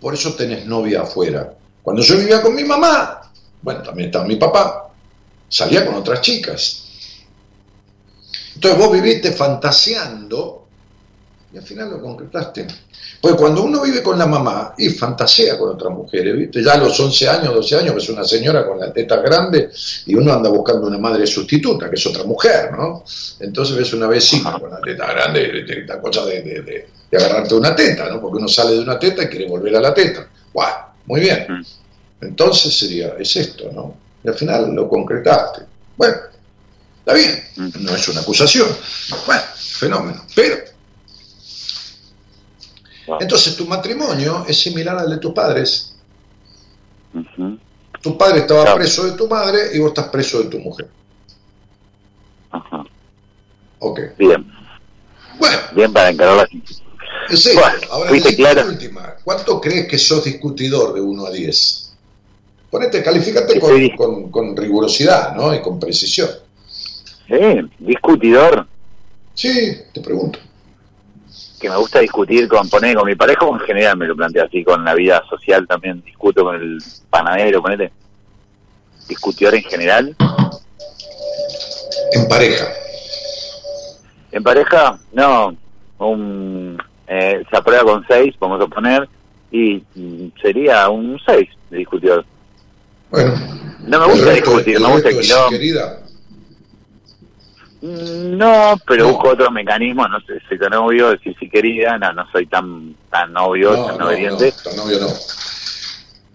[0.00, 1.54] por eso tenés novia afuera.
[1.82, 3.20] Cuando yo vivía con mi mamá,
[3.62, 4.90] bueno, también estaba mi papá,
[5.48, 6.84] salía con otras chicas.
[8.54, 10.60] Entonces vos viviste fantaseando
[11.52, 12.66] y al final lo concretaste.
[13.20, 16.62] Pues cuando uno vive con la mamá y fantasea con otras mujeres, ¿viste?
[16.62, 19.70] Ya a los 11 años, 12 años, ves una señora con la teta grande
[20.06, 23.04] y uno anda buscando una madre sustituta, que es otra mujer, ¿no?
[23.40, 26.86] Entonces ves una vecina con la teta grande, esta cosa de, de,
[27.16, 28.20] agarrarte una teta, ¿no?
[28.20, 30.26] Porque uno sale de una teta y quiere volver a la teta.
[30.52, 30.89] ¡Guau!
[31.06, 31.46] Muy bien.
[31.48, 32.24] Mm.
[32.24, 33.94] Entonces sería, es esto, ¿no?
[34.22, 35.62] Y al final lo concretaste.
[35.96, 36.16] Bueno,
[36.98, 37.84] está bien, mm.
[37.84, 38.68] no es una acusación.
[39.26, 40.24] Bueno, fenómeno.
[40.34, 40.56] Pero
[43.18, 45.94] entonces tu matrimonio es similar al de tus padres.
[48.00, 50.88] Tu padre estaba preso de tu madre y vos estás preso de tu mujer.
[52.50, 52.84] Ajá.
[53.80, 54.00] Ok.
[54.16, 54.46] Bien.
[55.38, 55.58] Bueno.
[55.74, 56.12] Bien para
[57.54, 59.14] bueno, ahora última.
[59.22, 61.92] ¿Cuánto crees que sos discutidor de 1 a 10?
[62.70, 65.54] Ponete, calificate con, con, con rigurosidad, ¿no?
[65.54, 66.30] Y con precisión.
[67.28, 67.36] Sí,
[67.78, 68.66] discutidor.
[69.34, 70.38] Sí, te pregunto.
[71.60, 74.44] Que me gusta discutir con poner con mi pareja o en general me lo planteo
[74.44, 76.78] así, con la vida social también discuto con el
[77.08, 77.92] panadero, ponete.
[79.08, 80.16] Discutidor en general.
[82.12, 82.68] En pareja.
[84.32, 85.56] En pareja, no.
[85.98, 86.78] Un,
[87.12, 89.08] eh, se aprueba con seis, vamos a poner,
[89.50, 89.82] y
[90.40, 92.24] sería un seis de discutidor.
[93.10, 93.34] Bueno.
[93.86, 95.50] No me gusta resto- discutir, me gusta el quilombo.
[95.50, 95.98] querida.
[97.82, 99.12] Mm, No, pero No.
[99.12, 102.94] busco otros mecanismos, no sé, soy tan novio, decir si querida, no, no soy tan
[103.10, 104.52] tan novio, No, tan no, obediente.
[104.56, 105.06] no, tan novio no.
[105.06, 105.18] pero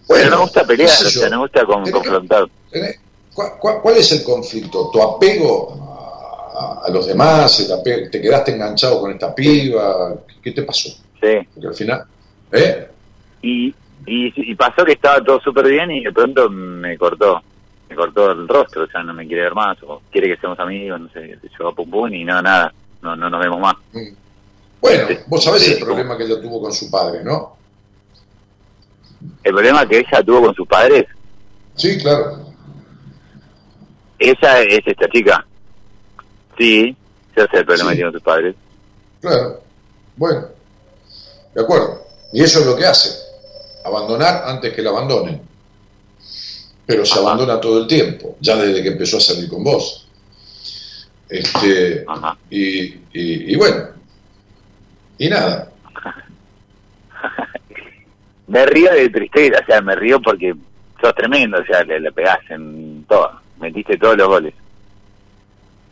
[0.08, 2.44] Bueno, no me gusta pelear, o sea, no me gusta con- confrontar.
[2.70, 2.98] tenés-
[3.32, 4.90] ¿cuál, cuál- cuál es el conflicto?
[4.92, 5.85] ¿Tu apego
[6.58, 7.60] a, a los demás?
[7.60, 10.14] ¿El apego- ¿Te quedaste enganchado con esta piba?
[10.42, 10.88] ¿Qué te pasó?
[11.20, 11.38] Sí.
[11.54, 12.04] Porque al final...
[12.52, 12.88] ¿Eh?
[13.42, 13.68] Y,
[14.06, 17.40] y, y pasó que estaba todo súper bien y de pronto me cortó,
[17.88, 20.58] me cortó el rostro, o sea, no me quiere ver más, o quiere que seamos
[20.60, 22.72] amigos, no sé, se llevó pum pum y no, nada,
[23.02, 23.74] no, no nos vemos más.
[24.80, 27.56] Bueno, vos sabés Sí, el problema que ella tuvo con su padre, ¿no?
[29.42, 31.04] El problema que ella tuvo con sus padres,
[31.74, 32.38] Sí, claro.
[34.18, 35.46] esa es esta chica.
[36.58, 36.96] Sí,
[37.34, 37.96] ese es el problema Sí.
[37.96, 38.54] que tiene con sus padres.
[39.20, 39.60] Claro.
[40.16, 40.46] Bueno,
[41.54, 42.02] de acuerdo.
[42.32, 43.10] Y eso es lo que hace.
[43.84, 45.40] Abandonar antes que la abandonen.
[46.86, 47.20] Pero se Ajá.
[47.22, 50.08] abandona todo el tiempo, ya desde que empezó a salir con vos.
[51.28, 52.36] Este, Ajá.
[52.50, 53.88] y, y, y bueno,
[55.18, 55.70] y nada.
[58.46, 60.54] Me río de tristeza, o sea, me río porque
[61.00, 63.28] sos tremendo, o sea, le, le pegás en todo,
[63.58, 64.54] metiste todos los goles.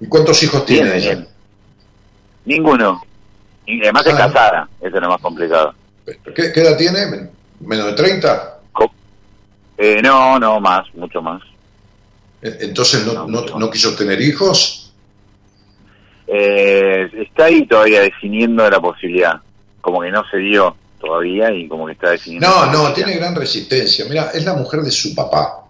[0.04, 1.26] ¿Y cuántos hijos Bien, tiene ella?
[2.44, 3.02] Ninguno.
[3.66, 4.16] Y además es Ah.
[4.18, 5.74] casada, eso es lo más complicado.
[6.04, 7.06] ¿Qué, qué edad tiene?
[7.06, 8.58] Men- ¿Menos de 30?
[8.72, 8.92] Co-
[9.78, 11.40] Eh, no, no, más, mucho más.
[12.42, 14.92] Eh, Entonces no, No, no, quiso tener hijos.
[16.26, 19.40] Eh, está ahí todavía definiendo la posibilidad.
[19.80, 22.46] Como que no se dio todavía y como que está definiendo.
[22.48, 24.04] No, no, tiene gran resistencia.
[24.08, 25.63] Mira, es la mujer de su papá.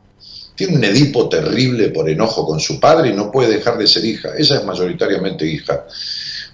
[0.54, 4.04] Tiene un Edipo terrible por enojo con su padre y no puede dejar de ser
[4.04, 4.30] hija.
[4.38, 5.84] Ella es mayoritariamente hija.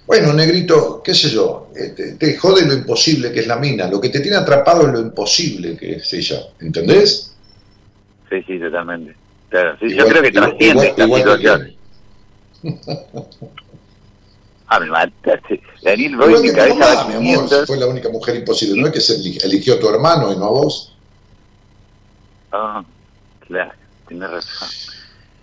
[0.07, 3.87] Bueno, negrito, qué sé yo, eh, te, te jode lo imposible que es la mina.
[3.87, 6.41] Lo que te tiene atrapado es lo imposible que es ella.
[6.59, 7.33] ¿Entendés?
[8.29, 9.15] Sí, sí, totalmente.
[9.49, 11.73] Claro, sí, yo creo que trasciende esta igual situación.
[14.67, 15.61] Ah, me mataste.
[15.83, 17.67] Daniel, voy mi cabeza mamá, mi amor, 500.
[17.67, 18.79] fue la única mujer imposible.
[18.81, 20.95] No es que se eli- eligió a tu hermano y no a vos.
[22.53, 22.83] Ah,
[23.47, 23.71] claro,
[24.11, 24.69] tienes razón.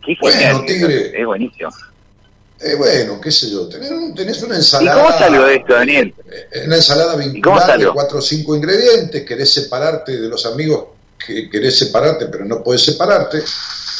[0.05, 1.21] Qué Bueno, tigre.
[1.21, 1.71] Es buenísimo.
[2.61, 5.01] Eh, bueno, qué sé yo, tenés, un- tenés una ¿Y ensalada.
[5.03, 6.13] cómo salió de esto, Daniel?
[6.53, 10.87] eh, Una ensalada vinculada de cuatro o cinco ingredientes, querés separarte de los amigos
[11.25, 13.39] que querés separarte, pero no podés separarte.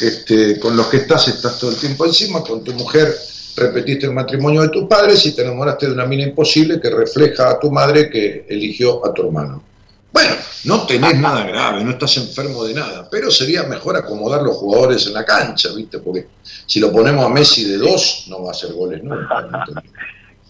[0.01, 3.13] Este, con los que estás, estás todo el tiempo encima, con tu mujer
[3.55, 7.49] repetiste el matrimonio de tus padres y te enamoraste de una mina imposible que refleja
[7.49, 9.61] a tu madre que eligió a tu hermano.
[10.11, 14.57] Bueno, no tenés nada grave, no estás enfermo de nada, pero sería mejor acomodar los
[14.57, 15.99] jugadores en la cancha, ¿viste?
[15.99, 19.39] Porque si lo ponemos a Messi de dos, no va a hacer goles nunca.
[19.39, 19.83] ¿entendés?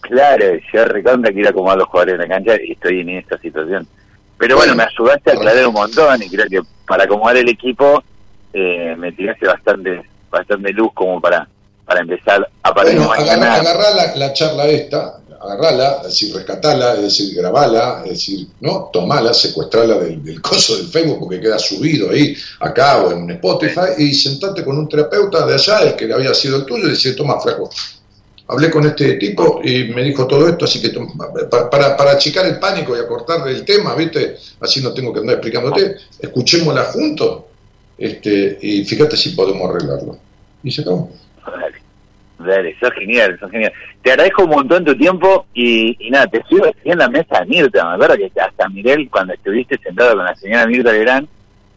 [0.00, 3.86] Claro, yo recontra quiero acomodar los jugadores en la cancha y estoy en esta situación.
[4.38, 7.48] Pero bueno, Bueno, me ayudaste a aclarar un montón y creo que para acomodar el
[7.48, 8.02] equipo
[8.52, 11.46] eh, me tiraste bastante bastante luz como para
[11.84, 16.94] para empezar a partir Bueno, agarrá, agarrá la, la charla esta, agarrala, es decir, rescatala,
[16.94, 18.90] es decir, grabala, es decir, ¿no?
[18.92, 23.94] Tomala, secuestrala del, del coso del Facebook porque queda subido ahí, acá o en Spotify,
[23.98, 27.16] y sentate con un terapeuta de allá, el que había sido el tuyo, y decir,
[27.16, 27.70] toma, flaco,
[28.48, 30.90] hablé con este tipo y me dijo todo esto, así que
[31.70, 34.36] para, para achicar el pánico y acortarle el tema, ¿viste?
[34.60, 37.44] Así no tengo que andar explicándote, escuchémosla juntos,
[37.96, 40.18] este, y fíjate si podemos arreglarlo.
[40.62, 41.10] Y se acabó.
[42.46, 43.72] Dale, sos genial, sos genial.
[44.02, 47.46] Te agradezco un montón tu tiempo y, y nada, te sigo en la mesa de
[47.46, 51.28] Mirta, me acuerdo que hasta miré cuando estuviste sentado con la señora Mirta Legrand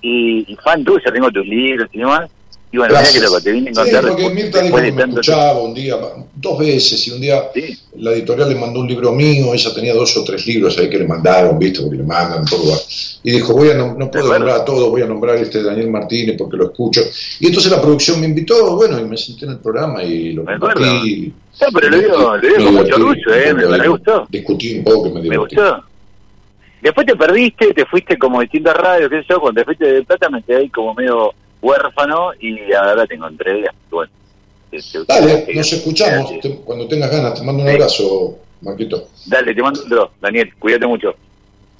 [0.02, 2.30] y, y fan tuyo, tengo tus libros y demás.
[2.74, 4.92] Y bueno, mira que loco, te vine a Sí, encontrar porque después, Mirta dijo que
[4.92, 5.96] me escuchaba un día,
[6.34, 9.94] dos veces, y un día Sí, la editorial le mandó un libro mío, ella tenía
[9.94, 12.76] dos o tres libros ahí que le mandaron, viste, porque le mandan todo.
[13.22, 15.62] Y dijo, voy a no, no puedo nombrar a todos, voy a nombrar a este
[15.62, 17.02] Daniel Martínez porque lo escucho.
[17.40, 20.44] Y entonces la producción me invitó, bueno, y me senté en el programa y lo
[20.44, 21.32] Me compartí.
[21.62, 23.54] No, pero lo digo, lo digo Me con mucho orgullo, ¿eh?
[23.54, 24.26] Me, me gustó.
[24.32, 25.56] Discutí un poco, me Me divertí.
[25.58, 25.84] gustó.
[26.82, 29.86] Después te perdiste, te fuiste como a distintas radios, qué sé yo, cuando te fuiste
[29.86, 31.32] de Plata me quedé ahí como medio
[31.64, 33.60] huérfano y ahora te encontré.
[33.62, 34.12] y Bueno,
[35.08, 36.40] Dale, nos escuchamos.
[36.42, 37.76] te- cuando tengas ganas, te mando un Sí.
[37.76, 39.08] abrazo, Marquito.
[39.26, 40.12] Dale, te mando otro.
[40.22, 41.14] Daniel, cuídate mucho.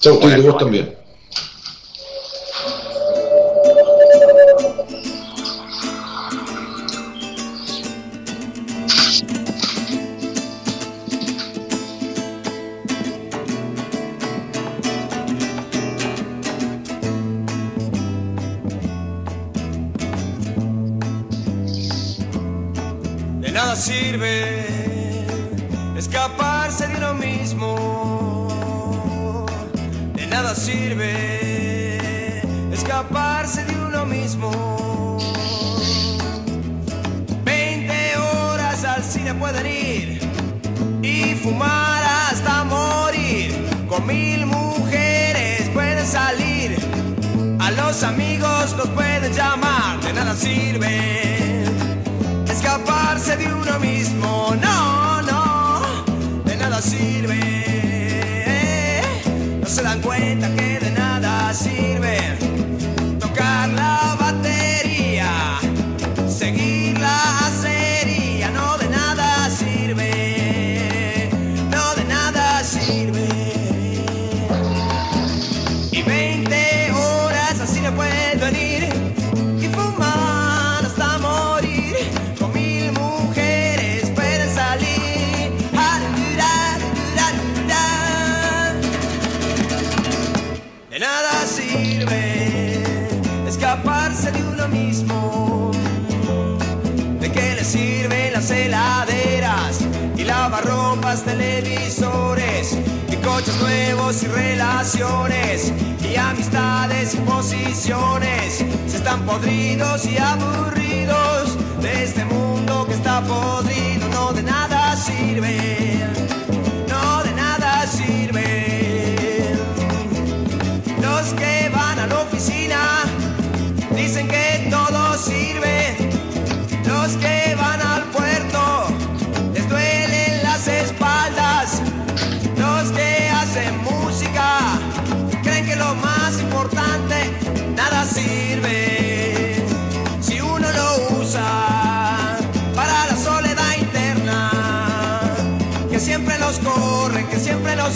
[0.04, 0.96] Bueno, Tigre, vos también.
[24.14, 25.26] Sirve
[25.98, 29.48] escaparse de uno mismo.
[30.14, 32.40] De nada sirve
[32.72, 35.18] escaparse de uno mismo.
[37.44, 40.20] 20 horas al cine pueden ir
[41.02, 43.52] y fumar hasta morir.
[43.90, 46.78] Con mil mujeres pueden salir.
[47.60, 50.00] A los amigos los pueden llamar.
[50.02, 51.53] De nada sirve
[52.74, 54.56] escaparse de uno mismo.
[54.60, 55.82] No, no,
[56.44, 57.40] de nada sirve.
[59.62, 61.93] No se dan cuenta que de nada sirve
[101.14, 102.78] lavarropas, televisores
[103.12, 108.66] y coches nuevos y relaciones y amistades y posiciones?
[108.88, 115.93] Si están podridos y aburridos de este mundo que está podrido, no de nada sirve.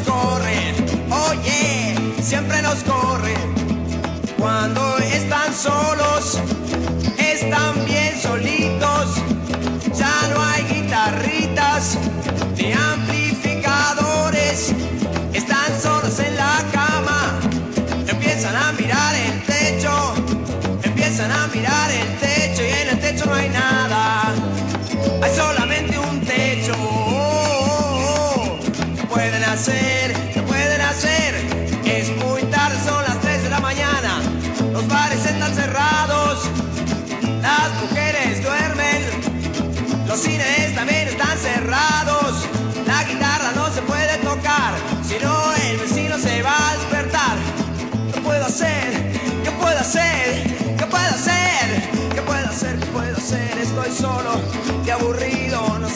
[0.02, 0.47] Que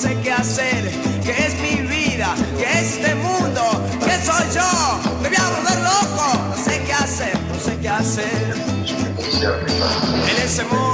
[0.01, 0.91] sé qué hacer.
[1.23, 2.33] ¿Qué es mi vida?
[2.57, 3.61] ¿Qué es este mundo?
[4.03, 5.19] ¿Qué soy yo?
[5.21, 6.25] Me voy a volver loco.
[6.49, 8.55] No sé qué hacer, no sé qué hacer.
[10.29, 10.90] En ese momentito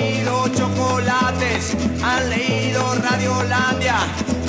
[0.00, 3.96] comido chocolates, han leído Radiolandia,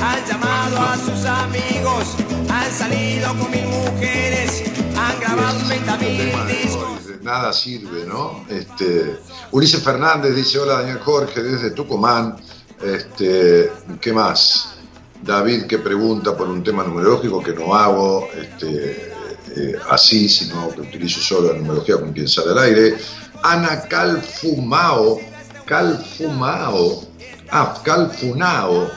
[0.02, 2.16] han llamado a sus amigos,
[2.50, 4.64] han salido con mil mujeres,
[4.98, 7.22] han grabado 30 mil discos.
[7.22, 8.46] Nada sirve, ¿no?
[8.50, 9.20] Este,
[9.52, 12.36] Ulises Fernández dice, hola Daniel Jorge, desde Tucumán.
[12.82, 14.76] Este, ¿Qué más?
[15.22, 19.14] David que pregunta por un tema numerológico que no hago este,
[19.56, 22.98] eh, así, sino que utilizo solo la numerología con quien sale al aire.
[23.44, 25.20] Ana Calfumao,
[25.66, 27.04] Calfumao,
[27.52, 28.90] ah, Calfunao.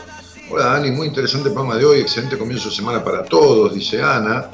[0.50, 4.50] Hola Dani, muy interesante programa de hoy, excelente comienzo de semana para todos, dice Ana.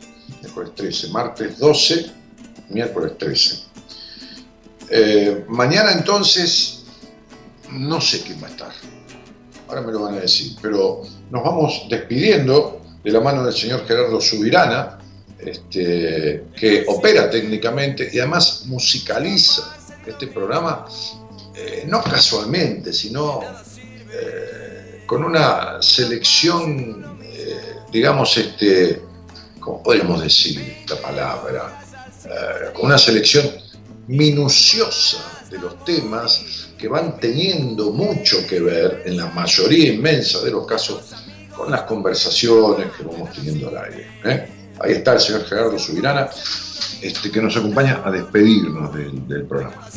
[0.41, 2.11] miércoles 13, martes 12,
[2.69, 3.63] miércoles 13.
[4.89, 6.83] Eh, mañana entonces,
[7.71, 8.71] no sé quién va a estar,
[9.71, 13.87] ahora me lo van a decir, pero nos vamos despidiendo de la mano del señor
[13.87, 14.99] Gerardo Subirana,
[15.39, 19.75] este, que opera técnicamente y además musicaliza
[20.05, 20.85] este programa,
[21.55, 23.39] eh, no casualmente, sino
[24.11, 29.01] eh, con una selección, eh, digamos, este,
[29.59, 31.77] ¿cómo podemos decir la palabra?
[32.73, 33.49] Con una selección
[34.07, 35.17] minuciosa
[35.49, 40.65] de los temas que van teniendo mucho que ver, en la mayoría inmensa de los
[40.65, 41.03] casos,
[41.55, 44.07] con las conversaciones que vamos teniendo al aire.
[44.79, 46.27] Ahí está el señor Gerardo Subirana,
[47.01, 49.87] este, que nos acompaña a despedirnos del, del programa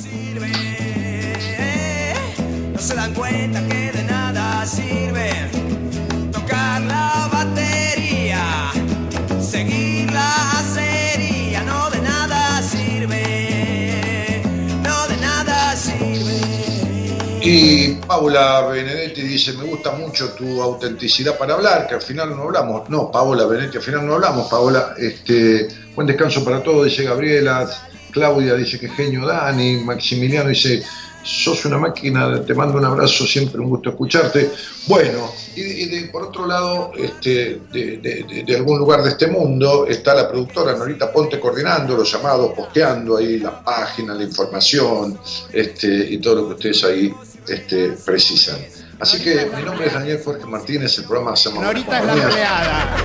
[2.74, 5.31] no se dan cuenta que de nada sirve
[6.32, 7.28] tocar la
[17.46, 22.44] Y Paula Benedetti dice, me gusta mucho tu autenticidad para hablar, que al final no
[22.44, 22.88] hablamos.
[22.88, 24.48] No, Paula Benedetti, al final no hablamos.
[24.48, 27.68] Paola, este, buen descanso para todos, dice Gabriela.
[28.12, 29.76] Claudia dice que genio Dani.
[29.76, 30.82] Maximiliano dice,
[31.22, 34.50] sos una máquina, te mando un abrazo, siempre un gusto escucharte.
[34.86, 40.74] Bueno, y, por otro lado, este, de, algún lugar de este mundo está la productora
[40.74, 45.18] Norita Ponte coordinando los llamados, posteando ahí las páginas, la información
[45.52, 47.12] este, y todo lo que ustedes ahí
[47.48, 48.58] este, precisan.
[49.00, 53.04] Así que mi nombre es Daniel Jorge Martínez, el programa Hacemos Norita es la empleada.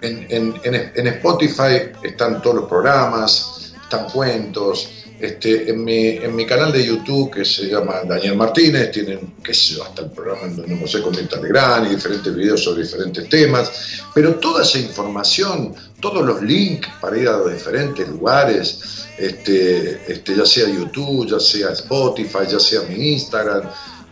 [0.00, 4.90] En, en Spotify están todos los programas, están cuentos,
[5.20, 9.52] este, en, mi, en mi canal de YouTube que se llama Daniel Martínez, tienen, qué
[9.52, 13.28] sé yo, hasta el programa en donde José comenta Legrand y diferentes videos sobre diferentes
[13.28, 20.12] temas, pero toda esa información, todos los links para ir a los diferentes lugares, este,
[20.12, 23.62] este, ya sea YouTube, ya sea Spotify, ya sea mi Instagram,